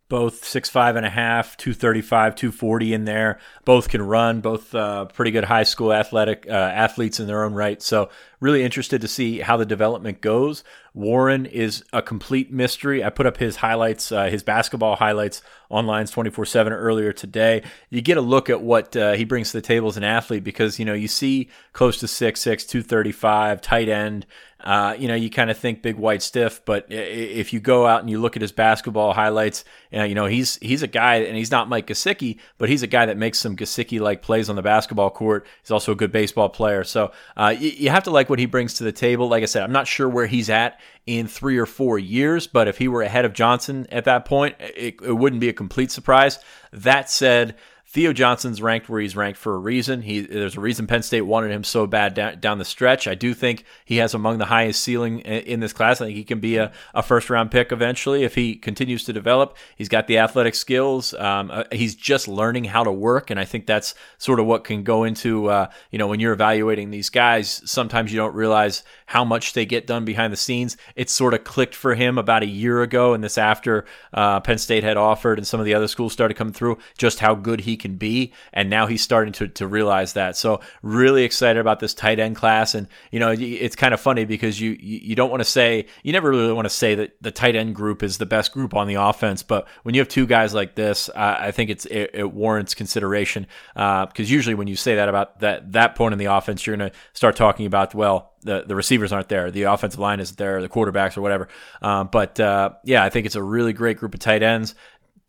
both 0.08 0.46
six 0.46 0.70
five 0.70 0.96
and 0.96 1.06
a 1.06 1.10
half, 1.10 1.58
two 1.58 1.74
thirty 1.74 2.02
five, 2.02 2.36
two 2.36 2.52
forty 2.52 2.94
in 2.94 3.06
there. 3.06 3.40
Both 3.66 3.90
can 3.90 4.02
run. 4.02 4.42
Both 4.42 4.76
uh, 4.76 5.06
pretty 5.06 5.32
good 5.32 5.46
high 5.46 5.64
school 5.64 5.92
athletic 5.92 6.46
uh, 6.48 6.52
athletes 6.54 7.20
in 7.20 7.28
their 7.28 7.44
own 7.44 7.54
right. 7.54 7.82
So 7.82 8.10
really 8.40 8.64
interested 8.64 9.02
to 9.02 9.08
see 9.08 9.40
how 9.40 9.58
the 9.58 9.66
development 9.66 10.22
goes. 10.22 10.64
Warren 10.94 11.46
is 11.46 11.84
a 11.92 12.02
complete 12.02 12.52
mystery. 12.52 13.04
I 13.04 13.10
put 13.10 13.26
up 13.26 13.38
his 13.38 13.58
highlights, 13.58 14.12
uh, 14.12 14.26
his 14.26 14.44
basketball 14.44 14.96
highlights 14.96 15.42
on 15.70 15.86
Lions 15.86 16.12
twenty 16.12 16.30
four 16.30 16.46
seven 16.46 16.74
earlier 16.74 17.12
today. 17.12 17.64
You 17.90 18.02
get 18.02 18.18
a 18.18 18.22
look 18.22 18.50
at 18.50 18.62
what 18.62 18.96
uh, 18.96 19.14
he 19.14 19.24
brings 19.24 19.52
to 19.52 19.58
the 19.58 19.62
table 19.62 19.88
as 19.88 19.98
an 19.98 20.04
athlete 20.04 20.44
because 20.44 20.80
you 20.80 20.86
know 20.86 20.94
you 20.94 21.08
see 21.08 21.50
close 21.74 21.98
to 22.00 22.08
six 22.08 22.42
six, 22.42 22.66
two 22.66 22.82
thirty 22.82 23.12
five, 23.12 23.62
tight 23.62 23.90
end. 23.90 24.26
Uh, 24.66 24.96
you 24.98 25.08
know, 25.08 25.14
you 25.14 25.30
kind 25.30 25.52
of 25.52 25.58
think 25.58 25.84
big 25.84 25.96
white 25.96 26.24
stiff, 26.24 26.64
but 26.66 26.88
if 26.90 27.54
you 27.54 27.60
go 27.60 27.86
out 27.86 28.02
and 28.02 28.10
you 28.10 28.20
look 28.20 28.36
at 28.36 28.42
his 28.42 28.52
basketball 28.52 29.14
highlights, 29.14 29.64
uh, 29.94 30.02
you 30.04 30.16
know 30.16 30.26
he's 30.26 30.56
he's 30.56 30.82
a 30.82 30.88
guy, 30.88 31.18
and 31.18 31.38
he's 31.38 31.52
not 31.52 31.70
Mike 31.70 31.86
Gesicki, 31.86 32.40
but 32.58 32.68
he's 32.68 32.82
a 32.82 32.88
guy 32.88 33.06
that 33.06 33.16
makes 33.16 33.38
some 33.38 33.56
Gesicki 33.56 34.00
like 34.00 34.24
plays 34.24 34.50
on 34.50 34.56
the 34.56 34.64
basketball 34.64 35.12
court. 35.12 35.46
He's 35.62 35.70
also 35.70 35.92
a 35.92 35.96
good 35.96 36.12
baseball 36.12 36.50
player, 36.50 36.84
so 36.84 37.12
uh, 37.38 37.54
you, 37.56 37.70
you 37.70 37.90
have 37.92 38.06
to 38.06 38.12
like 38.12 38.28
what 38.28 38.40
he 38.40 38.48
brings 38.48 38.74
to 38.76 38.84
the 38.84 38.92
table. 38.92 39.28
Like 39.28 39.44
I 39.44 39.46
said, 39.46 39.62
I'm 39.62 39.74
not 39.74 39.88
sure 39.88 40.10
where 40.10 40.26
he's 40.26 40.50
at 40.50 40.80
in 41.06 41.28
three 41.28 41.60
or 41.60 41.68
four 41.68 42.00
years, 42.00 42.48
but 42.48 42.68
if 42.68 42.80
he 42.80 42.88
were 42.88 43.04
ahead 43.04 43.26
of 43.26 43.34
Johnson 43.34 43.86
at 43.92 44.06
that 44.06 44.26
point, 44.26 44.56
it, 44.60 44.96
it 45.04 45.14
wouldn't 45.14 45.42
be 45.42 45.50
a 45.50 45.54
complete 45.56 45.92
surprise. 45.92 46.40
That 46.72 47.10
said 47.10 47.56
Theo 47.96 48.12
Johnson's 48.12 48.62
ranked 48.62 48.90
where 48.90 49.00
he's 49.00 49.16
ranked 49.16 49.40
for 49.40 49.56
a 49.56 49.58
reason. 49.58 50.02
He 50.02 50.20
there's 50.20 50.58
a 50.58 50.60
reason 50.60 50.86
Penn 50.86 51.02
State 51.02 51.22
wanted 51.22 51.50
him 51.50 51.64
so 51.64 51.88
bad 51.88 52.14
down, 52.14 52.42
down 52.42 52.58
the 52.58 52.66
stretch. 52.66 53.08
I 53.08 53.16
do 53.16 53.34
think 53.34 53.64
he 53.86 53.96
has 53.98 54.14
among 54.14 54.38
the 54.38 54.48
highest 54.48 54.84
ceiling 54.84 55.20
in, 55.20 55.44
in 55.44 55.60
this 55.62 55.72
class. 55.72 56.02
I 56.02 56.08
think 56.08 56.18
he 56.18 56.26
can 56.26 56.42
be 56.42 56.58
a, 56.58 56.74
a 56.94 57.02
first 57.02 57.30
round 57.30 57.52
pick 57.52 57.72
eventually 57.72 58.26
if 58.26 58.36
he 58.36 58.58
continues 58.58 59.06
to 59.06 59.14
develop. 59.14 59.56
He's 59.78 59.88
got 59.88 60.08
the 60.08 60.18
athletic 60.18 60.56
skills. 60.56 61.14
Um, 61.14 61.50
uh, 61.50 61.64
he's 61.72 61.96
just 61.96 62.28
learning 62.28 62.66
how 62.66 62.84
to 62.84 62.92
work, 62.92 63.30
and 63.30 63.40
I 63.40 63.46
think 63.46 63.66
that's 63.66 63.96
sort 64.18 64.42
of 64.42 64.46
what 64.46 64.66
can 64.66 64.84
go 64.84 65.06
into 65.06 65.48
uh, 65.48 65.70
you 65.90 65.98
know 65.98 66.08
when 66.08 66.20
you're 66.20 66.34
evaluating 66.34 66.92
these 66.92 67.10
guys. 67.10 67.62
Sometimes 67.64 68.12
you 68.12 68.18
don't 68.18 68.36
realize 68.36 68.84
how 69.06 69.24
much 69.24 69.54
they 69.54 69.66
get 69.66 69.88
done 69.88 70.04
behind 70.04 70.34
the 70.34 70.38
scenes. 70.38 70.76
It 70.98 71.10
sort 71.10 71.34
of 71.34 71.46
clicked 71.46 71.76
for 71.76 71.96
him 71.96 72.18
about 72.18 72.44
a 72.44 72.48
year 72.48 72.82
ago, 72.82 73.14
and 73.14 73.24
this 73.24 73.38
after 73.38 73.86
uh, 74.14 74.42
Penn 74.42 74.58
State 74.58 74.84
had 74.84 74.98
offered 74.98 75.40
and 75.40 75.48
some 75.48 75.62
of 75.62 75.66
the 75.66 75.74
other 75.74 75.88
schools 75.88 76.12
started 76.12 76.34
coming 76.34 76.52
through, 76.52 76.78
just 76.98 77.20
how 77.20 77.36
good 77.36 77.62
he 77.62 77.78
can 77.86 77.98
be. 77.98 78.34
And 78.52 78.70
now 78.70 78.88
he's 78.88 79.02
starting 79.02 79.34
to, 79.34 79.48
to 79.48 79.68
realize 79.68 80.14
that. 80.14 80.36
So 80.36 80.62
really 80.82 81.24
excited 81.24 81.60
about 81.60 81.80
this 81.80 81.94
tight 81.94 82.20
end 82.20 82.36
class. 82.36 82.76
And, 82.76 82.88
you 83.12 83.20
know, 83.20 83.32
it's 83.38 83.76
kind 83.76 83.94
of 83.94 84.02
funny 84.02 84.26
because 84.26 84.60
you, 84.60 84.72
you 84.80 85.16
don't 85.16 85.30
want 85.30 85.42
to 85.42 85.50
say, 85.50 85.86
you 86.04 86.12
never 86.12 86.30
really 86.30 86.54
want 86.54 86.66
to 86.66 86.70
say 86.74 86.96
that 86.96 87.16
the 87.22 87.32
tight 87.32 87.56
end 87.56 87.76
group 87.76 88.04
is 88.04 88.18
the 88.18 88.26
best 88.26 88.52
group 88.52 88.74
on 88.74 88.88
the 88.88 88.96
offense. 88.96 89.44
But 89.44 89.68
when 89.84 89.94
you 89.96 90.02
have 90.02 90.08
two 90.08 90.26
guys 90.26 90.54
like 90.54 90.76
this, 90.76 91.10
uh, 91.10 91.38
I 91.40 91.52
think 91.52 91.70
it's, 91.70 91.86
it, 91.86 92.12
it 92.14 92.32
warrants 92.32 92.74
consideration. 92.74 93.48
Because 93.74 94.30
uh, 94.30 94.36
usually 94.36 94.56
when 94.56 94.68
you 94.68 94.76
say 94.76 94.96
that 94.96 95.10
about 95.10 95.40
that, 95.42 95.72
that 95.74 95.96
point 95.96 96.14
in 96.14 96.20
the 96.20 96.26
offense, 96.26 96.66
you're 96.66 96.76
going 96.76 96.90
to 96.90 96.98
start 97.14 97.36
talking 97.36 97.66
about, 97.66 97.94
well, 97.94 98.34
the, 98.42 98.64
the 98.66 98.76
receivers 98.76 99.12
aren't 99.12 99.28
there, 99.28 99.50
the 99.50 99.64
offensive 99.64 100.00
line 100.00 100.20
isn't 100.20 100.38
there, 100.38 100.62
the 100.62 100.70
quarterbacks 100.70 101.18
or 101.18 101.22
whatever. 101.22 101.48
Um, 101.82 102.10
but 102.12 102.40
uh, 102.40 102.72
yeah, 102.84 103.04
I 103.04 103.10
think 103.10 103.26
it's 103.26 103.36
a 103.36 103.44
really 103.44 103.74
great 103.74 103.98
group 103.98 104.14
of 104.14 104.20
tight 104.20 104.44
ends. 104.44 104.76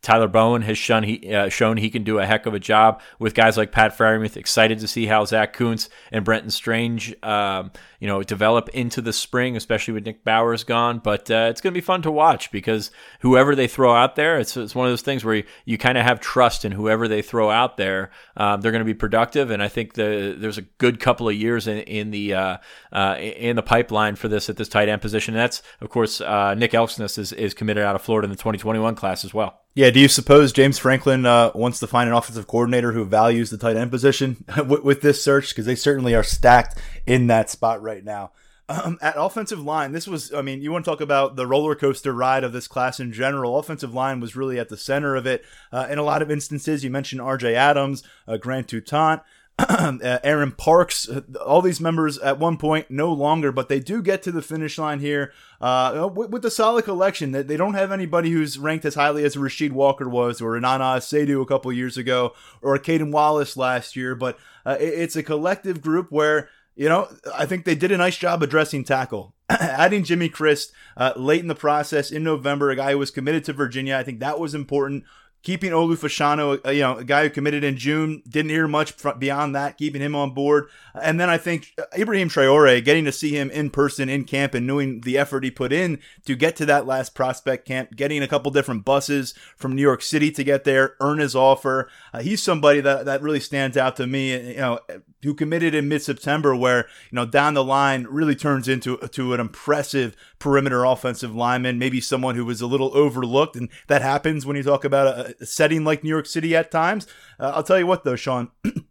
Tyler 0.01 0.27
Bowen 0.27 0.61
has 0.61 0.77
shown 0.77 1.03
he, 1.03 1.33
uh, 1.33 1.49
shown 1.49 1.77
he 1.77 1.89
can 1.89 2.03
do 2.03 2.19
a 2.19 2.25
heck 2.25 2.45
of 2.45 2.53
a 2.53 2.59
job 2.59 3.01
with 3.19 3.33
guys 3.33 3.57
like 3.57 3.71
Pat 3.71 3.97
Freiermuth. 3.97 4.37
Excited 4.37 4.79
to 4.79 4.87
see 4.87 5.07
how 5.07 5.25
Zach 5.25 5.53
Kuntz 5.53 5.89
and 6.11 6.23
Brenton 6.23 6.51
Strange, 6.51 7.15
um, 7.23 7.71
you 7.99 8.07
know, 8.07 8.21
develop 8.21 8.69
into 8.69 9.01
the 9.01 9.11
spring, 9.11 9.57
especially 9.57 9.95
with 9.95 10.05
Nick 10.05 10.23
Bowers 10.23 10.63
gone. 10.63 10.99
But 10.99 11.29
uh, 11.31 11.47
it's 11.49 11.61
going 11.61 11.73
to 11.73 11.77
be 11.77 11.83
fun 11.83 12.03
to 12.03 12.11
watch 12.11 12.51
because 12.51 12.91
whoever 13.21 13.55
they 13.55 13.67
throw 13.67 13.93
out 13.93 14.15
there, 14.15 14.39
it's, 14.39 14.55
it's 14.55 14.75
one 14.75 14.85
of 14.85 14.91
those 14.91 15.01
things 15.01 15.25
where 15.25 15.35
you, 15.35 15.43
you 15.65 15.77
kind 15.77 15.97
of 15.97 16.05
have 16.05 16.19
trust 16.19 16.63
in 16.63 16.71
whoever 16.71 17.07
they 17.07 17.23
throw 17.23 17.49
out 17.49 17.75
there. 17.77 18.11
Um, 18.37 18.61
they're 18.61 18.71
going 18.71 18.81
to 18.81 18.85
be 18.85 18.93
productive, 18.93 19.49
and 19.49 19.63
I 19.63 19.67
think 19.67 19.95
the, 19.95 20.35
there's 20.37 20.59
a 20.59 20.63
good 20.77 20.99
couple 20.99 21.27
of 21.27 21.35
years 21.35 21.67
in, 21.67 21.79
in 21.79 22.11
the 22.11 22.33
uh, 22.33 22.57
uh 22.91 23.15
in 23.17 23.55
the 23.55 23.63
pipeline 23.63 24.15
for 24.15 24.27
this 24.27 24.49
at 24.49 24.57
this 24.57 24.69
tight 24.69 24.89
end 24.89 25.01
position. 25.01 25.33
And 25.33 25.41
that's 25.41 25.63
of 25.81 25.89
course 25.89 26.21
uh, 26.21 26.53
Nick 26.53 26.71
Elksnis 26.71 27.17
is, 27.17 27.33
is 27.33 27.53
committed 27.53 27.83
out 27.83 27.95
of 27.95 28.01
Florida 28.01 28.25
in 28.25 28.29
the 28.29 28.37
2021 28.37 28.95
class 28.95 29.25
as 29.25 29.33
well. 29.33 29.61
Yeah, 29.77 29.91
do 29.91 29.99
you 29.99 30.07
suppose 30.07 30.53
James 30.53 30.79
Franklin 30.79 31.27
uh, 31.27 31.51
wants 31.53 31.79
to 31.81 31.85
find 31.85 32.09
an 32.09 32.15
offensive 32.15 32.47
coordinator 32.47 32.93
who 32.93 33.05
values 33.05 33.51
the 33.51 33.59
tight 33.59 33.75
end 33.75 33.91
position 33.91 34.43
with, 34.65 34.81
with 34.81 35.01
this 35.01 35.23
search? 35.23 35.49
Because 35.49 35.67
they 35.67 35.75
certainly 35.75 36.15
are 36.15 36.23
stacked 36.23 36.79
in 37.05 37.27
that 37.27 37.51
spot 37.51 37.83
right 37.83 38.03
now. 38.03 38.31
Um, 38.67 38.97
at 39.03 39.13
offensive 39.17 39.59
line, 39.59 39.91
this 39.91 40.07
was, 40.07 40.33
I 40.33 40.41
mean, 40.41 40.63
you 40.63 40.71
want 40.71 40.83
to 40.83 40.89
talk 40.89 40.99
about 40.99 41.35
the 41.35 41.45
roller 41.45 41.75
coaster 41.75 42.11
ride 42.11 42.43
of 42.43 42.53
this 42.53 42.67
class 42.67 42.99
in 42.99 43.13
general. 43.13 43.59
Offensive 43.59 43.93
line 43.93 44.19
was 44.19 44.35
really 44.35 44.57
at 44.57 44.69
the 44.69 44.77
center 44.77 45.15
of 45.15 45.27
it. 45.27 45.45
Uh, 45.71 45.85
in 45.87 45.99
a 45.99 46.03
lot 46.03 46.23
of 46.23 46.31
instances, 46.31 46.83
you 46.83 46.89
mentioned 46.89 47.21
RJ 47.21 47.53
Adams, 47.53 48.01
uh, 48.27 48.37
Grant 48.37 48.67
Toutant. 48.67 49.21
Uh, 49.87 50.19
Aaron 50.23 50.51
Parks, 50.51 51.07
uh, 51.07 51.21
all 51.43 51.61
these 51.61 51.79
members 51.79 52.17
at 52.19 52.39
one 52.39 52.57
point 52.57 52.91
no 52.91 53.11
longer, 53.11 53.51
but 53.51 53.69
they 53.69 53.79
do 53.79 54.01
get 54.01 54.21
to 54.23 54.31
the 54.31 54.41
finish 54.41 54.77
line 54.77 54.99
here 54.99 55.31
uh, 55.61 56.09
with, 56.13 56.29
with, 56.29 56.41
the 56.41 56.51
solid 56.51 56.83
collection. 56.83 57.31
They, 57.31 57.57
don't 57.57 57.73
have 57.73 57.91
anybody 57.91 58.29
who's 58.29 58.59
ranked 58.59 58.85
as 58.85 58.95
highly 58.95 59.23
as 59.23 59.35
Rasheed 59.35 59.71
Walker 59.71 60.09
was, 60.09 60.41
or 60.41 60.59
Nana 60.59 60.83
Asiedu 60.83 61.41
a 61.41 61.45
couple 61.45 61.71
years 61.71 61.97
ago, 61.97 62.33
or 62.61 62.77
Caden 62.77 63.11
Wallace 63.11 63.55
last 63.55 63.95
year, 63.95 64.13
but 64.13 64.37
uh, 64.65 64.77
it, 64.79 64.93
it's 64.93 65.15
a 65.15 65.23
collective 65.23 65.81
group 65.81 66.11
where 66.11 66.49
you 66.77 66.87
know, 66.87 67.09
I 67.35 67.47
think 67.47 67.65
they 67.65 67.75
did 67.75 67.91
a 67.91 67.97
nice 67.97 68.17
job 68.17 68.43
addressing 68.43 68.83
tackle. 68.83 69.33
Adding 69.49 70.03
Jimmy 70.03 70.29
Christ 70.29 70.71
uh, 70.95 71.13
late 71.15 71.41
in 71.41 71.47
the 71.47 71.55
process 71.55 72.11
in 72.11 72.23
November, 72.23 72.69
a 72.69 72.75
guy 72.75 72.91
who 72.91 72.99
was 72.99 73.09
committed 73.09 73.43
to 73.45 73.53
Virginia, 73.53 73.97
I 73.97 74.03
think 74.03 74.19
that 74.19 74.39
was 74.39 74.53
important 74.53 75.03
keeping 75.43 75.71
Olu 75.71 75.95
Fashanu, 75.97 76.65
uh, 76.65 76.71
you 76.71 76.81
know, 76.81 76.97
a 76.97 77.03
guy 77.03 77.23
who 77.23 77.29
committed 77.29 77.63
in 77.63 77.77
June, 77.77 78.21
didn't 78.27 78.49
hear 78.49 78.67
much 78.67 78.93
beyond 79.17 79.55
that, 79.55 79.77
keeping 79.77 80.01
him 80.01 80.15
on 80.15 80.33
board. 80.33 80.67
And 80.93 81.19
then 81.19 81.29
I 81.29 81.37
think 81.37 81.73
uh, 81.77 81.83
Ibrahim 81.97 82.29
Traore, 82.29 82.83
getting 82.83 83.05
to 83.05 83.11
see 83.11 83.31
him 83.31 83.49
in 83.51 83.69
person 83.69 84.09
in 84.09 84.25
camp 84.25 84.53
and 84.53 84.67
knowing 84.67 85.01
the 85.01 85.17
effort 85.17 85.43
he 85.43 85.51
put 85.51 85.71
in 85.71 85.99
to 86.25 86.35
get 86.35 86.55
to 86.57 86.65
that 86.65 86.85
last 86.85 87.15
prospect 87.15 87.65
camp, 87.65 87.95
getting 87.95 88.21
a 88.21 88.27
couple 88.27 88.51
different 88.51 88.83
buses 88.83 89.33
from 89.55 89.75
New 89.75 89.81
York 89.81 90.01
City 90.01 90.31
to 90.31 90.43
get 90.43 90.63
there, 90.63 90.95
earn 90.99 91.19
his 91.19 91.35
offer. 91.35 91.89
Uh, 92.13 92.19
he's 92.19 92.43
somebody 92.43 92.81
that, 92.81 93.05
that 93.05 93.21
really 93.21 93.39
stands 93.39 93.77
out 93.77 93.95
to 93.97 94.07
me, 94.07 94.53
you 94.53 94.57
know, 94.57 94.79
who 95.23 95.33
committed 95.33 95.73
in 95.73 95.87
mid-September 95.87 96.55
where, 96.55 96.87
you 97.11 97.15
know, 97.15 97.25
down 97.25 97.53
the 97.53 97.63
line 97.63 98.05
really 98.09 98.35
turns 98.35 98.67
into 98.67 98.97
to 98.97 99.33
an 99.33 99.39
impressive 99.39 100.15
perimeter 100.39 100.83
offensive 100.83 101.35
lineman, 101.35 101.79
maybe 101.79 101.99
someone 101.99 102.35
who 102.35 102.45
was 102.45 102.61
a 102.61 102.67
little 102.67 102.95
overlooked. 102.95 103.55
And 103.55 103.69
that 103.87 104.01
happens 104.01 104.45
when 104.45 104.55
you 104.55 104.63
talk 104.63 104.85
about 104.85 105.07
a, 105.07 105.35
a 105.41 105.45
setting 105.45 105.83
like 105.83 106.03
New 106.03 106.09
York 106.09 106.25
City 106.27 106.55
at 106.55 106.71
times. 106.71 107.07
Uh, 107.39 107.53
I'll 107.55 107.63
tell 107.63 107.79
you 107.79 107.87
what, 107.87 108.03
though, 108.03 108.15
Sean. 108.15 108.51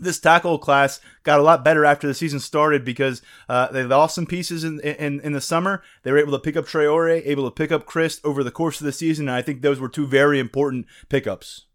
this 0.00 0.18
tackle 0.18 0.58
class 0.58 1.00
got 1.22 1.38
a 1.40 1.42
lot 1.42 1.64
better 1.64 1.84
after 1.84 2.06
the 2.06 2.14
season 2.14 2.40
started 2.40 2.84
because 2.84 3.22
uh, 3.48 3.70
they 3.70 3.84
lost 3.84 4.14
some 4.14 4.26
pieces 4.26 4.64
in, 4.64 4.80
in 4.80 5.20
in 5.20 5.32
the 5.32 5.40
summer. 5.40 5.82
They 6.02 6.12
were 6.12 6.18
able 6.18 6.32
to 6.32 6.38
pick 6.38 6.56
up 6.56 6.66
Traore, 6.66 7.22
able 7.24 7.44
to 7.44 7.54
pick 7.54 7.70
up 7.70 7.86
Christ 7.86 8.20
over 8.24 8.42
the 8.42 8.50
course 8.50 8.80
of 8.80 8.86
the 8.86 8.92
season, 8.92 9.28
and 9.28 9.36
I 9.36 9.42
think 9.42 9.62
those 9.62 9.80
were 9.80 9.88
two 9.88 10.06
very 10.06 10.38
important 10.38 10.86
pickups. 11.08 11.66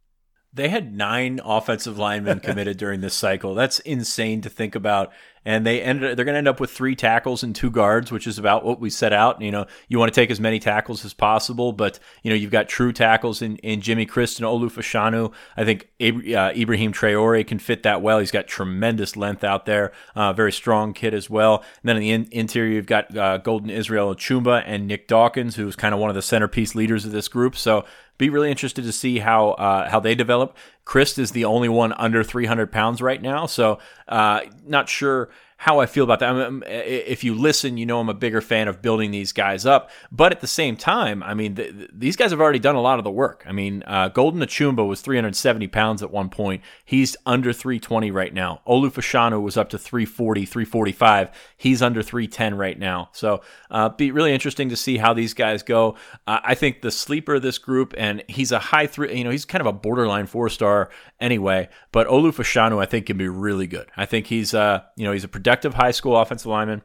They 0.54 0.70
had 0.70 0.96
nine 0.96 1.40
offensive 1.44 1.98
linemen 1.98 2.40
committed 2.42 2.78
during 2.78 3.02
this 3.02 3.14
cycle. 3.14 3.56
That's 3.56 3.80
insane 3.80 4.42
to 4.42 4.50
think 4.50 4.76
about 4.76 5.12
and 5.46 5.66
they 5.66 5.82
ended 5.82 6.18
they're 6.18 6.26
going 6.26 6.34
to 6.34 6.40
end 6.40 6.48
up 6.48 6.60
with 6.60 6.72
three 6.72 6.96
tackles 6.96 7.44
and 7.44 7.56
two 7.56 7.72
guards, 7.72 8.12
which 8.12 8.28
is 8.28 8.38
about 8.38 8.64
what 8.64 8.80
we 8.80 8.90
set 8.90 9.14
out. 9.14 9.42
You 9.42 9.52
know, 9.52 9.66
you 9.88 9.98
want 9.98 10.14
to 10.14 10.20
take 10.20 10.32
as 10.32 10.40
many 10.40 10.60
tackles 10.60 11.06
as 11.06 11.14
possible, 11.14 11.72
but 11.72 12.00
you 12.24 12.30
know 12.30 12.36
you've 12.36 12.52
got 12.52 12.68
true 12.68 12.92
tackles 12.92 13.42
in, 13.42 13.58
in 13.58 13.82
Jimmy 13.82 14.06
Christ 14.06 14.40
and 14.40 14.48
Olu 14.48 14.70
Fashanu. 14.70 15.34
I 15.56 15.64
think 15.64 15.90
uh, 16.02 16.52
Ibrahim 16.56 16.94
Traore 16.94 17.46
can 17.48 17.60
fit 17.60 17.84
that 17.84 18.02
well. 18.02 18.20
He's 18.20 18.32
got 18.32 18.48
tremendous 18.48 19.16
length 19.16 19.44
out 19.44 19.66
there, 19.66 19.92
uh, 20.16 20.34
very 20.34 20.52
strong 20.52 20.94
kid 20.94 21.14
as 21.14 21.30
well. 21.30 21.64
And 21.82 21.90
then 21.90 21.98
in 21.98 22.02
the 22.02 22.12
in- 22.12 22.28
interior, 22.32 22.74
you've 22.74 22.86
got 22.86 23.16
uh, 23.16 23.38
Golden 23.38 23.70
Israel 23.70 24.14
Chumba 24.16 24.64
and 24.66 24.88
Nick 24.88 25.08
Dawkins, 25.08 25.56
who's 25.56 25.76
kind 25.76 25.94
of 25.94 26.00
one 26.00 26.10
of 26.10 26.16
the 26.16 26.22
centerpiece 26.22 26.76
leaders 26.76 27.06
of 27.06 27.12
this 27.12 27.28
group. 27.28 27.56
So 27.56 27.86
be 28.20 28.30
really 28.30 28.52
interested 28.52 28.84
to 28.84 28.92
see 28.92 29.18
how 29.18 29.52
uh, 29.52 29.90
how 29.90 30.00
they 30.00 30.14
develop. 30.14 30.56
Christ 30.90 31.20
is 31.20 31.30
the 31.30 31.46
only 31.46 31.70
one 31.70 31.94
under 31.94 32.24
300 32.24 32.72
pounds 32.72 33.00
right 33.00 33.22
now, 33.22 33.46
so 33.46 33.78
uh, 34.08 34.42
not 34.66 34.90
sure 34.90 35.30
how 35.60 35.82
I 35.82 35.88
feel 35.88 36.06
about 36.06 36.20
that. 36.20 36.30
I 36.30 36.50
mean, 36.50 36.64
if 36.66 37.22
you 37.26 37.36
listen, 37.36 37.76
you 37.76 37.86
know 37.86 38.00
I'm 38.00 38.08
a 38.08 38.14
bigger 38.14 38.40
fan 38.40 38.70
of 38.70 38.82
building 38.82 39.12
these 39.12 39.34
guys 39.34 39.66
up. 39.66 39.90
But 40.10 40.32
at 40.32 40.40
the 40.40 40.48
same 40.48 40.78
time, 40.78 41.22
I 41.22 41.34
mean, 41.34 41.56
th- 41.56 41.76
th- 41.76 41.90
these 41.94 42.16
guys 42.16 42.32
have 42.32 42.40
already 42.40 42.60
done 42.60 42.76
a 42.76 42.82
lot 42.82 42.98
of 42.98 43.04
the 43.04 43.12
work. 43.12 43.44
I 43.46 43.52
mean, 43.52 43.84
uh, 43.86 44.08
Golden 44.08 44.40
Achumba 44.40 44.88
was 44.88 45.02
370 45.02 45.68
pounds 45.68 46.02
at 46.02 46.12
one 46.12 46.30
point. 46.30 46.62
He's 46.86 47.18
under 47.26 47.52
320 47.52 48.10
right 48.10 48.34
now. 48.34 48.62
Olu 48.66 48.90
Fashanu 48.90 49.42
was 49.42 49.58
up 49.58 49.68
to 49.72 49.78
340, 49.78 50.46
345. 50.46 51.30
He's 51.58 51.82
under 51.82 52.02
310 52.02 52.56
right 52.56 52.80
now. 52.80 53.10
So 53.12 53.42
uh, 53.70 53.90
be 53.90 54.12
really 54.12 54.34
interesting 54.34 54.70
to 54.70 54.78
see 54.78 54.96
how 54.96 55.14
these 55.14 55.34
guys 55.34 55.62
go. 55.62 55.98
Uh, 56.26 56.40
I 56.42 56.56
think 56.56 56.82
the 56.82 56.90
sleeper 56.90 57.36
of 57.36 57.42
this 57.42 57.58
group, 57.58 57.94
and 57.98 58.24
he's 58.30 58.54
a 58.54 58.60
high 58.60 58.88
three, 58.88 59.18
you 59.18 59.26
know, 59.26 59.30
he's 59.30 59.44
kind 59.44 59.60
of 59.60 59.68
a 59.68 59.74
borderline 59.74 60.26
four 60.26 60.48
star 60.48 60.79
anyway. 61.20 61.70
But 61.92 62.08
Olu 62.08 62.32
Fashanu, 62.32 62.82
I 62.82 62.86
think, 62.86 63.08
can 63.08 63.18
be 63.18 63.28
really 63.28 63.68
good. 63.68 63.88
I 63.98 64.06
think 64.06 64.28
he's, 64.28 64.54
uh, 64.54 64.84
you 64.96 65.06
know, 65.06 65.12
he's 65.12 65.24
a 65.24 65.30
productive 65.30 65.74
high 65.74 65.92
school 65.92 66.18
offensive 66.18 66.48
lineman 66.48 66.82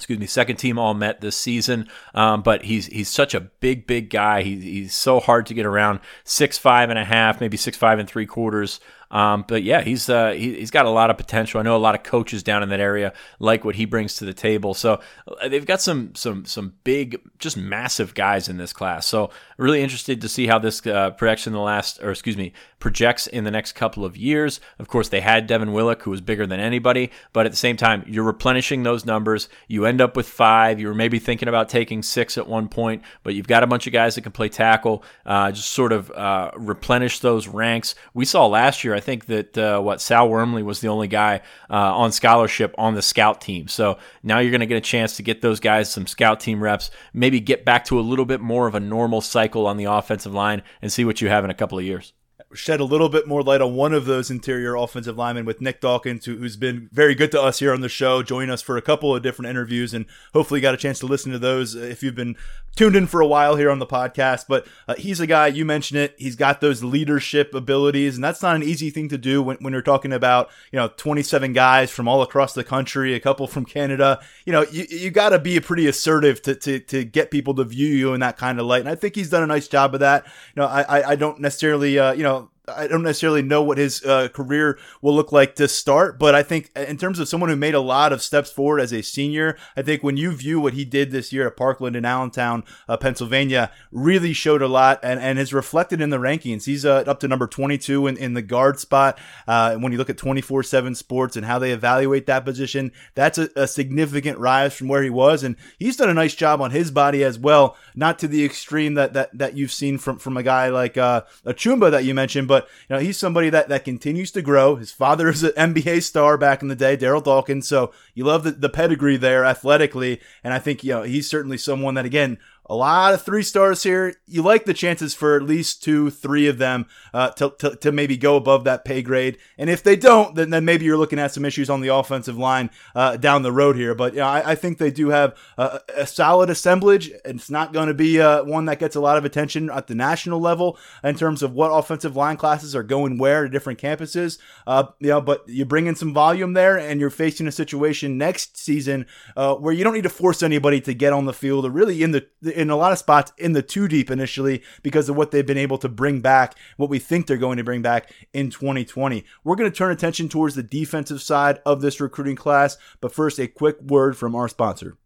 excuse 0.00 0.18
me, 0.18 0.26
second 0.26 0.56
team 0.56 0.78
all 0.78 0.94
met 0.94 1.20
this 1.20 1.36
season. 1.36 1.86
Um, 2.14 2.42
but 2.42 2.64
he's 2.64 2.86
he's 2.86 3.08
such 3.08 3.34
a 3.34 3.40
big, 3.40 3.86
big 3.86 4.08
guy. 4.08 4.42
He, 4.42 4.58
he's 4.58 4.94
so 4.94 5.20
hard 5.20 5.46
to 5.46 5.54
get 5.54 5.66
around. 5.66 6.00
Six 6.24 6.56
five 6.56 6.88
and 6.90 6.98
a 6.98 7.04
half, 7.04 7.40
maybe 7.40 7.56
six 7.56 7.76
five 7.76 7.98
and 7.98 8.08
three 8.08 8.26
quarters. 8.26 8.80
Um, 9.10 9.44
but 9.46 9.64
yeah, 9.64 9.82
he's 9.82 10.08
uh, 10.08 10.30
he, 10.30 10.60
has 10.60 10.70
got 10.70 10.86
a 10.86 10.90
lot 10.90 11.10
of 11.10 11.18
potential. 11.18 11.60
I 11.60 11.64
know 11.64 11.76
a 11.76 11.78
lot 11.78 11.94
of 11.94 12.02
coaches 12.02 12.42
down 12.42 12.62
in 12.62 12.68
that 12.68 12.80
area 12.80 13.12
like 13.40 13.64
what 13.64 13.74
he 13.74 13.84
brings 13.84 14.14
to 14.16 14.24
the 14.24 14.32
table. 14.32 14.72
So 14.72 15.00
uh, 15.26 15.48
they've 15.48 15.66
got 15.66 15.82
some 15.82 16.14
some 16.14 16.44
some 16.44 16.74
big, 16.84 17.20
just 17.38 17.56
massive 17.56 18.14
guys 18.14 18.48
in 18.48 18.56
this 18.56 18.72
class. 18.72 19.06
So 19.06 19.30
really 19.58 19.82
interested 19.82 20.20
to 20.20 20.28
see 20.28 20.46
how 20.46 20.58
this 20.58 20.86
uh, 20.86 21.10
projects 21.10 21.46
in 21.46 21.52
the 21.52 21.60
last, 21.60 22.00
or 22.02 22.10
excuse 22.10 22.36
me, 22.36 22.52
projects 22.80 23.26
in 23.26 23.44
the 23.44 23.50
next 23.50 23.72
couple 23.72 24.04
of 24.04 24.16
years. 24.16 24.60
Of 24.78 24.88
course, 24.88 25.08
they 25.08 25.20
had 25.20 25.46
Devin 25.46 25.72
Willock, 25.72 26.02
who 26.02 26.10
was 26.10 26.20
bigger 26.20 26.46
than 26.46 26.58
anybody, 26.58 27.10
but 27.32 27.46
at 27.46 27.52
the 27.52 27.56
same 27.56 27.76
time, 27.76 28.04
you're 28.06 28.24
replenishing 28.24 28.82
those 28.82 29.04
numbers. 29.04 29.48
You 29.68 29.84
end 29.84 30.00
up 30.00 30.16
with 30.16 30.28
five. 30.28 30.80
You 30.80 30.88
were 30.88 30.94
maybe 30.94 31.18
thinking 31.18 31.48
about 31.48 31.68
taking 31.68 32.02
six 32.02 32.36
at 32.36 32.48
one 32.48 32.68
point, 32.68 33.02
but 33.22 33.34
you've 33.34 33.46
got 33.46 33.62
a 33.62 33.66
bunch 33.66 33.86
of 33.86 33.92
guys 33.92 34.14
that 34.14 34.22
can 34.22 34.32
play 34.32 34.48
tackle. 34.48 35.04
Uh, 35.24 35.52
just 35.52 35.70
sort 35.70 35.92
of 35.92 36.10
uh, 36.10 36.50
replenish 36.56 37.20
those 37.20 37.46
ranks. 37.46 37.94
We 38.14 38.24
saw 38.24 38.46
last 38.46 38.82
year. 38.82 38.94
I 38.94 39.00
think 39.00 39.26
that 39.26 39.56
uh, 39.56 39.80
what 39.80 40.00
Sal 40.00 40.28
Wormley 40.28 40.62
was 40.62 40.80
the 40.80 40.88
only 40.88 41.08
guy 41.08 41.42
uh, 41.68 41.94
on 41.96 42.12
scholarship 42.12 42.74
on 42.78 42.94
the 42.94 43.02
scout 43.02 43.40
team. 43.40 43.68
So 43.68 43.98
now 44.22 44.38
you're 44.38 44.50
going 44.50 44.60
to 44.60 44.66
get 44.66 44.78
a 44.78 44.80
chance 44.80 45.16
to 45.16 45.22
get 45.22 45.42
those 45.42 45.60
guys 45.60 45.90
some 45.90 46.06
scout 46.06 46.40
team 46.40 46.62
reps, 46.62 46.90
maybe 47.12 47.40
get 47.40 47.64
back 47.64 47.84
to 47.86 47.98
a 47.98 48.02
little 48.02 48.24
bit 48.24 48.40
more 48.40 48.66
of 48.66 48.74
a 48.74 48.80
normal 48.80 49.20
cycle 49.20 49.66
on 49.66 49.76
the 49.76 49.84
offensive 49.84 50.32
line 50.32 50.62
and 50.80 50.90
see 50.90 51.04
what 51.04 51.20
you 51.20 51.28
have 51.28 51.44
in 51.44 51.50
a 51.50 51.54
couple 51.54 51.78
of 51.78 51.84
years. 51.84 52.12
Shed 52.52 52.80
a 52.80 52.84
little 52.84 53.08
bit 53.08 53.28
more 53.28 53.42
light 53.42 53.60
on 53.60 53.74
one 53.74 53.92
of 53.92 54.06
those 54.06 54.30
interior 54.30 54.74
offensive 54.74 55.16
linemen 55.16 55.44
with 55.44 55.60
Nick 55.60 55.80
Dawkins, 55.80 56.24
who, 56.24 56.36
has 56.42 56.56
been 56.56 56.88
very 56.92 57.14
good 57.14 57.30
to 57.32 57.40
us 57.40 57.60
here 57.60 57.72
on 57.72 57.80
the 57.80 57.88
show, 57.88 58.22
joining 58.22 58.50
us 58.50 58.60
for 58.60 58.76
a 58.76 58.82
couple 58.82 59.14
of 59.14 59.22
different 59.22 59.48
interviews, 59.48 59.94
and 59.94 60.06
hopefully 60.32 60.60
got 60.60 60.74
a 60.74 60.78
chance 60.78 60.98
to 60.98 61.06
listen 61.06 61.30
to 61.32 61.38
those 61.38 61.74
if 61.74 62.02
you've 62.02 62.14
been 62.14 62.36
tuned 62.76 62.96
in 62.96 63.06
for 63.06 63.20
a 63.20 63.26
while 63.26 63.56
here 63.56 63.70
on 63.70 63.78
the 63.78 63.86
podcast. 63.86 64.46
But 64.48 64.66
uh, 64.88 64.94
he's 64.94 65.20
a 65.20 65.26
guy, 65.26 65.48
you 65.48 65.64
mentioned 65.64 66.00
it, 66.00 66.14
he's 66.18 66.36
got 66.36 66.60
those 66.60 66.82
leadership 66.82 67.54
abilities, 67.54 68.16
and 68.16 68.24
that's 68.24 68.42
not 68.42 68.56
an 68.56 68.62
easy 68.62 68.90
thing 68.90 69.08
to 69.10 69.18
do 69.18 69.42
when, 69.42 69.56
when 69.58 69.72
you're 69.72 69.82
talking 69.82 70.12
about, 70.12 70.50
you 70.72 70.78
know, 70.78 70.88
27 70.88 71.52
guys 71.52 71.90
from 71.90 72.08
all 72.08 72.22
across 72.22 72.52
the 72.54 72.64
country, 72.64 73.14
a 73.14 73.20
couple 73.20 73.46
from 73.46 73.64
Canada. 73.64 74.20
You 74.44 74.52
know, 74.52 74.62
you, 74.70 74.86
you 74.88 75.10
got 75.10 75.30
to 75.30 75.38
be 75.38 75.60
pretty 75.60 75.86
assertive 75.86 76.42
to, 76.42 76.54
to, 76.56 76.80
to 76.80 77.04
get 77.04 77.30
people 77.30 77.54
to 77.54 77.64
view 77.64 77.88
you 77.88 78.12
in 78.14 78.20
that 78.20 78.36
kind 78.36 78.58
of 78.58 78.66
light. 78.66 78.80
And 78.80 78.88
I 78.88 78.96
think 78.96 79.14
he's 79.14 79.30
done 79.30 79.42
a 79.42 79.46
nice 79.46 79.68
job 79.68 79.94
of 79.94 80.00
that. 80.00 80.26
You 80.54 80.62
know, 80.62 80.66
I, 80.66 81.10
I 81.10 81.16
don't 81.16 81.40
necessarily, 81.40 81.98
uh, 81.98 82.12
you 82.12 82.22
know, 82.22 82.39
now, 82.40 82.50
I 82.76 82.86
don't 82.86 83.02
necessarily 83.02 83.42
know 83.42 83.62
what 83.62 83.78
his 83.78 84.04
uh, 84.04 84.28
career 84.28 84.78
will 85.02 85.14
look 85.14 85.32
like 85.32 85.54
to 85.56 85.68
start, 85.68 86.18
but 86.18 86.34
I 86.34 86.42
think 86.42 86.70
in 86.74 86.96
terms 86.96 87.18
of 87.18 87.28
someone 87.28 87.50
who 87.50 87.56
made 87.56 87.74
a 87.74 87.80
lot 87.80 88.12
of 88.12 88.22
steps 88.22 88.50
forward 88.50 88.80
as 88.80 88.92
a 88.92 89.02
senior, 89.02 89.56
I 89.76 89.82
think 89.82 90.02
when 90.02 90.16
you 90.16 90.32
view 90.32 90.60
what 90.60 90.74
he 90.74 90.84
did 90.84 91.10
this 91.10 91.32
year 91.32 91.46
at 91.46 91.56
Parkland 91.56 91.96
in 91.96 92.04
Allentown, 92.04 92.64
uh, 92.88 92.96
Pennsylvania, 92.96 93.70
really 93.90 94.32
showed 94.32 94.62
a 94.62 94.68
lot 94.68 95.00
and, 95.02 95.20
and 95.20 95.38
is 95.38 95.52
reflected 95.52 96.00
in 96.00 96.10
the 96.10 96.18
rankings. 96.18 96.64
He's 96.64 96.84
uh, 96.84 97.04
up 97.06 97.20
to 97.20 97.28
number 97.28 97.46
22 97.46 98.06
in, 98.06 98.16
in 98.16 98.34
the 98.34 98.42
guard 98.42 98.78
spot. 98.78 99.18
Uh, 99.46 99.76
when 99.76 99.92
you 99.92 99.98
look 99.98 100.10
at 100.10 100.18
24 100.18 100.62
7 100.62 100.94
sports 100.94 101.36
and 101.36 101.46
how 101.46 101.58
they 101.58 101.72
evaluate 101.72 102.26
that 102.26 102.44
position, 102.44 102.92
that's 103.14 103.38
a, 103.38 103.48
a, 103.56 103.66
significant 103.66 104.38
rise 104.38 104.74
from 104.74 104.88
where 104.88 105.02
he 105.02 105.10
was. 105.10 105.42
And 105.42 105.56
he's 105.78 105.96
done 105.96 106.10
a 106.10 106.14
nice 106.14 106.34
job 106.34 106.60
on 106.60 106.70
his 106.70 106.90
body 106.90 107.24
as 107.24 107.38
well, 107.38 107.76
not 107.94 108.18
to 108.20 108.28
the 108.28 108.44
extreme 108.44 108.94
that, 108.94 109.14
that, 109.14 109.36
that 109.38 109.56
you've 109.56 109.72
seen 109.72 109.98
from, 109.98 110.18
from 110.18 110.36
a 110.36 110.42
guy 110.42 110.68
like 110.68 110.96
uh, 110.96 111.22
Chumba 111.56 111.90
that 111.90 112.04
you 112.04 112.14
mentioned, 112.14 112.48
but 112.48 112.59
you 112.88 112.96
know 112.96 112.98
he's 112.98 113.18
somebody 113.18 113.50
that 113.50 113.68
that 113.68 113.84
continues 113.84 114.30
to 114.32 114.42
grow. 114.42 114.76
His 114.76 114.92
father 114.92 115.28
is 115.28 115.42
an 115.42 115.52
NBA 115.52 116.02
star 116.02 116.38
back 116.38 116.62
in 116.62 116.68
the 116.68 116.76
day, 116.76 116.96
Darryl 116.96 117.22
Dawkins. 117.22 117.68
So 117.68 117.92
you 118.14 118.24
love 118.24 118.44
the, 118.44 118.52
the 118.52 118.68
pedigree 118.68 119.16
there 119.16 119.44
athletically, 119.44 120.20
and 120.44 120.54
I 120.54 120.58
think 120.58 120.84
you 120.84 120.92
know 120.92 121.02
he's 121.02 121.28
certainly 121.28 121.58
someone 121.58 121.94
that 121.94 122.04
again 122.04 122.38
a 122.70 122.74
lot 122.76 123.12
of 123.12 123.22
three 123.22 123.42
stars 123.42 123.82
here. 123.82 124.14
You 124.26 124.42
like 124.42 124.64
the 124.64 124.72
chances 124.72 125.12
for 125.12 125.34
at 125.34 125.42
least 125.42 125.82
two, 125.82 126.08
three 126.08 126.46
of 126.46 126.58
them 126.58 126.86
uh, 127.12 127.30
to, 127.30 127.52
to, 127.58 127.74
to, 127.74 127.90
maybe 127.90 128.16
go 128.16 128.36
above 128.36 128.62
that 128.62 128.84
pay 128.84 129.02
grade. 129.02 129.38
And 129.58 129.68
if 129.68 129.82
they 129.82 129.96
don't, 129.96 130.36
then, 130.36 130.50
then 130.50 130.64
maybe 130.64 130.84
you're 130.84 130.96
looking 130.96 131.18
at 131.18 131.32
some 131.32 131.44
issues 131.44 131.68
on 131.68 131.80
the 131.80 131.88
offensive 131.88 132.38
line 132.38 132.70
uh, 132.94 133.16
down 133.16 133.42
the 133.42 133.50
road 133.50 133.74
here. 133.74 133.96
But 133.96 134.12
you 134.12 134.20
know, 134.20 134.28
I, 134.28 134.52
I, 134.52 134.54
think 134.54 134.78
they 134.78 134.92
do 134.92 135.08
have 135.08 135.36
a, 135.58 135.80
a 135.96 136.06
solid 136.06 136.48
assemblage. 136.48 137.10
It's 137.24 137.50
not 137.50 137.72
going 137.72 137.88
to 137.88 137.94
be 137.94 138.20
uh, 138.20 138.44
one 138.44 138.66
that 138.66 138.78
gets 138.78 138.94
a 138.94 139.00
lot 139.00 139.18
of 139.18 139.24
attention 139.24 139.68
at 139.68 139.88
the 139.88 139.96
national 139.96 140.38
level 140.38 140.78
in 141.02 141.16
terms 141.16 141.42
of 141.42 141.52
what 141.52 141.70
offensive 141.70 142.14
line 142.14 142.36
classes 142.36 142.76
are 142.76 142.84
going 142.84 143.18
where 143.18 143.42
to 143.42 143.48
different 143.48 143.80
campuses. 143.80 144.38
Uh, 144.64 144.84
you 145.00 145.08
know, 145.08 145.20
but 145.20 145.42
you 145.48 145.64
bring 145.64 145.88
in 145.88 145.96
some 145.96 146.14
volume 146.14 146.52
there, 146.52 146.78
and 146.78 147.00
you're 147.00 147.10
facing 147.10 147.48
a 147.48 147.52
situation 147.52 148.16
next 148.16 148.56
season 148.56 149.06
uh, 149.36 149.56
where 149.56 149.74
you 149.74 149.82
don't 149.82 149.94
need 149.94 150.04
to 150.04 150.08
force 150.08 150.40
anybody 150.40 150.80
to 150.80 150.94
get 150.94 151.12
on 151.12 151.24
the 151.24 151.32
field 151.32 151.66
or 151.66 151.70
really 151.70 152.04
in 152.04 152.12
the 152.12 152.24
in 152.60 152.70
a 152.70 152.76
lot 152.76 152.92
of 152.92 152.98
spots 152.98 153.32
in 153.38 153.52
the 153.52 153.62
two 153.62 153.88
deep 153.88 154.10
initially 154.10 154.62
because 154.82 155.08
of 155.08 155.16
what 155.16 155.30
they've 155.30 155.46
been 155.46 155.58
able 155.58 155.78
to 155.78 155.88
bring 155.88 156.20
back, 156.20 156.54
what 156.76 156.90
we 156.90 156.98
think 156.98 157.26
they're 157.26 157.36
going 157.36 157.56
to 157.56 157.64
bring 157.64 157.82
back 157.82 158.12
in 158.32 158.50
2020. 158.50 159.24
We're 159.42 159.56
going 159.56 159.70
to 159.70 159.76
turn 159.76 159.90
attention 159.90 160.28
towards 160.28 160.54
the 160.54 160.62
defensive 160.62 161.22
side 161.22 161.60
of 161.64 161.80
this 161.80 162.00
recruiting 162.00 162.36
class, 162.36 162.76
but 163.00 163.12
first, 163.12 163.38
a 163.38 163.48
quick 163.48 163.80
word 163.80 164.16
from 164.16 164.34
our 164.34 164.48
sponsor. 164.48 164.96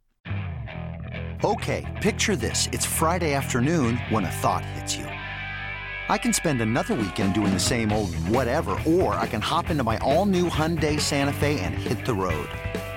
Okay, 1.44 1.84
picture 2.02 2.36
this. 2.36 2.68
It's 2.72 2.86
Friday 2.86 3.34
afternoon 3.34 3.98
when 4.08 4.24
a 4.24 4.30
thought 4.30 4.64
hits 4.64 4.96
you. 4.96 5.04
I 6.08 6.18
can 6.18 6.32
spend 6.32 6.60
another 6.60 6.94
weekend 6.94 7.34
doing 7.34 7.52
the 7.52 7.60
same 7.60 7.92
old 7.92 8.14
whatever, 8.28 8.78
or 8.86 9.14
I 9.14 9.26
can 9.26 9.40
hop 9.40 9.70
into 9.70 9.84
my 9.84 9.98
all 9.98 10.26
new 10.26 10.50
Hyundai 10.50 11.00
Santa 11.00 11.32
Fe 11.32 11.60
and 11.60 11.74
hit 11.74 12.04
the 12.04 12.14
road. 12.14 12.48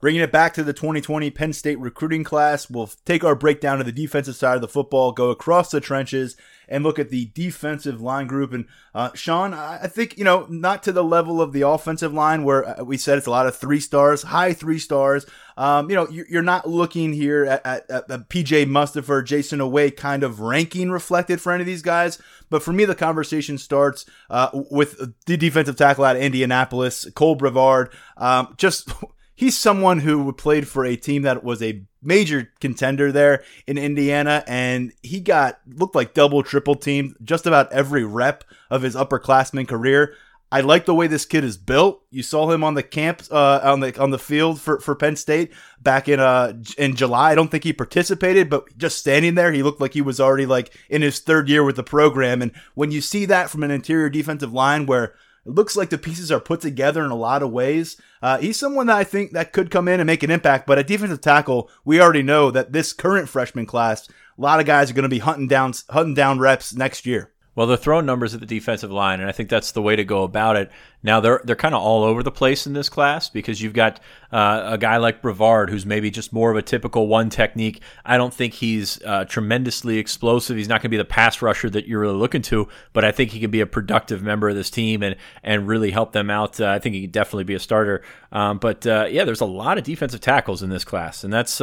Bringing 0.00 0.20
it 0.20 0.30
back 0.30 0.54
to 0.54 0.62
the 0.62 0.72
2020 0.72 1.28
Penn 1.32 1.52
State 1.52 1.78
recruiting 1.80 2.22
class, 2.22 2.70
we'll 2.70 2.90
take 3.04 3.24
our 3.24 3.34
breakdown 3.34 3.80
of 3.80 3.86
the 3.86 3.90
defensive 3.90 4.36
side 4.36 4.54
of 4.54 4.60
the 4.60 4.68
football, 4.68 5.10
go 5.10 5.30
across 5.30 5.72
the 5.72 5.80
trenches, 5.80 6.36
and 6.68 6.84
look 6.84 7.00
at 7.00 7.10
the 7.10 7.32
defensive 7.34 8.00
line 8.00 8.28
group. 8.28 8.52
And 8.52 8.66
uh, 8.94 9.10
Sean, 9.14 9.52
I 9.52 9.88
think, 9.88 10.16
you 10.16 10.22
know, 10.22 10.46
not 10.48 10.84
to 10.84 10.92
the 10.92 11.02
level 11.02 11.42
of 11.42 11.52
the 11.52 11.62
offensive 11.62 12.14
line 12.14 12.44
where 12.44 12.80
uh, 12.80 12.84
we 12.84 12.96
said 12.96 13.18
it's 13.18 13.26
a 13.26 13.32
lot 13.32 13.48
of 13.48 13.56
three 13.56 13.80
stars, 13.80 14.22
high 14.22 14.52
three 14.52 14.78
stars. 14.78 15.26
Um, 15.56 15.90
you 15.90 15.96
know, 15.96 16.08
you're 16.08 16.42
not 16.42 16.68
looking 16.68 17.12
here 17.12 17.44
at, 17.44 17.66
at, 17.66 17.90
at 17.90 18.28
PJ 18.28 18.66
Mustipher, 18.66 19.24
Jayson 19.24 19.58
Oweh 19.58 19.96
kind 19.96 20.22
of 20.22 20.38
ranking 20.38 20.90
reflected 20.92 21.40
for 21.40 21.50
any 21.50 21.62
of 21.62 21.66
these 21.66 21.82
guys. 21.82 22.22
But 22.50 22.62
for 22.62 22.72
me, 22.72 22.84
the 22.84 22.94
conversation 22.94 23.58
starts 23.58 24.06
uh, 24.30 24.50
with 24.70 25.14
the 25.26 25.36
defensive 25.36 25.74
tackle 25.74 26.04
out 26.04 26.14
of 26.14 26.22
Indianapolis, 26.22 27.08
Cole 27.16 27.34
Brevard. 27.34 27.92
Um, 28.16 28.54
just 28.56 28.92
he's 29.38 29.56
someone 29.56 30.00
who 30.00 30.32
played 30.32 30.66
for 30.66 30.84
a 30.84 30.96
team 30.96 31.22
that 31.22 31.44
was 31.44 31.62
a 31.62 31.80
major 32.02 32.50
contender 32.60 33.12
there 33.12 33.44
in 33.68 33.78
Indiana, 33.78 34.42
and 34.48 34.92
he 35.00 35.20
got 35.20 35.60
looked 35.64 35.94
like 35.94 36.12
double, 36.12 36.42
triple 36.42 36.74
teamed 36.74 37.14
just 37.22 37.46
about 37.46 37.72
every 37.72 38.02
rep 38.02 38.42
of 38.68 38.82
his 38.82 38.96
upperclassman 38.96 39.68
career. 39.68 40.12
I 40.50 40.62
like 40.62 40.86
the 40.86 40.94
way 40.94 41.06
this 41.06 41.24
kid 41.24 41.44
is 41.44 41.56
built. 41.56 42.02
You 42.10 42.24
saw 42.24 42.50
him 42.50 42.64
on 42.64 42.74
the 42.74 42.82
camp 42.82 43.22
uh, 43.30 43.60
on 43.62 43.78
the 43.78 43.96
on 44.00 44.10
the 44.10 44.18
field 44.18 44.60
for, 44.60 44.80
for 44.80 44.96
Penn 44.96 45.14
State 45.14 45.52
back 45.80 46.08
in 46.08 46.18
uh 46.18 46.54
in 46.76 46.96
July. 46.96 47.30
I 47.30 47.34
don't 47.36 47.48
think 47.48 47.64
he 47.64 47.72
participated, 47.72 48.50
but 48.50 48.76
just 48.76 48.98
standing 48.98 49.36
there, 49.36 49.52
he 49.52 49.62
looked 49.62 49.80
like 49.80 49.92
he 49.92 50.00
was 50.00 50.18
already 50.18 50.46
like 50.46 50.74
in 50.88 51.02
his 51.02 51.20
third 51.20 51.48
year 51.48 51.62
with 51.62 51.76
the 51.76 51.84
program. 51.84 52.42
And 52.42 52.50
when 52.74 52.90
you 52.90 53.00
see 53.00 53.24
that 53.26 53.50
from 53.50 53.62
an 53.62 53.70
interior 53.70 54.08
defensive 54.08 54.52
line 54.52 54.86
where 54.86 55.14
it 55.48 55.54
looks 55.54 55.76
like 55.76 55.88
the 55.88 55.96
pieces 55.96 56.30
are 56.30 56.40
put 56.40 56.60
together 56.60 57.02
in 57.02 57.10
a 57.10 57.16
lot 57.16 57.42
of 57.42 57.50
ways. 57.50 57.96
Uh, 58.20 58.36
he's 58.36 58.58
someone 58.58 58.88
that 58.88 58.98
I 58.98 59.04
think 59.04 59.32
that 59.32 59.54
could 59.54 59.70
come 59.70 59.88
in 59.88 59.98
and 59.98 60.06
make 60.06 60.22
an 60.22 60.30
impact. 60.30 60.66
But 60.66 60.76
at 60.76 60.86
defensive 60.86 61.22
tackle, 61.22 61.70
we 61.86 62.02
already 62.02 62.22
know 62.22 62.50
that 62.50 62.72
this 62.72 62.92
current 62.92 63.30
freshman 63.30 63.64
class, 63.64 64.06
a 64.08 64.12
lot 64.36 64.60
of 64.60 64.66
guys 64.66 64.90
are 64.90 64.94
going 64.94 65.04
to 65.04 65.08
be 65.08 65.20
hunting 65.20 65.48
down 65.48 65.72
hunting 65.88 66.12
down 66.12 66.38
reps 66.38 66.74
next 66.74 67.06
year. 67.06 67.32
Well, 67.58 67.66
they're 67.66 67.76
throwing 67.76 68.06
numbers 68.06 68.34
at 68.34 68.40
the 68.40 68.46
defensive 68.46 68.92
line, 68.92 69.18
and 69.18 69.28
I 69.28 69.32
think 69.32 69.48
that's 69.48 69.72
the 69.72 69.82
way 69.82 69.96
to 69.96 70.04
go 70.04 70.22
about 70.22 70.54
it. 70.54 70.70
Now 71.02 71.18
they're 71.18 71.40
they're 71.42 71.56
kind 71.56 71.74
of 71.74 71.82
all 71.82 72.04
over 72.04 72.22
the 72.22 72.30
place 72.30 72.68
in 72.68 72.72
this 72.72 72.88
class 72.88 73.30
because 73.30 73.60
you've 73.60 73.72
got 73.72 73.98
uh, 74.30 74.62
a 74.64 74.78
guy 74.78 74.98
like 74.98 75.22
Brevard 75.22 75.68
who's 75.68 75.84
maybe 75.84 76.08
just 76.08 76.32
more 76.32 76.52
of 76.52 76.56
a 76.56 76.62
typical 76.62 77.08
one 77.08 77.30
technique. 77.30 77.82
I 78.04 78.16
don't 78.16 78.32
think 78.32 78.54
he's 78.54 79.02
uh, 79.02 79.24
tremendously 79.24 79.98
explosive. 79.98 80.56
He's 80.56 80.68
not 80.68 80.82
going 80.82 80.82
to 80.84 80.88
be 80.90 80.98
the 80.98 81.04
pass 81.04 81.42
rusher 81.42 81.68
that 81.70 81.88
you're 81.88 81.98
really 81.98 82.14
looking 82.14 82.42
to, 82.42 82.68
but 82.92 83.04
I 83.04 83.10
think 83.10 83.32
he 83.32 83.40
can 83.40 83.50
be 83.50 83.60
a 83.60 83.66
productive 83.66 84.22
member 84.22 84.48
of 84.48 84.54
this 84.54 84.70
team 84.70 85.02
and 85.02 85.16
and 85.42 85.66
really 85.66 85.90
help 85.90 86.12
them 86.12 86.30
out. 86.30 86.60
Uh, 86.60 86.68
I 86.68 86.78
think 86.78 86.94
he 86.94 87.00
could 87.00 87.12
definitely 87.12 87.42
be 87.42 87.54
a 87.54 87.60
starter. 87.60 88.02
Um, 88.30 88.58
but 88.58 88.86
uh, 88.86 89.06
yeah, 89.10 89.24
there's 89.24 89.40
a 89.40 89.46
lot 89.46 89.78
of 89.78 89.84
defensive 89.84 90.20
tackles 90.20 90.62
in 90.62 90.70
this 90.70 90.84
class, 90.84 91.24
and 91.24 91.32
that's 91.32 91.60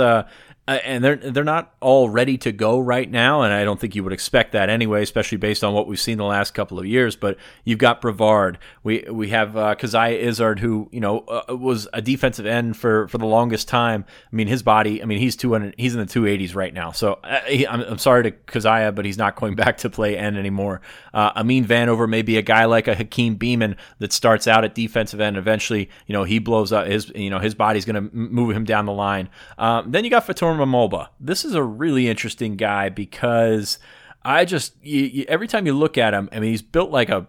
uh, 0.68 0.80
and 0.84 1.04
they're 1.04 1.16
they're 1.16 1.44
not 1.44 1.76
all 1.80 2.10
ready 2.10 2.38
to 2.40 2.52
go 2.52 2.80
right 2.80 3.10
now, 3.10 3.44
and 3.44 3.54
I 3.54 3.64
don't 3.64 3.80
think 3.80 3.94
you 3.94 4.04
would 4.04 4.14
expect 4.14 4.54
that 4.54 4.68
anyway, 4.68 5.04
especially 5.04 5.38
based 5.38 5.64
on 5.64 5.74
what 5.74 5.86
we've 5.86 6.00
seen 6.00 6.18
the 6.18 6.26
last 6.26 6.56
couple 6.56 6.80
of 6.80 6.88
years. 6.88 7.16
But 7.16 7.38
you've 7.64 7.78
got 7.78 8.02
Brevard, 8.02 8.58
we 8.82 9.06
we 9.12 9.30
have 9.30 9.56
uh, 9.56 9.76
Coziah 9.76 10.18
Izzard, 10.18 10.60
who 10.60 10.90
you 10.92 11.00
know 11.00 11.20
uh, 11.20 11.56
was 11.56 11.88
a 11.94 12.02
defensive 12.02 12.48
end 12.48 12.78
for, 12.78 13.08
for 13.10 13.20
the 13.20 13.28
longest 13.28 13.68
time. 13.68 14.06
I 14.32 14.36
mean, 14.36 14.48
his 14.48 14.64
body, 14.64 15.04
I 15.04 15.06
mean, 15.06 15.20
he's 15.20 15.36
two 15.36 15.52
hundred, 15.52 15.76
he's 15.78 15.94
in 15.94 16.00
the 16.00 16.08
two 16.08 16.26
eighties 16.26 16.56
right 16.56 16.74
now. 16.74 16.92
So 16.92 17.20
uh, 17.24 17.42
he, 17.42 17.68
I'm, 17.68 17.82
I'm 17.82 17.98
sorry 18.00 18.24
to 18.24 18.32
Coziah, 18.32 18.92
but 18.92 19.06
he's 19.06 19.20
not 19.20 19.36
going 19.36 19.56
back 19.66 19.78
to 19.78 19.90
play 19.92 20.18
end 20.18 20.36
anymore. 20.36 20.82
Uh, 21.14 21.32
Amin 21.36 21.66
Vanover 21.66 22.10
may 22.10 22.24
be 22.24 22.38
a 22.38 22.42
guy 22.42 22.66
like 22.66 22.88
a 22.88 22.96
Hakeem 22.96 23.38
Beamon 23.38 23.76
that 24.00 24.12
starts 24.12 24.48
out 24.48 24.64
at 24.64 24.74
defensive 24.74 25.22
end. 25.22 25.38
Eventually, 25.38 25.92
you 26.08 26.14
know, 26.14 26.24
he 26.24 26.40
blows 26.40 26.72
up 26.72 26.88
his 26.88 27.12
you 27.14 27.30
know 27.30 27.38
his 27.38 27.54
body's 27.54 27.86
going 27.86 27.96
to 27.96 28.16
move 28.16 28.56
him 28.56 28.66
down 28.66 28.88
the 28.88 28.92
line. 28.92 29.30
Um, 29.60 29.92
then 29.92 30.04
you 30.04 30.10
got 30.10 30.26
Fator 30.26 30.55
Foreman 30.56 30.70
Mulbah. 30.70 31.10
This 31.20 31.44
is 31.44 31.54
a 31.54 31.64
really 31.64 32.08
interesting 32.08 32.56
guy 32.56 32.90
because 32.90 33.78
I 34.24 34.46
just 34.46 34.74
you, 34.82 35.02
you, 35.02 35.26
every 35.28 35.48
time 35.48 35.66
you 35.66 35.74
look 35.74 35.98
at 35.98 36.14
him, 36.14 36.30
I 36.32 36.40
mean, 36.40 36.52
he's 36.52 36.62
built 36.62 36.92
like 36.92 37.10
a 37.10 37.28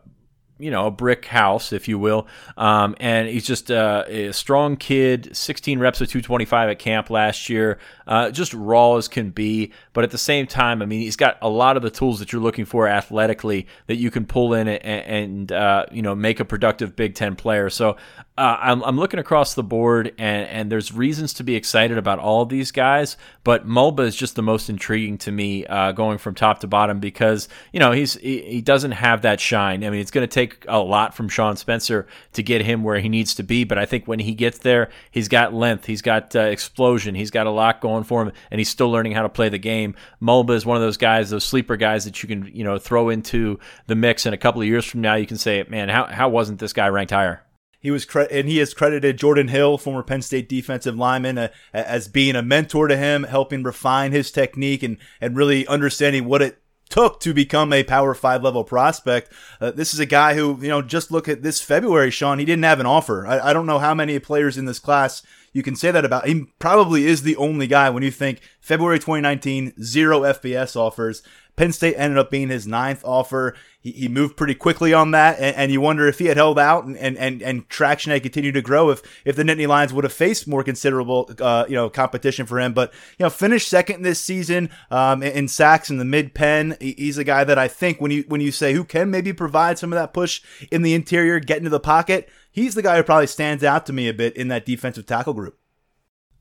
you 0.59 0.71
know, 0.71 0.87
a 0.87 0.91
brick 0.91 1.27
house, 1.27 1.73
if 1.73 1.87
you 1.87 1.99
will. 1.99 2.27
Um, 2.57 2.97
and 2.99 3.29
he's 3.29 3.47
just 3.47 3.71
uh, 3.71 4.05
a 4.07 4.33
strong 4.33 4.77
kid, 4.77 5.37
16 5.37 5.79
reps 5.79 6.01
of 6.01 6.09
225 6.09 6.71
at 6.71 6.79
camp 6.79 7.11
last 7.11 7.51
year, 7.51 7.79
uh, 8.07 8.31
just 8.31 8.55
raw 8.55 8.97
as 8.97 9.07
can 9.07 9.31
be. 9.31 9.73
But 9.93 10.05
at 10.05 10.13
the 10.13 10.19
same 10.19 10.47
time, 10.47 10.81
I 10.81 10.87
mean, 10.87 11.01
he's 11.01 11.17
got 11.17 11.37
a 11.43 11.49
lot 11.51 11.77
of 11.77 11.83
the 11.83 11.91
tools 11.91 12.21
that 12.21 12.33
you're 12.33 12.41
looking 12.41 12.65
for 12.65 12.89
athletically 12.89 13.67
that 13.87 13.97
you 13.97 14.11
can 14.11 14.25
pull 14.25 14.55
in 14.55 14.67
and, 14.67 14.83
and 14.83 15.53
uh, 15.53 15.85
you 15.93 16.01
know, 16.01 16.15
make 16.15 16.41
a 16.41 16.45
productive 16.45 16.97
Big 16.97 17.15
Ten 17.15 17.37
player. 17.37 17.69
So 17.69 17.99
uh, 18.39 18.59
I'm, 18.61 18.83
I'm 18.83 18.99
looking 18.99 19.19
across 19.19 19.55
the 19.55 19.63
board, 19.63 20.09
and, 20.19 20.47
and 20.49 20.73
there's 20.73 20.93
reasons 20.93 21.33
to 21.35 21.43
be 21.43 21.55
excited 21.55 21.97
about 21.97 22.19
all 22.19 22.43
of 22.43 22.51
these 22.51 22.71
guys, 22.71 23.17
but 23.45 23.67
Mulbah 23.67 24.05
is 24.05 24.15
just 24.15 24.37
the 24.37 24.43
most 24.43 24.69
intriguing 24.69 25.17
to 25.19 25.33
me, 25.33 25.65
uh, 25.65 25.93
going 25.93 26.19
from 26.19 26.35
top 26.35 26.59
to 26.61 26.67
bottom 26.67 27.01
because 27.01 27.49
you 27.73 27.81
know 27.81 27.93
he's 27.93 28.15
he, 28.15 28.43
he 28.43 28.61
doesn't 28.61 28.93
have 28.93 29.23
that 29.23 29.41
shine. 29.41 29.83
I 29.83 29.89
mean, 29.89 30.01
it's 30.01 30.11
going 30.11 30.27
to 30.27 30.33
take 30.33 30.67
a 30.69 30.79
lot 30.79 31.15
from 31.15 31.31
Sean 31.31 31.57
Spencer 31.57 32.07
to 32.35 32.43
get 32.43 32.61
him 32.61 32.83
where 32.83 33.01
he 33.01 33.09
needs 33.09 33.35
to 33.37 33.43
be, 33.43 33.65
but 33.65 33.79
I 33.79 33.87
think 33.87 34.07
when 34.07 34.19
he 34.19 34.35
gets 34.35 34.59
there, 34.59 34.91
he's 35.11 35.29
got 35.29 35.55
length, 35.55 35.87
he's 35.87 36.03
got 36.03 36.37
uh, 36.37 36.41
explosion, 36.41 37.15
he's 37.15 37.31
got 37.31 37.47
a 37.47 37.51
lot 37.51 37.81
going 37.81 38.05
for 38.05 38.21
him, 38.21 38.33
and 38.51 38.59
he's 38.59 38.69
still 38.69 38.91
learning 38.91 39.13
how 39.13 39.23
to 39.23 39.31
play 39.31 39.49
the 39.49 39.59
game. 39.59 39.95
Mulbah 40.21 40.55
is 40.55 40.67
one 40.67 40.77
of 40.77 40.83
those 40.83 40.99
guys, 40.99 41.31
those 41.31 41.45
sleeper 41.45 41.79
guys 41.79 42.05
that 42.05 42.23
you 42.23 42.29
can 42.29 42.51
you 42.55 42.65
know 42.65 42.77
throw 42.77 43.09
into 43.09 43.59
the 43.87 43.95
mix, 43.95 44.27
and 44.27 44.35
a 44.35 44.39
couple 44.39 44.61
of 44.61 44.69
years 44.69 44.85
from 44.85 45.01
now, 45.01 45.15
you 45.15 45.27
can 45.27 45.39
say, 45.39 45.65
man, 45.71 45.89
how 45.89 46.05
how 46.05 46.29
wasn't 46.29 46.59
this 46.59 46.75
guy 46.75 46.89
ranked 46.89 47.13
higher? 47.13 47.43
He 47.87 47.93
was 47.93 48.05
cre- 48.05 48.23
and 48.33 48.49
he 48.49 48.59
has 48.59 48.75
credited 48.75 49.17
Jordan 49.17 49.47
Hill, 49.47 49.79
former 49.79 50.03
Penn 50.03 50.21
State 50.21 50.49
defensive 50.49 50.97
lineman, 50.97 51.39
uh, 51.39 51.51
as 51.73 52.09
being 52.09 52.35
a 52.35 52.43
mentor 52.43 52.89
to 52.89 52.97
him, 52.97 53.23
helping 53.23 53.63
refine 53.63 54.11
his 54.11 54.33
technique 54.33 54.83
and 54.83 54.97
and 55.21 55.37
really 55.37 55.65
understanding 55.69 56.25
what 56.25 56.43
it 56.43 56.61
took 56.91 57.21
to 57.21 57.33
become 57.33 57.73
a 57.73 57.85
Power 57.85 58.13
Five 58.13 58.43
level 58.43 58.65
prospect. 58.65 59.33
Uh, 59.61 59.71
this 59.71 59.95
is 59.95 60.01
a 60.01 60.05
guy 60.05 60.35
who 60.35 60.59
you 60.61 60.67
know 60.67 60.83
just 60.83 61.13
look 61.13 61.29
at 61.29 61.45
this 61.45 61.61
February, 61.61 62.11
Sean. 62.11 62.41
He 62.41 62.45
didn't 62.45 62.65
have 62.65 62.81
an 62.81 62.87
offer. 62.87 63.25
I, 63.25 63.51
I 63.51 63.53
don't 63.53 63.67
know 63.67 63.79
how 63.79 63.95
many 63.95 64.19
players 64.19 64.59
in 64.59 64.65
this 64.65 64.81
class 64.81 65.23
you 65.53 65.63
can 65.63 65.77
say 65.77 65.93
that 65.93 66.05
about. 66.05 66.27
He 66.27 66.47
probably 66.59 67.07
is 67.07 67.23
the 67.23 67.37
only 67.37 67.69
guy 67.69 67.89
when 67.89 68.03
you 68.03 68.11
think 68.11 68.41
February 68.61 68.99
2019, 68.99 69.75
zero 69.81 70.23
FBS 70.23 70.75
offers. 70.75 71.23
Penn 71.57 71.73
State 71.73 71.95
ended 71.97 72.19
up 72.19 72.31
being 72.31 72.51
his 72.51 72.67
ninth 72.67 73.03
offer. 73.05 73.55
He, 73.81 73.93
he 73.93 74.09
moved 74.09 74.37
pretty 74.37 74.55
quickly 74.55 74.93
on 74.93 75.13
that, 75.13 75.39
and, 75.39 75.57
and, 75.57 75.73
you 75.73 75.81
wonder 75.81 76.07
if 76.07 76.19
he 76.19 76.27
had 76.27 76.37
held 76.37 76.59
out 76.59 76.85
and, 76.85 76.97
and, 76.97 77.43
and, 77.43 77.69
traction 77.69 78.13
had 78.13 78.23
continued 78.23 78.55
to 78.55 78.63
grow, 78.63 78.91
if 78.91 79.03
if 79.25 79.37
the 79.37 79.43
Nittany 79.43 79.67
Lions 79.67 79.93
would 79.93 80.05
have 80.05 80.13
faced 80.13 80.47
more 80.47 80.63
considerable 80.63 81.31
uh, 81.41 81.65
you 81.69 81.75
know 81.75 81.89
competition 81.89 82.47
for 82.47 82.61
him. 82.61 82.75
But 82.75 82.93
you 83.19 83.25
know, 83.25 83.31
finished 83.31 83.69
second 83.69 84.03
this 84.03 84.21
season 84.21 84.71
um, 84.91 85.23
in 85.23 85.49
sacks 85.49 85.89
in 85.89 85.97
the 85.97 86.05
mid 86.05 86.35
pen. 86.35 86.77
He's 86.81 87.19
a 87.19 87.25
guy 87.25 87.45
that 87.45 87.59
I 87.59 87.69
think 87.69 88.01
when 88.01 88.11
you 88.11 88.25
when 88.29 88.41
you 88.41 88.53
say 88.53 88.75
who 88.75 88.85
can 88.85 89.11
maybe 89.11 89.33
provide 89.33 89.79
some 89.79 89.93
of 89.93 89.99
that 89.99 90.13
push 90.13 90.43
in 90.71 90.83
the 90.83 90.95
interior, 90.95 91.41
get 91.41 91.59
into 91.59 91.71
the 91.71 91.81
pocket, 91.81 92.29
he's 92.51 92.75
the 92.75 92.83
guy 92.83 92.97
who 92.97 93.03
probably 93.03 93.27
stands 93.27 93.65
out 93.65 93.87
to 93.87 93.93
me 93.93 94.09
a 94.09 94.15
bit 94.15 94.37
in 94.37 94.49
that 94.49 94.67
defensive 94.67 95.07
tackle 95.07 95.35
group. 95.35 95.59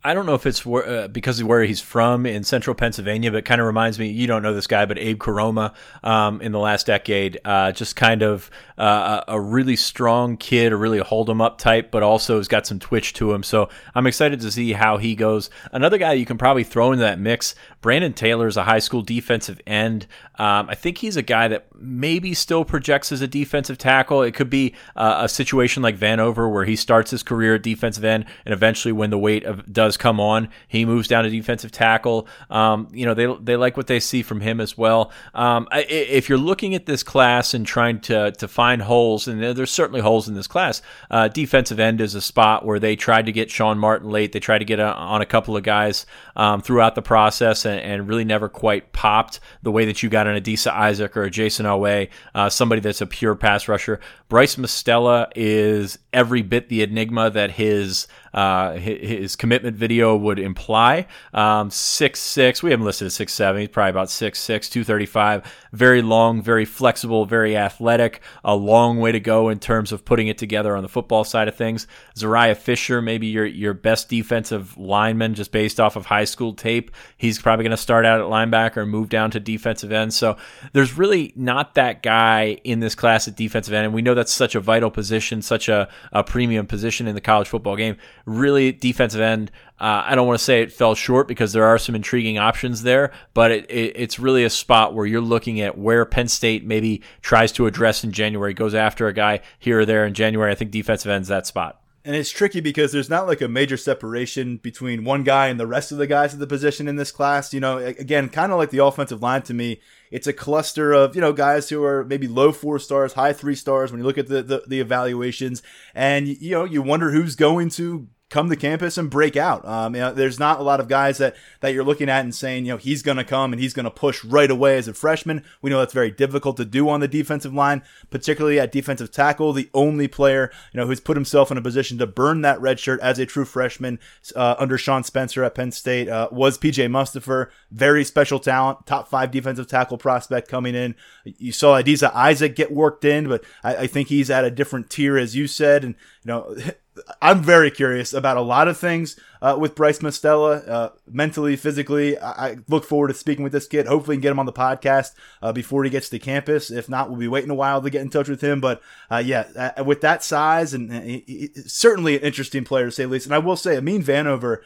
I 0.05 0.13
don't 0.13 0.27
know 0.27 0.35
if 0.35 0.45
it's 0.45 0.63
where, 0.63 0.87
uh, 0.87 1.07
because 1.07 1.39
of 1.39 1.47
where 1.47 1.63
he's 1.63 1.81
from 1.81 2.27
in 2.27 2.43
central 2.43 2.75
Pennsylvania, 2.75 3.31
but 3.31 3.43
kind 3.43 3.59
of 3.59 3.65
reminds 3.65 3.97
me, 3.97 4.07
you 4.09 4.27
don't 4.27 4.43
know 4.43 4.53
this 4.53 4.67
guy, 4.67 4.85
but 4.85 4.99
Abe 4.99 5.17
Koroma 5.17 5.73
um, 6.03 6.41
in 6.41 6.51
the 6.51 6.59
last 6.59 6.85
decade, 6.85 7.39
uh, 7.43 7.71
just 7.71 7.95
kind 7.95 8.21
of 8.21 8.51
uh, 8.77 9.23
a 9.27 9.41
really 9.41 9.75
strong 9.75 10.37
kid, 10.37 10.71
a 10.71 10.75
really 10.75 10.99
hold 10.99 11.27
him 11.27 11.41
up 11.41 11.57
type, 11.57 11.89
but 11.89 12.03
also 12.03 12.37
has 12.37 12.47
got 12.47 12.67
some 12.67 12.77
twitch 12.77 13.13
to 13.13 13.33
him. 13.33 13.41
So 13.41 13.69
I'm 13.95 14.05
excited 14.05 14.41
to 14.41 14.51
see 14.51 14.73
how 14.73 14.97
he 14.97 15.15
goes. 15.15 15.49
Another 15.71 15.97
guy 15.97 16.13
you 16.13 16.27
can 16.27 16.37
probably 16.37 16.63
throw 16.63 16.91
into 16.91 17.03
that 17.03 17.17
mix, 17.17 17.55
Brandon 17.85 18.13
Taylor 18.13 18.47
is 18.47 18.57
a 18.57 18.63
high 18.63 18.79
school 18.79 19.03
defensive 19.03 19.61
end. 19.67 20.07
Um, 20.39 20.67
I 20.67 20.73
think 20.73 20.97
he's 20.97 21.17
a 21.17 21.21
guy 21.21 21.47
that 21.49 21.67
maybe 21.75 22.33
still 22.33 22.65
projects 22.65 23.11
as 23.11 23.21
a 23.21 23.27
defensive 23.27 23.77
tackle. 23.77 24.23
It 24.23 24.33
could 24.33 24.49
be 24.49 24.73
uh, 24.95 25.19
a 25.21 25.29
situation 25.29 25.83
like 25.83 25.95
Vanover 25.95 26.51
where 26.51 26.65
he 26.65 26.75
starts 26.75 27.11
his 27.11 27.21
career 27.21 27.53
at 27.53 27.61
defensive 27.61 28.03
end, 28.03 28.25
and 28.43 28.55
eventually, 28.55 28.91
when 28.91 29.11
the 29.11 29.19
weight 29.19 29.43
of, 29.43 29.71
does 29.71 29.97
come 29.97 30.19
on, 30.19 30.49
he 30.67 30.83
moves 30.83 31.07
down 31.07 31.25
to 31.25 31.29
defensive 31.29 31.71
tackle. 31.71 32.27
Um, 32.49 32.87
you 32.91 33.05
know, 33.05 33.13
they 33.13 33.27
they 33.39 33.55
like 33.55 33.77
what 33.77 33.85
they 33.85 33.99
see 33.99 34.23
from 34.23 34.41
him 34.41 34.59
as 34.59 34.75
well. 34.75 35.11
Um, 35.35 35.67
if 35.71 36.27
you're 36.27 36.39
looking 36.39 36.73
at 36.73 36.87
this 36.87 37.03
class 37.03 37.53
and 37.53 37.67
trying 37.67 37.99
to 38.01 38.31
to 38.31 38.47
find 38.47 38.81
holes, 38.81 39.27
and 39.27 39.43
there's 39.43 39.69
certainly 39.69 40.01
holes 40.01 40.27
in 40.27 40.33
this 40.33 40.47
class, 40.47 40.81
uh, 41.11 41.27
defensive 41.27 41.79
end 41.79 42.01
is 42.01 42.15
a 42.15 42.21
spot 42.21 42.65
where 42.65 42.79
they 42.79 42.95
tried 42.95 43.27
to 43.27 43.31
get 43.31 43.51
Sean 43.51 43.77
Martin 43.77 44.09
late. 44.09 44.31
They 44.31 44.39
tried 44.39 44.59
to 44.59 44.65
get 44.65 44.79
a, 44.79 44.91
on 44.95 45.21
a 45.21 45.25
couple 45.27 45.55
of 45.55 45.61
guys 45.61 46.07
um, 46.35 46.61
throughout 46.63 46.95
the 46.95 47.03
process, 47.03 47.63
and 47.79 48.07
really 48.07 48.25
never 48.25 48.49
quite 48.49 48.91
popped 48.93 49.39
the 49.61 49.71
way 49.71 49.85
that 49.85 50.03
you 50.03 50.09
got 50.09 50.27
an 50.27 50.41
Adisa 50.41 50.71
Isaac 50.71 51.15
or 51.15 51.23
a 51.23 51.31
Jayson 51.31 51.65
Oweh, 51.65 52.09
uh, 52.33 52.49
somebody 52.49 52.81
that's 52.81 53.01
a 53.01 53.07
pure 53.07 53.35
pass 53.35 53.67
rusher. 53.67 53.99
Bryce 54.29 54.55
Mostella 54.55 55.27
is 55.35 55.99
every 56.13 56.41
bit 56.41 56.69
the 56.69 56.81
enigma 56.81 57.29
that 57.29 57.51
his 57.51 58.07
uh, 58.35 58.73
his 58.73 59.35
commitment 59.35 59.75
video 59.75 60.15
would 60.15 60.37
imply. 60.37 61.07
Um, 61.33 61.71
six 61.71 62.19
six, 62.19 62.61
we 62.61 62.69
haven't 62.69 62.85
listed 62.85 63.07
at 63.07 63.13
six 63.13 63.33
seven. 63.33 63.61
He's 63.61 63.69
probably 63.69 63.89
about 63.89 64.11
six 64.11 64.39
six, 64.39 64.69
two 64.69 64.83
thirty 64.83 65.07
five. 65.07 65.51
Very 65.71 66.03
long, 66.03 66.41
very 66.41 66.65
flexible, 66.65 67.25
very 67.25 67.57
athletic. 67.57 68.21
A 68.43 68.55
long 68.55 68.99
way 68.99 69.11
to 69.11 69.19
go 69.19 69.49
in 69.49 69.59
terms 69.59 69.91
of 69.91 70.05
putting 70.05 70.27
it 70.27 70.37
together 70.37 70.75
on 70.75 70.83
the 70.83 70.89
football 70.89 71.23
side 71.23 71.47
of 71.47 71.55
things. 71.55 71.87
Zuriah 72.15 72.57
Fisher, 72.57 73.01
maybe 73.01 73.27
your 73.27 73.45
your 73.45 73.73
best 73.73 74.09
defensive 74.09 74.77
lineman, 74.77 75.33
just 75.33 75.51
based 75.51 75.79
off 75.79 75.95
of 75.95 76.05
high 76.07 76.25
school 76.25 76.53
tape. 76.53 76.91
He's 77.17 77.41
probably 77.41 77.63
going 77.63 77.71
to 77.71 77.77
start 77.77 78.05
out 78.05 78.19
at 78.19 78.27
linebacker 78.27 78.81
and 78.81 78.91
move 78.91 79.07
down 79.07 79.31
to 79.31 79.39
defensive 79.39 79.93
end. 79.93 80.13
So 80.13 80.35
there's 80.73 80.97
really 80.97 81.31
not 81.37 81.75
that 81.75 82.03
guy 82.03 82.59
in 82.65 82.81
this 82.81 82.95
class 82.95 83.29
at 83.29 83.37
defensive 83.37 83.73
end, 83.73 83.85
and 83.85 83.93
we 83.93 84.01
know 84.01 84.13
that's 84.13 84.33
such 84.33 84.55
a 84.55 84.59
vital 84.59 84.91
position, 84.91 85.41
such 85.41 85.69
a, 85.69 85.87
a 86.11 86.21
premium 86.21 86.67
position 86.67 87.07
in 87.07 87.15
the 87.15 87.21
college 87.21 87.47
football 87.47 87.77
game 87.77 87.95
really 88.25 88.71
defensive 88.71 89.21
end. 89.21 89.51
Uh, 89.79 90.03
I 90.05 90.15
don't 90.15 90.25
want 90.27 90.39
to 90.39 90.43
say 90.43 90.61
it 90.61 90.71
fell 90.71 90.95
short 90.95 91.27
because 91.27 91.53
there 91.53 91.65
are 91.65 91.77
some 91.77 91.95
intriguing 91.95 92.37
options 92.37 92.83
there, 92.83 93.11
but 93.33 93.51
it, 93.51 93.69
it, 93.69 93.93
it's 93.95 94.19
really 94.19 94.43
a 94.43 94.49
spot 94.49 94.93
where 94.93 95.05
you're 95.05 95.21
looking 95.21 95.59
at 95.61 95.77
where 95.77 96.05
Penn 96.05 96.27
State 96.27 96.65
maybe 96.65 97.01
tries 97.21 97.51
to 97.53 97.67
address 97.67 98.03
in 98.03 98.11
January, 98.11 98.53
goes 98.53 98.73
after 98.73 99.07
a 99.07 99.13
guy 99.13 99.41
here 99.59 99.81
or 99.81 99.85
there 99.85 100.05
in 100.05 100.13
January. 100.13 100.51
I 100.51 100.55
think 100.55 100.71
defensive 100.71 101.11
end's 101.11 101.27
that 101.27 101.45
spot. 101.45 101.81
And 102.05 102.15
it's 102.15 102.29
tricky 102.29 102.61
because 102.61 102.91
there's 102.91 103.09
not 103.09 103.25
like 103.25 103.41
a 103.41 103.47
major 103.47 103.77
separation 103.77 104.57
between 104.57 105.03
one 105.03 105.23
guy 105.23 105.47
and 105.47 105.59
the 105.59 105.65
rest 105.65 105.91
of 105.91 105.97
the 105.97 106.05
guys 106.05 106.35
at 106.35 106.39
the 106.39 106.45
position 106.45 106.87
in 106.87 106.97
this 106.97 107.11
class. 107.11 107.51
You 107.51 107.59
know, 107.59 107.79
again, 107.79 108.29
kind 108.29 108.51
of 108.51 108.59
like 108.59 108.69
the 108.69 108.83
offensive 108.83 109.23
line 109.23 109.41
to 109.41 109.55
me, 109.55 109.81
it's 110.11 110.27
a 110.27 110.33
cluster 110.33 110.93
of, 110.93 111.15
you 111.15 111.21
know, 111.21 111.33
guys 111.33 111.67
who 111.67 111.83
are 111.83 112.05
maybe 112.05 112.27
low 112.27 112.51
four 112.51 112.77
stars, 112.77 113.13
high 113.13 113.33
three 113.33 113.55
stars 113.55 113.91
when 113.91 113.99
you 113.99 114.05
look 114.05 114.19
at 114.19 114.27
the, 114.27 114.43
the, 114.43 114.63
the 114.67 114.79
evaluations. 114.79 115.63
And, 115.95 116.27
you 116.27 116.51
know, 116.51 116.63
you 116.63 116.83
wonder 116.83 117.09
who's 117.09 117.35
going 117.35 117.71
to 117.71 118.07
come 118.29 118.49
to 118.49 118.55
campus 118.55 118.97
and 118.97 119.09
break 119.09 119.37
out. 119.37 119.65
Um, 119.67 119.93
you 119.93 120.01
know, 120.01 120.11
there's 120.11 120.39
not 120.39 120.59
a 120.59 120.63
lot 120.63 120.79
of 120.79 120.87
guys 120.87 121.19
that, 121.19 121.35
that 121.61 121.73
you're 121.73 121.83
looking 121.83 122.09
at 122.09 122.23
and 122.23 122.33
saying, 122.33 122.65
you 122.65 122.71
know, 122.71 122.77
he's 122.77 123.03
going 123.03 123.17
to 123.17 123.23
come 123.23 123.53
and 123.53 123.61
he's 123.61 123.73
going 123.73 123.83
to 123.83 123.91
push 123.91 124.23
right 124.25 124.49
away 124.49 124.77
as 124.77 124.87
a 124.87 124.95
freshman. 124.95 125.43
We 125.61 125.69
know 125.69 125.77
that's 125.77 125.93
very 125.93 126.09
difficult 126.09 126.57
to 126.57 126.65
do 126.65 126.89
on 126.89 127.01
the 127.01 127.07
defensive 127.07 127.53
line, 127.53 127.83
particularly 128.09 128.59
at 128.59 128.71
defensive 128.71 129.11
tackle. 129.11 129.53
The 129.53 129.69
only 129.75 130.07
player, 130.07 130.51
you 130.73 130.79
know, 130.79 130.87
who's 130.87 130.99
put 130.99 131.17
himself 131.17 131.51
in 131.51 131.57
a 131.57 131.61
position 131.61 131.99
to 131.99 132.07
burn 132.07 132.41
that 132.41 132.59
red 132.59 132.79
shirt 132.79 132.99
as 133.01 133.19
a 133.19 133.27
true 133.27 133.45
freshman 133.45 133.99
uh, 134.35 134.55
under 134.57 134.77
Sean 134.77 135.03
Spencer 135.03 135.43
at 135.43 135.53
Penn 135.53 135.71
State 135.71 136.09
uh, 136.09 136.27
was 136.31 136.57
PJ 136.57 136.87
Mustipher. 136.89 137.49
Very 137.69 138.03
special 138.03 138.39
talent, 138.39 138.87
top 138.87 139.07
five 139.07 139.29
defensive 139.29 139.67
tackle 139.67 139.99
prospect 139.99 140.47
coming 140.47 140.73
in. 140.73 140.95
You 141.25 141.51
saw 141.51 141.79
Adisa 141.79 142.11
Isaac 142.13 142.55
get 142.55 142.71
worked 142.71 143.05
in, 143.05 143.27
but 143.27 143.43
I, 143.63 143.75
I 143.75 143.87
think 143.87 144.07
he's 144.07 144.31
at 144.31 144.45
a 144.45 144.51
different 144.51 144.89
tier, 144.89 145.15
as 145.15 145.35
you 145.35 145.45
said. 145.45 145.83
And, 145.83 145.93
you 146.23 146.29
know, 146.29 146.55
I'm 147.21 147.41
very 147.41 147.71
curious 147.71 148.13
about 148.13 148.37
a 148.37 148.41
lot 148.41 148.67
of 148.67 148.77
things 148.77 149.19
uh, 149.41 149.57
with 149.59 149.75
Bryce 149.75 149.99
Mostella, 149.99 150.67
uh, 150.67 150.89
mentally, 151.07 151.55
physically. 151.55 152.17
I-, 152.17 152.47
I, 152.47 152.57
look 152.67 152.85
forward 152.85 153.09
to 153.09 153.13
speaking 153.13 153.43
with 153.43 153.51
this 153.51 153.67
kid. 153.67 153.85
Hopefully, 153.85 154.17
get 154.17 154.31
him 154.31 154.39
on 154.39 154.45
the 154.45 154.53
podcast 154.53 155.13
uh, 155.41 155.51
before 155.51 155.83
he 155.83 155.89
gets 155.89 156.09
to 156.09 156.19
campus. 156.19 156.71
If 156.71 156.87
not, 156.87 157.09
we'll 157.09 157.19
be 157.19 157.27
waiting 157.27 157.49
a 157.49 157.55
while 157.55 157.81
to 157.81 157.89
get 157.89 158.01
in 158.01 158.09
touch 158.09 158.29
with 158.29 158.41
him. 158.41 158.61
But 158.61 158.81
uh, 159.11 159.21
yeah, 159.25 159.71
uh, 159.77 159.83
with 159.83 160.01
that 160.01 160.23
size 160.23 160.73
and 160.73 160.91
he, 160.91 161.23
he, 161.27 161.49
certainly 161.67 162.15
an 162.15 162.23
interesting 162.23 162.63
player 162.63 162.85
to 162.85 162.91
say 162.91 163.03
the 163.03 163.09
least. 163.09 163.25
And 163.25 163.35
I 163.35 163.39
will 163.39 163.57
say, 163.57 163.77
Amin 163.77 164.03
Vanover, 164.03 164.59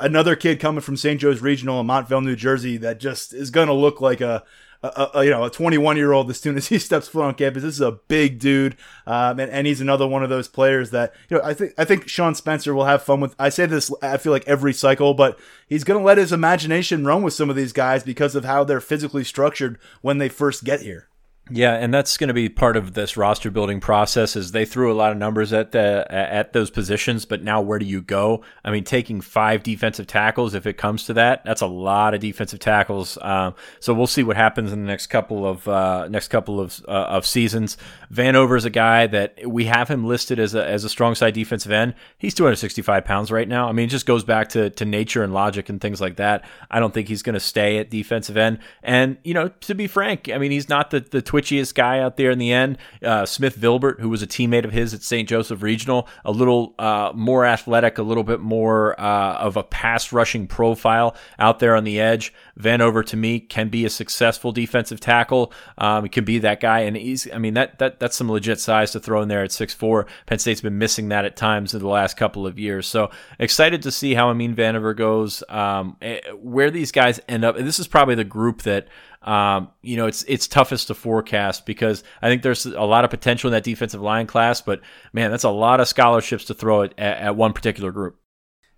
another 0.00 0.36
kid 0.36 0.60
coming 0.60 0.80
from 0.80 0.96
St. 0.96 1.20
Joe's 1.20 1.40
Regional 1.40 1.80
in 1.80 1.86
Montville, 1.86 2.20
New 2.20 2.36
Jersey, 2.36 2.76
that 2.78 2.98
just 2.98 3.32
is 3.32 3.50
going 3.50 3.68
to 3.68 3.74
look 3.74 4.00
like 4.00 4.20
a 4.20 4.42
a, 4.82 5.10
a, 5.14 5.24
you 5.24 5.30
know 5.30 5.44
a 5.44 5.50
21 5.50 5.96
year 5.96 6.12
old 6.12 6.30
as 6.30 6.40
soon 6.40 6.56
as 6.56 6.68
he 6.68 6.78
steps 6.78 7.08
foot 7.08 7.24
on 7.24 7.34
campus. 7.34 7.62
This 7.62 7.74
is 7.74 7.80
a 7.80 7.92
big 7.92 8.38
dude, 8.38 8.76
um, 9.06 9.38
and, 9.40 9.50
and 9.50 9.66
he's 9.66 9.80
another 9.80 10.06
one 10.06 10.22
of 10.22 10.30
those 10.30 10.48
players 10.48 10.90
that 10.90 11.14
you 11.28 11.36
know 11.36 11.42
I 11.44 11.54
think 11.54 11.72
I 11.78 11.84
think 11.84 12.08
Sean 12.08 12.34
Spencer 12.34 12.74
will 12.74 12.84
have 12.84 13.02
fun 13.02 13.20
with. 13.20 13.34
I 13.38 13.48
say 13.48 13.66
this 13.66 13.92
I 14.02 14.16
feel 14.16 14.32
like 14.32 14.46
every 14.46 14.72
cycle, 14.72 15.14
but 15.14 15.38
he's 15.68 15.84
going 15.84 16.00
to 16.00 16.04
let 16.04 16.18
his 16.18 16.32
imagination 16.32 17.04
run 17.04 17.22
with 17.22 17.34
some 17.34 17.50
of 17.50 17.56
these 17.56 17.72
guys 17.72 18.02
because 18.02 18.34
of 18.34 18.44
how 18.44 18.64
they're 18.64 18.80
physically 18.80 19.24
structured 19.24 19.78
when 20.02 20.18
they 20.18 20.28
first 20.28 20.64
get 20.64 20.80
here. 20.82 21.08
Yeah, 21.48 21.74
and 21.74 21.94
that's 21.94 22.16
going 22.16 22.26
to 22.26 22.34
be 22.34 22.48
part 22.48 22.76
of 22.76 22.94
this 22.94 23.16
roster 23.16 23.52
building 23.52 23.78
process. 23.78 24.34
Is 24.34 24.50
they 24.50 24.64
threw 24.64 24.92
a 24.92 24.96
lot 24.96 25.12
of 25.12 25.18
numbers 25.18 25.52
at 25.52 25.70
the 25.70 26.04
at 26.10 26.52
those 26.52 26.70
positions, 26.70 27.24
but 27.24 27.40
now 27.40 27.60
where 27.60 27.78
do 27.78 27.86
you 27.86 28.02
go? 28.02 28.42
I 28.64 28.72
mean, 28.72 28.82
taking 28.82 29.20
five 29.20 29.62
defensive 29.62 30.08
tackles, 30.08 30.54
if 30.54 30.66
it 30.66 30.76
comes 30.76 31.04
to 31.04 31.12
that, 31.12 31.44
that's 31.44 31.60
a 31.60 31.68
lot 31.68 32.14
of 32.14 32.20
defensive 32.20 32.58
tackles. 32.58 33.16
Um, 33.22 33.54
so 33.78 33.94
we'll 33.94 34.08
see 34.08 34.24
what 34.24 34.36
happens 34.36 34.72
in 34.72 34.80
the 34.80 34.88
next 34.88 35.06
couple 35.06 35.46
of 35.46 35.68
uh, 35.68 36.08
next 36.08 36.28
couple 36.28 36.58
of 36.58 36.84
uh, 36.88 36.90
of 36.90 37.24
seasons. 37.24 37.76
Vanover 38.12 38.56
is 38.56 38.64
a 38.64 38.70
guy 38.70 39.06
that 39.06 39.48
we 39.48 39.66
have 39.66 39.88
him 39.88 40.04
listed 40.04 40.40
as 40.40 40.52
a 40.56 40.66
as 40.66 40.82
a 40.82 40.88
strong 40.88 41.14
side 41.14 41.34
defensive 41.34 41.70
end. 41.70 41.94
He's 42.18 42.34
265 42.34 43.04
pounds 43.04 43.30
right 43.30 43.46
now. 43.46 43.68
I 43.68 43.72
mean, 43.72 43.86
it 43.86 43.90
just 43.90 44.06
goes 44.06 44.24
back 44.24 44.48
to 44.48 44.70
to 44.70 44.84
nature 44.84 45.22
and 45.22 45.32
logic 45.32 45.68
and 45.68 45.80
things 45.80 46.00
like 46.00 46.16
that. 46.16 46.44
I 46.72 46.80
don't 46.80 46.92
think 46.92 47.06
he's 47.06 47.22
going 47.22 47.34
to 47.34 47.40
stay 47.40 47.78
at 47.78 47.88
defensive 47.88 48.36
end. 48.36 48.58
And 48.82 49.18
you 49.22 49.32
know, 49.32 49.46
to 49.46 49.76
be 49.76 49.86
frank, 49.86 50.28
I 50.28 50.38
mean, 50.38 50.50
he's 50.50 50.68
not 50.68 50.90
the 50.90 50.98
the 50.98 51.22
twitchiest 51.36 51.74
guy 51.74 52.00
out 52.00 52.16
there 52.16 52.30
in 52.30 52.38
the 52.38 52.52
end. 52.52 52.78
Uh, 53.02 53.26
Smith 53.26 53.58
Vilbert, 53.58 54.00
who 54.00 54.08
was 54.08 54.22
a 54.22 54.26
teammate 54.26 54.64
of 54.64 54.72
his 54.72 54.94
at 54.94 55.02
St. 55.02 55.28
Joseph 55.28 55.62
Regional, 55.62 56.08
a 56.24 56.32
little 56.32 56.74
uh, 56.78 57.12
more 57.14 57.44
athletic, 57.44 57.98
a 57.98 58.02
little 58.02 58.24
bit 58.24 58.40
more 58.40 58.98
uh, 59.00 59.36
of 59.36 59.56
a 59.56 59.62
pass 59.62 60.12
rushing 60.12 60.46
profile 60.46 61.14
out 61.38 61.58
there 61.58 61.74
on 61.74 61.84
the 61.84 62.00
edge. 62.00 62.32
Vanover 62.58 63.04
to 63.06 63.16
me 63.16 63.40
can 63.40 63.68
be 63.68 63.84
a 63.84 63.90
successful 63.90 64.52
defensive 64.52 65.00
tackle. 65.00 65.52
Um, 65.78 66.04
he 66.04 66.08
can 66.08 66.24
be 66.24 66.38
that 66.38 66.60
guy, 66.60 66.80
and 66.80 66.96
he's. 66.96 67.30
I 67.32 67.38
mean 67.38 67.54
that 67.54 67.78
that 67.78 68.00
that's 68.00 68.16
some 68.16 68.30
legit 68.30 68.60
size 68.60 68.92
to 68.92 69.00
throw 69.00 69.22
in 69.22 69.28
there 69.28 69.42
at 69.42 69.52
six 69.52 69.74
four. 69.74 70.06
Penn 70.26 70.38
State's 70.38 70.60
been 70.60 70.78
missing 70.78 71.08
that 71.10 71.24
at 71.24 71.36
times 71.36 71.74
in 71.74 71.80
the 71.80 71.88
last 71.88 72.16
couple 72.16 72.46
of 72.46 72.58
years. 72.58 72.86
So 72.86 73.10
excited 73.38 73.82
to 73.82 73.90
see 73.90 74.14
how 74.14 74.30
Amin 74.30 74.54
Vanover 74.54 74.96
goes. 74.96 75.42
Um, 75.48 75.96
eh, 76.00 76.20
where 76.32 76.70
these 76.70 76.92
guys 76.92 77.20
end 77.28 77.44
up. 77.44 77.56
And 77.56 77.66
this 77.66 77.78
is 77.78 77.88
probably 77.88 78.14
the 78.14 78.24
group 78.24 78.62
that 78.62 78.88
um, 79.26 79.70
you 79.82 79.96
know, 79.96 80.06
it's 80.06 80.24
it's 80.28 80.46
toughest 80.46 80.86
to 80.86 80.94
forecast 80.94 81.66
because 81.66 82.04
I 82.22 82.28
think 82.28 82.42
there's 82.42 82.64
a 82.64 82.82
lot 82.82 83.04
of 83.04 83.10
potential 83.10 83.48
in 83.48 83.52
that 83.52 83.64
defensive 83.64 84.00
line 84.00 84.28
class, 84.28 84.60
but 84.60 84.80
man, 85.12 85.32
that's 85.32 85.44
a 85.44 85.50
lot 85.50 85.80
of 85.80 85.88
scholarships 85.88 86.44
to 86.46 86.54
throw 86.54 86.82
at, 86.82 86.98
at 86.98 87.36
one 87.36 87.52
particular 87.52 87.90
group. 87.90 88.20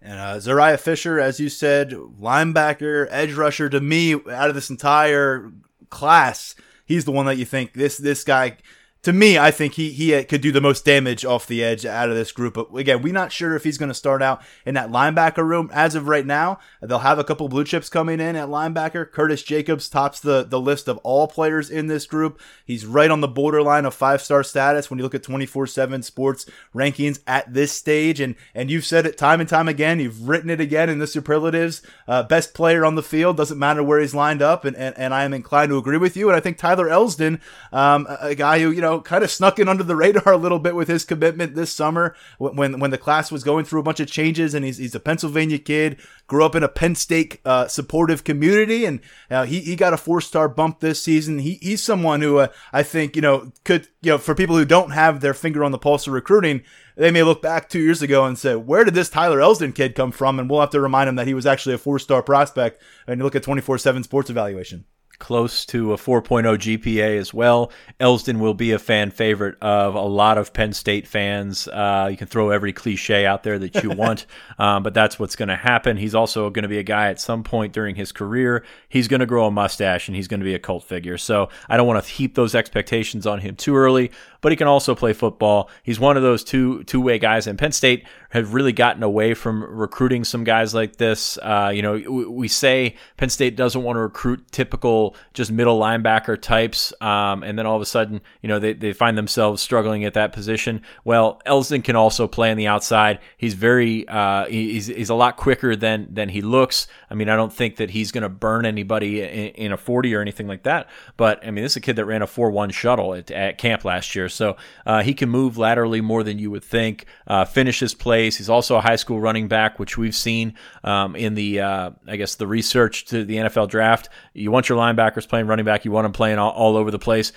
And 0.01 0.19
uh, 0.19 0.37
Zuriah 0.37 0.81
Fisher, 0.81 1.21
as 1.21 1.39
you 1.39 1.51
said, 1.51 1.91
linebacker, 1.91 3.09
edge 3.11 3.35
rusher. 3.35 3.69
To 3.69 3.81
me, 3.81 4.15
out 4.15 4.49
of 4.49 4.55
this 4.55 4.71
entire 4.71 5.53
class, 5.91 6.55
he's 6.87 7.05
the 7.05 7.13
one 7.13 7.27
that 7.27 7.37
you 7.37 7.45
think 7.45 7.75
this 7.75 7.99
this 7.99 8.25
guy 8.25 8.57
to 9.03 9.13
me, 9.13 9.39
I 9.39 9.53
think 9.53 9.75
he 9.75 9.91
he 9.91 10.25
could 10.25 10.41
do 10.41 10.51
the 10.51 10.61
most 10.61 10.85
damage 10.85 11.25
off 11.25 11.47
the 11.47 11.63
edge 11.63 11.87
out 11.87 12.09
of 12.09 12.17
this 12.17 12.33
group. 12.33 12.55
But 12.55 12.75
again, 12.75 13.01
we're 13.01 13.13
not 13.13 13.31
sure 13.31 13.55
if 13.55 13.63
he's 13.63 13.79
going 13.79 13.91
to 13.91 13.95
start 13.95 14.23
out 14.23 14.43
in 14.67 14.75
that 14.75 14.91
linebacker 14.91 15.47
room 15.47 15.71
as 15.73 15.95
of 15.95 16.09
right 16.09 16.27
now. 16.27 16.59
They'll 16.83 16.99
have 16.99 17.19
a 17.19 17.25
couple 17.25 17.49
blue 17.49 17.65
chips 17.65 17.89
coming 17.89 18.21
in 18.21 18.35
at 18.35 18.49
linebacker. 18.49 19.11
Curtis 19.11 19.45
Jacobs 19.45 19.89
tops 19.89 20.19
the 20.19 20.43
the 20.43 20.61
list 20.61 20.89
of 20.89 20.99
all 20.99 21.29
players 21.29 21.71
in 21.71 21.87
this 21.87 22.07
group. 22.07 22.41
He's 22.65 22.85
right 22.85 23.11
on 23.11 23.21
the 23.21 23.29
borderline 23.29 23.85
of 23.85 23.95
five 23.95 24.21
star 24.21 24.43
status 24.43 24.91
when 24.91 24.99
you 24.99 25.05
look 25.05 25.15
at 25.15 25.23
twenty 25.23 25.47
four 25.47 25.69
seven 25.69 26.03
Sports 26.03 26.47
rankings 26.75 27.21
at 27.25 27.55
this 27.55 27.71
stage. 27.71 28.19
And 28.19 28.35
and 28.53 28.69
you've 28.69 28.85
said 28.85 29.07
it 29.07 29.17
time 29.17 29.39
and 29.39 29.49
time 29.49 29.69
again. 29.69 30.01
You've 30.01 30.29
written 30.29 30.51
it 30.51 30.61
again 30.61 30.91
in 30.91 30.99
the 30.99 31.07
superlatives. 31.07 31.83
Uh, 32.09 32.25
best 32.25 32.53
player 32.53 32.85
on 32.85 32.97
the 32.97 33.03
field 33.05 33.37
doesn't 33.37 33.59
matter 33.59 33.83
where 33.83 34.01
he's 34.01 34.15
lined 34.15 34.43
up. 34.43 34.65
And 34.65 34.77
and, 34.77 34.99
and 34.99 35.15
I 35.15 35.23
am 35.23 35.33
inclined 35.33 35.71
to 35.71 35.79
agree 35.79 35.99
with 35.99 36.17
you. 36.17 36.29
And 36.29 36.37
I 36.37 36.41
think 36.41 36.59
Tyler 36.59 36.89
Elsdon, 36.89 37.41
um, 37.71 38.09
a 38.21 38.35
guy 38.35 38.59
who 38.59 38.73
you 38.73 38.81
know 38.81 38.88
know, 38.89 39.01
kind 39.01 39.25
of 39.25 39.31
snuck 39.31 39.59
in 39.59 39.69
under 39.69 39.85
the 39.85 39.97
radar 39.97 40.33
a 40.33 40.37
little 40.37 40.59
bit 40.59 40.75
with 40.75 40.89
his 40.89 41.05
commitment 41.05 41.55
this 41.55 41.73
summer 41.73 42.15
when 42.39 42.79
when 42.81 42.91
the 42.91 42.99
class 42.99 43.31
was 43.31 43.45
going 43.45 43.65
through 43.65 43.81
a 43.81 43.85
bunch 43.85 44.01
of 44.01 44.11
changes. 44.11 44.55
And 44.55 44.65
he's, 44.65 44.79
he's 44.79 44.95
a 44.95 45.01
Pennsylvania 45.01 45.59
kid, 45.59 45.99
grew 46.27 46.45
up 46.45 46.55
in 46.55 46.63
a 46.63 46.69
Penn 46.69 46.95
State 46.95 47.41
uh, 47.45 47.69
supportive 47.69 48.25
community, 48.25 48.85
and 48.85 49.01
uh, 49.31 49.45
he 49.45 49.61
he 49.61 49.77
got 49.77 49.93
a 49.93 49.97
four 49.97 50.21
star 50.21 50.49
bump 50.49 50.81
this 50.81 51.03
season. 51.03 51.39
He 51.39 51.59
he's 51.61 51.83
someone 51.83 52.21
who 52.21 52.39
uh, 52.39 52.49
I 52.73 52.83
think 52.83 53.17
you 53.17 53.23
know 53.23 53.53
could 53.65 53.89
you 54.03 54.13
know 54.13 54.19
for 54.19 54.35
people 54.35 54.57
who 54.57 54.65
don't 54.65 54.91
have 54.91 55.21
their 55.21 55.35
finger 55.35 55.63
on 55.65 55.73
the 55.73 55.79
pulse 55.79 56.07
of 56.07 56.13
recruiting. 56.13 56.63
They 56.97 57.13
may 57.13 57.23
look 57.23 57.41
back 57.41 57.69
two 57.69 57.79
years 57.79 58.03
ago 58.03 58.25
and 58.25 58.37
say, 58.37 58.57
"Where 58.57 58.85
did 58.85 58.95
this 58.95 59.09
Tyler 59.09 59.39
Elsdon 59.39 59.75
kid 59.75 59.95
come 59.95 60.11
from?" 60.11 60.41
And 60.41 60.51
we'll 60.51 60.61
have 60.61 60.71
to 60.71 60.81
remind 60.81 61.09
him 61.09 61.15
that 61.15 61.29
he 61.29 61.35
was 61.35 61.47
actually 61.47 61.77
a 61.77 61.79
four-star 61.79 62.25
prospect. 62.25 62.83
And 63.07 63.19
you 63.19 63.25
look 63.25 63.37
at 63.37 63.45
twenty-four-seven 63.45 64.03
Sports 64.03 64.31
Evaluation 64.31 64.85
close 65.19 65.67
to 65.67 65.93
a 65.93 65.97
4.0 65.97 66.45
GPA 66.57 67.19
as 67.19 67.35
well. 67.35 67.71
Elsdon 68.01 68.39
will 68.39 68.55
be 68.55 68.73
a 68.73 68.79
fan 68.79 69.11
favorite 69.11 69.57
of 69.61 69.95
a 69.95 70.03
lot 70.03 70.39
of 70.39 70.53
Penn 70.53 70.73
State 70.73 71.07
fans. 71.07 71.69
Uh, 71.69 72.09
you 72.11 72.17
can 72.17 72.27
throw 72.27 72.51
every 72.51 72.73
cliche 72.73 73.27
out 73.27 73.43
there 73.43 73.59
that 73.59 73.83
you 73.83 73.91
want, 73.97 74.27
um, 74.59 74.83
but 74.83 74.95
that's 74.95 75.19
what's 75.19 75.37
going 75.37 75.49
to 75.49 75.57
happen. 75.57 75.97
He's 75.97 76.15
also 76.15 76.51
going 76.51 76.63
to 76.63 76.69
be 76.69 76.79
a 76.79 76.85
guy 76.85 77.09
at 77.09 77.21
some 77.21 77.43
point 77.43 77.73
during 77.73 77.97
his 77.97 78.13
career. 78.13 78.65
He's 78.89 79.09
going 79.09 79.21
to 79.21 79.27
grow 79.27 79.47
a 79.47 79.51
mustache 79.51 80.09
and 80.09 80.17
he's 80.17 80.29
going 80.29 80.41
to 80.41 80.45
be 80.45 80.55
a 80.55 80.59
cult 80.59 80.85
figure. 80.85 81.19
So 81.19 81.49
I 81.69 81.77
don't 81.77 81.87
want 81.87 82.05
to 82.05 82.11
heap 82.11 82.35
those 82.35 82.55
expectations 82.55 83.27
on 83.27 83.41
him 83.41 83.57
too 83.57 83.77
early, 83.77 84.11
but 84.41 84.53
he 84.53 84.57
can 84.57 84.67
also 84.67 84.95
play 84.95 85.13
football. 85.13 85.71
He's 85.83 85.99
one 85.99 86.17
of 86.17 86.23
those 86.23 86.45
two 86.45 86.85
two 86.85 87.01
way 87.01 87.19
guys, 87.19 87.47
and 87.47 87.59
Penn 87.59 87.73
State 87.73 88.07
have 88.31 88.53
really 88.53 88.73
gotten 88.73 89.03
away 89.03 89.33
from 89.33 89.65
recruiting 89.65 90.23
some 90.23 90.45
guys 90.45 90.75
like 90.75 90.97
this. 90.97 91.39
Uh, 91.39 91.71
you 91.75 91.81
know, 91.81 91.93
we, 91.95 92.27
we, 92.27 92.49
say 92.49 92.95
Penn 93.17 93.31
State 93.31 93.57
doesn't 93.57 93.83
want 93.83 93.97
to 93.97 94.01
recruit 94.01 94.45
typical 94.53 95.17
just 95.33 95.51
middle 95.51 95.81
linebacker 95.81 96.41
types, 96.41 96.93
um, 97.01 97.43
and 97.43 97.59
then 97.59 97.65
all 97.65 97.77
of 97.77 97.83
a 97.83 97.87
sudden, 97.87 98.21
you 98.43 98.49
know, 98.49 98.59
they, 98.59 98.75
they 98.75 98.93
find 98.93 99.17
themselves 99.17 99.63
struggling 99.63 100.05
at 100.05 100.15
that 100.15 100.33
position. 100.33 100.83
Well, 101.05 101.41
Elsdon 101.47 101.83
can 101.83 101.97
also 101.97 102.29
play 102.29 102.51
on 102.51 102.59
the 102.59 102.67
outside. 102.67 103.19
He's 103.37 103.55
very 103.55 104.07
uh, 104.09 104.47
he's, 104.47 104.89
he's 104.89 105.11
a 105.11 105.15
lot 105.15 105.37
quicker 105.37 105.75
than 105.75 106.09
than 106.13 106.29
he 106.29 106.43
looks. 106.43 106.87
I 107.11 107.15
mean, 107.15 107.29
I 107.29 107.37
don't 107.37 107.53
think 107.53 107.77
that 107.77 107.91
he's 107.91 108.13
going 108.13 108.23
to 108.23 108.29
burn 108.29 108.67
anybody 108.67 109.23
in, 109.23 109.49
in, 109.55 109.73
a 109.73 109.77
40 109.77 110.15
or 110.15 110.21
anything 110.21 110.47
like 110.47 110.65
that. 110.65 110.89
But 111.17 111.47
I 111.47 111.51
mean, 111.51 111.65
this 111.65 111.73
is 111.73 111.77
a 111.77 111.81
kid 111.81 111.97
that 111.97 112.05
ran 112.05 112.23
a 112.23 112.27
4-1 112.27 112.73
shuttle 112.73 113.15
at, 113.15 113.31
at 113.31 113.59
camp 113.59 113.85
last 113.85 114.15
year, 114.15 114.28
so 114.29 114.57
uh, 114.87 115.03
he 115.03 115.15
can 115.15 115.29
move 115.29 115.57
laterally 115.57 116.01
more 116.01 116.23
than 116.23 116.39
you 116.39 116.51
would 116.51 116.65
think. 116.65 117.07
Uh, 117.27 117.45
finish 117.45 117.79
plays. 117.95 118.37
He's 118.37 118.51
also 118.51 118.77
a 118.77 118.81
high 118.81 118.97
school 118.97 119.21
running 119.21 119.49
back, 119.49 119.79
which 119.79 119.97
we've 119.97 120.15
seen 120.15 120.55
um, 120.85 121.15
in 121.17 121.35
the, 121.35 121.61
uh, 121.61 121.91
I 122.07 122.17
guess, 122.17 122.35
the 122.35 122.47
research 122.47 123.07
to 123.07 123.25
the 123.25 123.37
NFL 123.37 123.69
draft. 123.69 124.09
You 124.35 124.51
want 124.51 124.69
your 124.69 124.79
linebackers 124.79 125.29
playing 125.29 125.47
running 125.47 125.65
back. 125.65 125.85
You 125.85 125.93
want 125.93 126.05
them 126.05 126.13
playing 126.13 126.39
all, 126.39 126.51
all 126.51 126.77
over 126.77 126.91
the 126.91 126.99
place. 126.99 127.33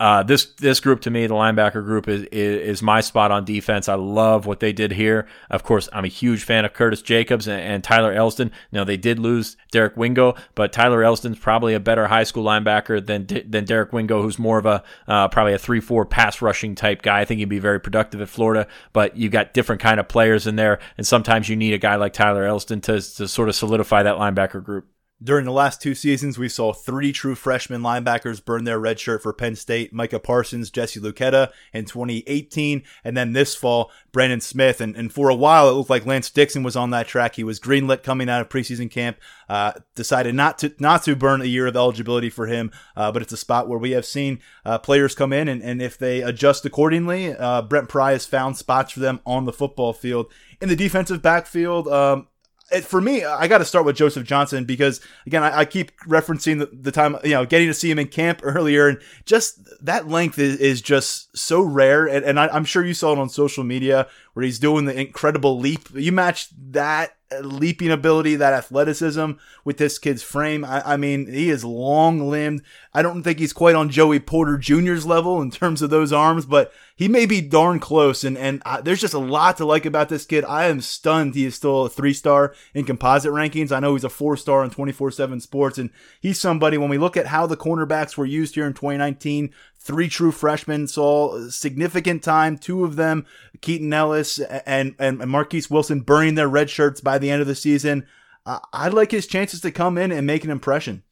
Uh, 0.00 0.22
this 0.22 0.46
this 0.54 0.78
group 0.78 1.00
to 1.00 1.10
me, 1.10 1.26
the 1.26 1.34
linebacker 1.34 1.84
group, 1.84 2.06
is, 2.06 2.22
is, 2.24 2.68
is 2.68 2.82
my 2.82 3.00
spot 3.00 3.32
on 3.32 3.44
defense. 3.44 3.88
I 3.88 3.94
love 3.94 4.46
what 4.46 4.60
they 4.60 4.72
did 4.72 4.92
here. 4.92 5.26
Of 5.50 5.64
course, 5.64 5.88
I'm 5.92 6.04
a 6.04 6.08
huge 6.08 6.44
fan 6.44 6.64
of 6.64 6.72
Curtis 6.72 7.02
Jacobs 7.02 7.48
and, 7.48 7.60
and 7.60 7.84
Tyler 7.84 8.14
Elsdon. 8.14 8.52
Now 8.70 8.84
they 8.84 8.96
did 8.96 9.18
lose 9.18 9.56
Derek 9.72 9.96
Wingo, 9.96 10.36
but 10.54 10.72
Tyler 10.72 11.02
Elsdon's 11.02 11.38
probably 11.38 11.74
a 11.74 11.80
better 11.80 12.06
high 12.06 12.22
school 12.22 12.44
linebacker 12.44 13.04
than 13.04 13.26
than 13.50 13.64
Derek 13.64 13.92
Wingo, 13.92 14.22
who's 14.22 14.38
more 14.38 14.58
of 14.58 14.66
a 14.66 14.84
uh, 15.08 15.26
probably 15.28 15.54
a 15.54 15.58
three 15.58 15.80
four 15.80 16.06
pass 16.06 16.40
rushing 16.40 16.76
type 16.76 17.02
guy. 17.02 17.20
I 17.20 17.24
think 17.24 17.40
he'd 17.40 17.46
be 17.46 17.58
very 17.58 17.80
productive 17.80 18.20
at 18.20 18.28
Florida. 18.28 18.68
But 18.92 19.16
you've 19.16 19.32
got 19.32 19.52
different 19.52 19.82
kind 19.82 19.98
of 19.98 20.06
players 20.06 20.46
in 20.46 20.54
there, 20.54 20.78
and 20.96 21.06
sometimes 21.06 21.48
you 21.48 21.56
need 21.56 21.74
a 21.74 21.78
guy 21.78 21.96
like 21.96 22.12
Tyler 22.12 22.46
Elsdon 22.46 22.82
to 22.82 23.00
to 23.16 23.26
sort 23.26 23.48
of 23.48 23.56
solidify 23.56 24.04
that 24.04 24.16
linebacker 24.16 24.62
group. 24.62 24.86
During 25.20 25.46
the 25.46 25.52
last 25.52 25.82
two 25.82 25.96
seasons, 25.96 26.38
we 26.38 26.48
saw 26.48 26.72
three 26.72 27.12
true 27.12 27.34
freshman 27.34 27.82
linebackers 27.82 28.44
burn 28.44 28.62
their 28.62 28.78
red 28.78 29.00
shirt 29.00 29.20
for 29.20 29.32
Penn 29.32 29.56
State 29.56 29.92
Micah 29.92 30.20
Parsons, 30.20 30.70
Jesse 30.70 31.00
Luketa 31.00 31.50
in 31.72 31.86
2018, 31.86 32.84
and 33.02 33.16
then 33.16 33.32
this 33.32 33.56
fall, 33.56 33.90
Brandon 34.12 34.40
Smith. 34.40 34.80
And, 34.80 34.94
and 34.96 35.12
for 35.12 35.28
a 35.28 35.34
while, 35.34 35.68
it 35.68 35.72
looked 35.72 35.90
like 35.90 36.06
Lance 36.06 36.30
Dixon 36.30 36.62
was 36.62 36.76
on 36.76 36.90
that 36.90 37.08
track. 37.08 37.34
He 37.34 37.42
was 37.42 37.58
greenlit 37.58 38.04
coming 38.04 38.28
out 38.28 38.42
of 38.42 38.48
preseason 38.48 38.88
camp, 38.88 39.16
uh, 39.48 39.72
decided 39.96 40.36
not 40.36 40.56
to 40.58 40.72
not 40.78 41.02
to 41.02 41.16
burn 41.16 41.42
a 41.42 41.46
year 41.46 41.66
of 41.66 41.74
eligibility 41.74 42.30
for 42.30 42.46
him, 42.46 42.70
uh, 42.96 43.10
but 43.10 43.20
it's 43.20 43.32
a 43.32 43.36
spot 43.36 43.68
where 43.68 43.78
we 43.78 43.90
have 43.90 44.06
seen 44.06 44.38
uh, 44.64 44.78
players 44.78 45.16
come 45.16 45.32
in, 45.32 45.48
and, 45.48 45.62
and 45.62 45.82
if 45.82 45.98
they 45.98 46.22
adjust 46.22 46.64
accordingly, 46.64 47.34
uh, 47.34 47.62
Brent 47.62 47.88
Pry 47.88 48.12
has 48.12 48.24
found 48.24 48.56
spots 48.56 48.92
for 48.92 49.00
them 49.00 49.18
on 49.26 49.46
the 49.46 49.52
football 49.52 49.92
field. 49.92 50.30
In 50.60 50.68
the 50.68 50.76
defensive 50.76 51.22
backfield, 51.22 51.88
um, 51.88 52.28
it, 52.70 52.84
for 52.84 53.00
me, 53.00 53.24
I 53.24 53.48
got 53.48 53.58
to 53.58 53.64
start 53.64 53.86
with 53.86 53.96
Joseph 53.96 54.26
Johnson 54.26 54.64
because 54.64 55.00
again, 55.26 55.42
I, 55.42 55.60
I 55.60 55.64
keep 55.64 55.98
referencing 56.00 56.58
the, 56.58 56.66
the, 56.66 56.92
time, 56.92 57.16
you 57.24 57.30
know, 57.30 57.46
getting 57.46 57.68
to 57.68 57.74
see 57.74 57.90
him 57.90 57.98
in 57.98 58.08
camp 58.08 58.40
earlier, 58.42 58.88
and 58.88 59.00
just 59.24 59.60
that 59.84 60.08
length 60.08 60.38
is, 60.38 60.56
is 60.56 60.82
just 60.82 61.36
so 61.36 61.62
rare. 61.62 62.06
And, 62.06 62.24
and 62.24 62.38
I, 62.38 62.48
I'm 62.48 62.64
sure 62.64 62.84
you 62.84 62.94
saw 62.94 63.12
it 63.12 63.18
on 63.18 63.28
social 63.28 63.64
media 63.64 64.06
where 64.38 64.44
he's 64.44 64.60
doing 64.60 64.84
the 64.84 64.96
incredible 64.96 65.58
leap. 65.58 65.88
You 65.92 66.12
match 66.12 66.50
that 66.70 67.16
leaping 67.42 67.90
ability, 67.90 68.36
that 68.36 68.52
athleticism 68.52 69.32
with 69.64 69.78
this 69.78 69.98
kid's 69.98 70.22
frame. 70.22 70.64
I, 70.64 70.92
I 70.92 70.96
mean, 70.96 71.26
he 71.26 71.50
is 71.50 71.64
long 71.64 72.30
limbed. 72.30 72.62
I 72.94 73.02
don't 73.02 73.24
think 73.24 73.40
he's 73.40 73.52
quite 73.52 73.74
on 73.74 73.90
Joey 73.90 74.20
Porter 74.20 74.56
Jr.'s 74.56 75.04
level 75.04 75.42
in 75.42 75.50
terms 75.50 75.82
of 75.82 75.90
those 75.90 76.12
arms, 76.12 76.46
but 76.46 76.72
he 76.94 77.08
may 77.08 77.26
be 77.26 77.40
darn 77.40 77.80
close. 77.80 78.22
And, 78.22 78.38
and 78.38 78.62
I, 78.64 78.80
there's 78.80 79.00
just 79.00 79.12
a 79.12 79.18
lot 79.18 79.56
to 79.56 79.64
like 79.64 79.84
about 79.84 80.08
this 80.08 80.24
kid. 80.24 80.44
I 80.44 80.66
am 80.66 80.82
stunned 80.82 81.34
he 81.34 81.44
is 81.44 81.56
still 81.56 81.86
a 81.86 81.90
three 81.90 82.14
star 82.14 82.54
in 82.74 82.84
composite 82.84 83.32
rankings. 83.32 83.72
I 83.72 83.80
know 83.80 83.94
he's 83.94 84.04
a 84.04 84.08
four 84.08 84.36
star 84.36 84.62
in 84.62 84.70
24 84.70 85.10
7 85.10 85.40
sports. 85.40 85.78
And 85.78 85.90
he's 86.20 86.40
somebody, 86.40 86.78
when 86.78 86.90
we 86.90 86.98
look 86.98 87.16
at 87.16 87.26
how 87.26 87.48
the 87.48 87.56
cornerbacks 87.56 88.16
were 88.16 88.24
used 88.24 88.54
here 88.54 88.68
in 88.68 88.72
2019, 88.72 89.52
three 89.78 90.08
true 90.08 90.32
freshmen 90.32 90.86
saw 90.86 91.48
significant 91.48 92.22
time. 92.22 92.58
Two 92.58 92.84
of 92.84 92.96
them, 92.96 93.26
Keaton 93.60 93.92
Ellis 93.92 94.38
and, 94.38 94.94
and, 94.98 95.18
Marquise 95.18 95.70
Wilson, 95.70 96.00
burning 96.00 96.34
their 96.34 96.48
red 96.48 96.70
shirts 96.70 97.00
by 97.00 97.18
the 97.18 97.30
end 97.30 97.40
of 97.40 97.46
the 97.46 97.54
season. 97.54 98.06
Uh, 98.44 98.58
I'd 98.72 98.94
like 98.94 99.10
his 99.10 99.26
chances 99.26 99.60
to 99.62 99.70
come 99.70 99.98
in 99.98 100.12
and 100.12 100.26
make 100.26 100.44
an 100.44 100.50
impression. 100.50 101.02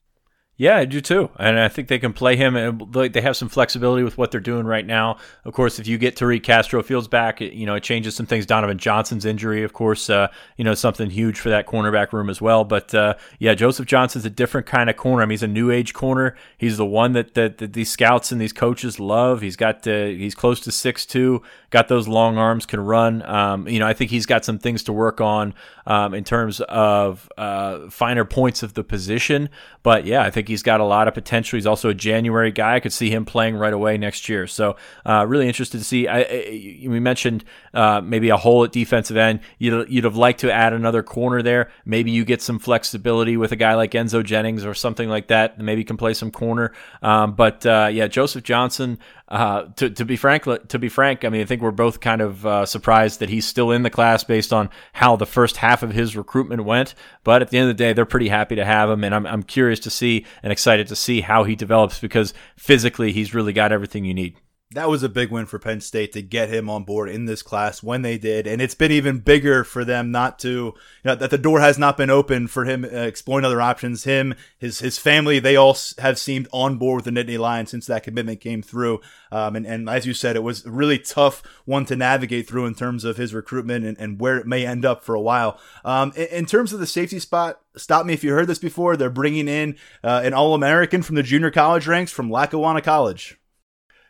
Yeah, 0.59 0.79
I 0.79 0.87
do 0.87 1.03
too, 1.03 1.29
and 1.39 1.61
I 1.61 1.69
think 1.69 1.89
they 1.89 1.99
can 1.99 2.15
play 2.15 2.35
him. 2.35 2.57
And 2.57 2.81
they 3.13 3.21
have 3.21 3.37
some 3.37 3.51
flexibility 3.51 4.03
with 4.03 4.17
what 4.17 4.31
they're 4.31 4.41
doing 4.41 4.65
right 4.65 4.87
now. 4.87 5.19
Of 5.45 5.53
course, 5.53 5.79
if 5.79 5.87
you 5.87 5.99
get 5.99 6.17
Tariq 6.17 6.43
Castro 6.43 6.83
Fields 6.83 7.09
back, 7.09 7.43
it, 7.43 7.53
you 7.53 7.67
know 7.67 7.75
it 7.75 7.83
changes 7.83 8.17
some 8.17 8.25
things. 8.25 8.47
Donovan 8.47 8.79
Johnson's 8.79 9.27
injury, 9.27 9.65
of 9.65 9.75
course, 9.75 10.09
uh, 10.09 10.29
you 10.57 10.65
know 10.65 10.73
something 10.73 11.11
huge 11.11 11.39
for 11.39 11.51
that 11.51 11.67
cornerback 11.67 12.15
room 12.15 12.31
as 12.31 12.41
well. 12.41 12.65
But 12.65 12.95
uh, 12.95 13.17
yeah, 13.39 13.53
Joseph 13.53 13.85
Johnson's 13.85 14.25
a 14.25 14.31
different 14.31 14.67
kind 14.67 14.89
of 14.89 14.97
corner. 14.97 15.23
I 15.23 15.27
mean, 15.27 15.33
he's 15.33 15.43
a 15.43 15.49
new 15.49 15.71
age 15.71 15.93
corner. 15.93 16.35
He's 16.57 16.79
the 16.79 16.87
one 16.87 17.13
that, 17.13 17.35
that, 17.35 17.59
that 17.59 17.75
these 17.75 17.91
scouts 17.91 18.33
and 18.33 18.41
these 18.41 18.55
coaches 18.55 18.99
love. 18.99 19.43
He's 19.43 19.57
got 19.57 19.87
uh, 19.87 20.07
he's 20.07 20.35
close 20.35 20.61
to 20.61 20.73
six 20.73 21.05
two, 21.05 21.43
got 21.77 21.89
those 21.89 22.09
long 22.09 22.39
arms, 22.39 22.65
can 22.65 22.81
run. 22.81 23.23
Um, 23.27 23.69
you 23.69 23.79
know, 23.79 23.87
I 23.87 23.93
think 23.93 24.11
he's 24.11 24.25
got 24.25 24.47
some 24.47 24.59
things 24.59 24.83
to 24.85 24.95
work 24.95 25.21
on 25.21 25.53
um, 25.87 26.15
in 26.15 26.25
terms 26.25 26.63
of 26.63 27.31
uh, 27.37 27.91
finer 27.91 28.25
points 28.25 28.63
of 28.63 28.73
the 28.73 28.83
position. 28.83 29.51
But 29.83 30.07
yeah, 30.07 30.23
I 30.23 30.31
think 30.31 30.49
he's 30.49 30.63
got 30.63 30.81
a 30.81 30.85
lot 30.85 31.07
of 31.07 31.13
potential. 31.13 31.59
He's 31.59 31.67
also 31.67 31.91
a 31.91 31.95
January 31.95 32.51
guy. 32.51 32.77
I 32.77 32.81
could 32.81 32.95
see 32.95 33.11
him 33.11 33.27
playing 33.27 33.57
right 33.57 33.75
away 33.75 33.99
next 33.99 34.27
year. 34.27 34.47
So 34.47 34.77
uh, 35.05 35.27
really 35.29 35.47
interested 35.47 35.77
to 35.77 35.85
see. 35.85 36.09
I, 36.09 36.21
I, 36.21 36.87
we 36.89 36.99
mentioned 36.99 37.45
uh, 37.75 38.01
maybe 38.01 38.31
a 38.31 38.39
hole 38.39 38.65
at 38.65 38.73
defensive 38.73 39.19
end. 39.19 39.41
You'd, 39.59 39.91
you'd 39.91 40.05
have 40.05 40.17
liked 40.17 40.41
to 40.41 40.51
add 40.51 40.73
another 40.73 41.03
corner 41.03 41.43
there. 41.43 41.71
Maybe 41.85 42.11
you 42.11 42.25
get 42.25 42.41
some 42.41 42.59
flexibility 42.59 43.37
with 43.37 43.53
a 43.53 43.57
guy 43.57 43.75
like 43.75 43.91
Enzo 43.91 44.25
Jennings 44.25 44.65
or 44.65 44.73
something 44.73 45.11
like 45.11 45.29
that. 45.29 45.61
Maybe 45.61 45.85
can 45.85 45.99
play 45.99 46.15
some 46.15 46.31
corner. 46.31 46.73
Um, 47.03 47.35
but 47.35 47.67
uh, 47.67 47.91
yeah, 47.93 48.07
Joseph 48.09 48.45
Johnson. 48.45 48.99
Uh, 49.29 49.65
to, 49.75 49.91
to 49.91 50.05
be 50.05 50.15
frank, 50.15 50.45
to 50.69 50.79
be 50.79 50.89
frank, 50.89 51.25
I 51.25 51.31
mean, 51.31 51.41
I 51.41 51.47
think 51.47 51.61
we're 51.67 51.73
both 51.73 52.01
kind 52.01 52.21
of 52.21 52.47
uh, 52.47 52.65
surprised 52.65 53.21
that 53.21 53.29
he's 53.29 53.45
still 53.45 53.73
in 53.73 53.83
the 53.83 53.91
class 53.91 54.25
based 54.25 54.53
on 54.53 54.71
how 54.93 55.17
the 55.17 55.27
first 55.27 55.57
half 55.59 55.83
of 55.83 55.93
his 55.93 56.17
recruitment 56.17 56.65
went. 56.65 56.95
But 57.25 57.43
at 57.43 57.51
the 57.51 57.59
end 57.59 57.69
of 57.69 57.77
the 57.77 57.85
day, 57.85 57.93
they're 57.93 58.07
pretty 58.07 58.29
happy 58.29 58.55
to 58.55 58.65
have 58.65 58.89
him, 58.89 59.03
and 59.03 59.15
I'm, 59.15 59.27
I'm 59.27 59.43
curious 59.43 59.81
to 59.81 59.91
see 59.91 60.25
and 60.43 60.53
excited 60.53 60.87
to 60.89 60.97
see 60.97 61.21
how 61.21 61.45
he 61.45 61.57
develops 61.57 61.99
because 61.99 62.33
physically 62.57 63.13
he's 63.13 63.35
really 63.35 63.53
got 63.53 63.73
everything 63.73 64.05
you 64.05 64.15
need 64.15 64.37
that 64.73 64.89
was 64.89 65.05
a 65.05 65.09
big 65.09 65.31
win 65.31 65.47
for 65.47 65.61
Penn 65.61 65.81
State 65.81 66.13
to 66.13 66.23
get 66.23 66.49
him 66.49 66.69
on 66.69 66.83
board 66.83 67.09
in 67.09 67.27
this 67.27 67.41
class 67.41 67.85
when 67.85 68.03
they 68.03 68.19
did, 68.19 68.49
and 68.49 68.61
it's 68.61 68.75
been 68.75 68.91
even 68.91 69.21
bigger 69.21 69.63
for 69.63 69.85
them 69.85 70.11
not 70.11 70.41
to 70.41 70.49
you 70.49 70.75
know, 71.05 71.15
that 71.15 71.31
the 71.31 71.39
door 71.39 71.61
has 71.61 71.79
not 71.79 71.97
been 71.97 72.11
open 72.11 72.49
for 72.49 72.65
him 72.65 72.85
uh, 72.85 72.89
exploring 72.89 73.45
other 73.45 73.61
options. 73.61 74.03
Him, 74.03 74.35
his 74.59 74.81
his 74.81 74.99
family, 74.99 75.39
they 75.39 75.55
all 75.55 75.77
have 75.99 76.19
seemed 76.19 76.49
on 76.53 76.79
board 76.79 77.05
with 77.05 77.05
the 77.05 77.11
Nittany 77.13 77.39
Lions 77.39 77.71
since 77.71 77.87
that 77.87 78.03
commitment 78.03 78.41
came 78.41 78.61
through. 78.61 79.01
Um, 79.31 79.55
and 79.55 79.67
and 79.67 79.89
as 79.89 80.05
you 80.05 80.13
said, 80.13 80.35
it 80.35 80.43
was 80.43 80.67
a 80.67 80.71
really 80.71 80.99
tough 80.99 81.45
one 81.65 81.85
to 81.85 81.95
navigate 81.95 82.49
through 82.49 82.67
in 82.67 82.75
terms 82.75 83.05
of 83.05 83.17
his 83.17 83.33
recruitment 83.33 83.85
and, 83.85 83.97
and 84.01 84.21
where 84.21 84.37
it 84.37 84.49
may 84.49 84.67
end 84.67 84.85
up 84.85 85.05
for 85.05 85.15
a 85.15 85.21
while. 85.21 85.61
Um, 85.85 86.13
in, 86.17 86.27
in 86.27 86.47
terms 86.47 86.73
of 86.73 86.81
the 86.81 86.89
safety 86.89 87.21
spot, 87.21 87.61
stop 87.77 88.05
me 88.05 88.15
if 88.15 88.25
you 88.25 88.33
heard 88.33 88.49
this 88.49 88.59
before. 88.59 88.97
They're 88.97 89.11
bringing 89.11 89.47
in 89.47 89.77
uh, 90.03 90.23
an 90.25 90.35
All 90.35 90.55
American 90.55 91.03
from 91.03 91.15
the 91.15 91.23
junior 91.23 91.53
college 91.53 91.87
ranks 91.87 92.11
from 92.11 92.31
Lackawanna 92.31 92.83
College. 92.83 93.39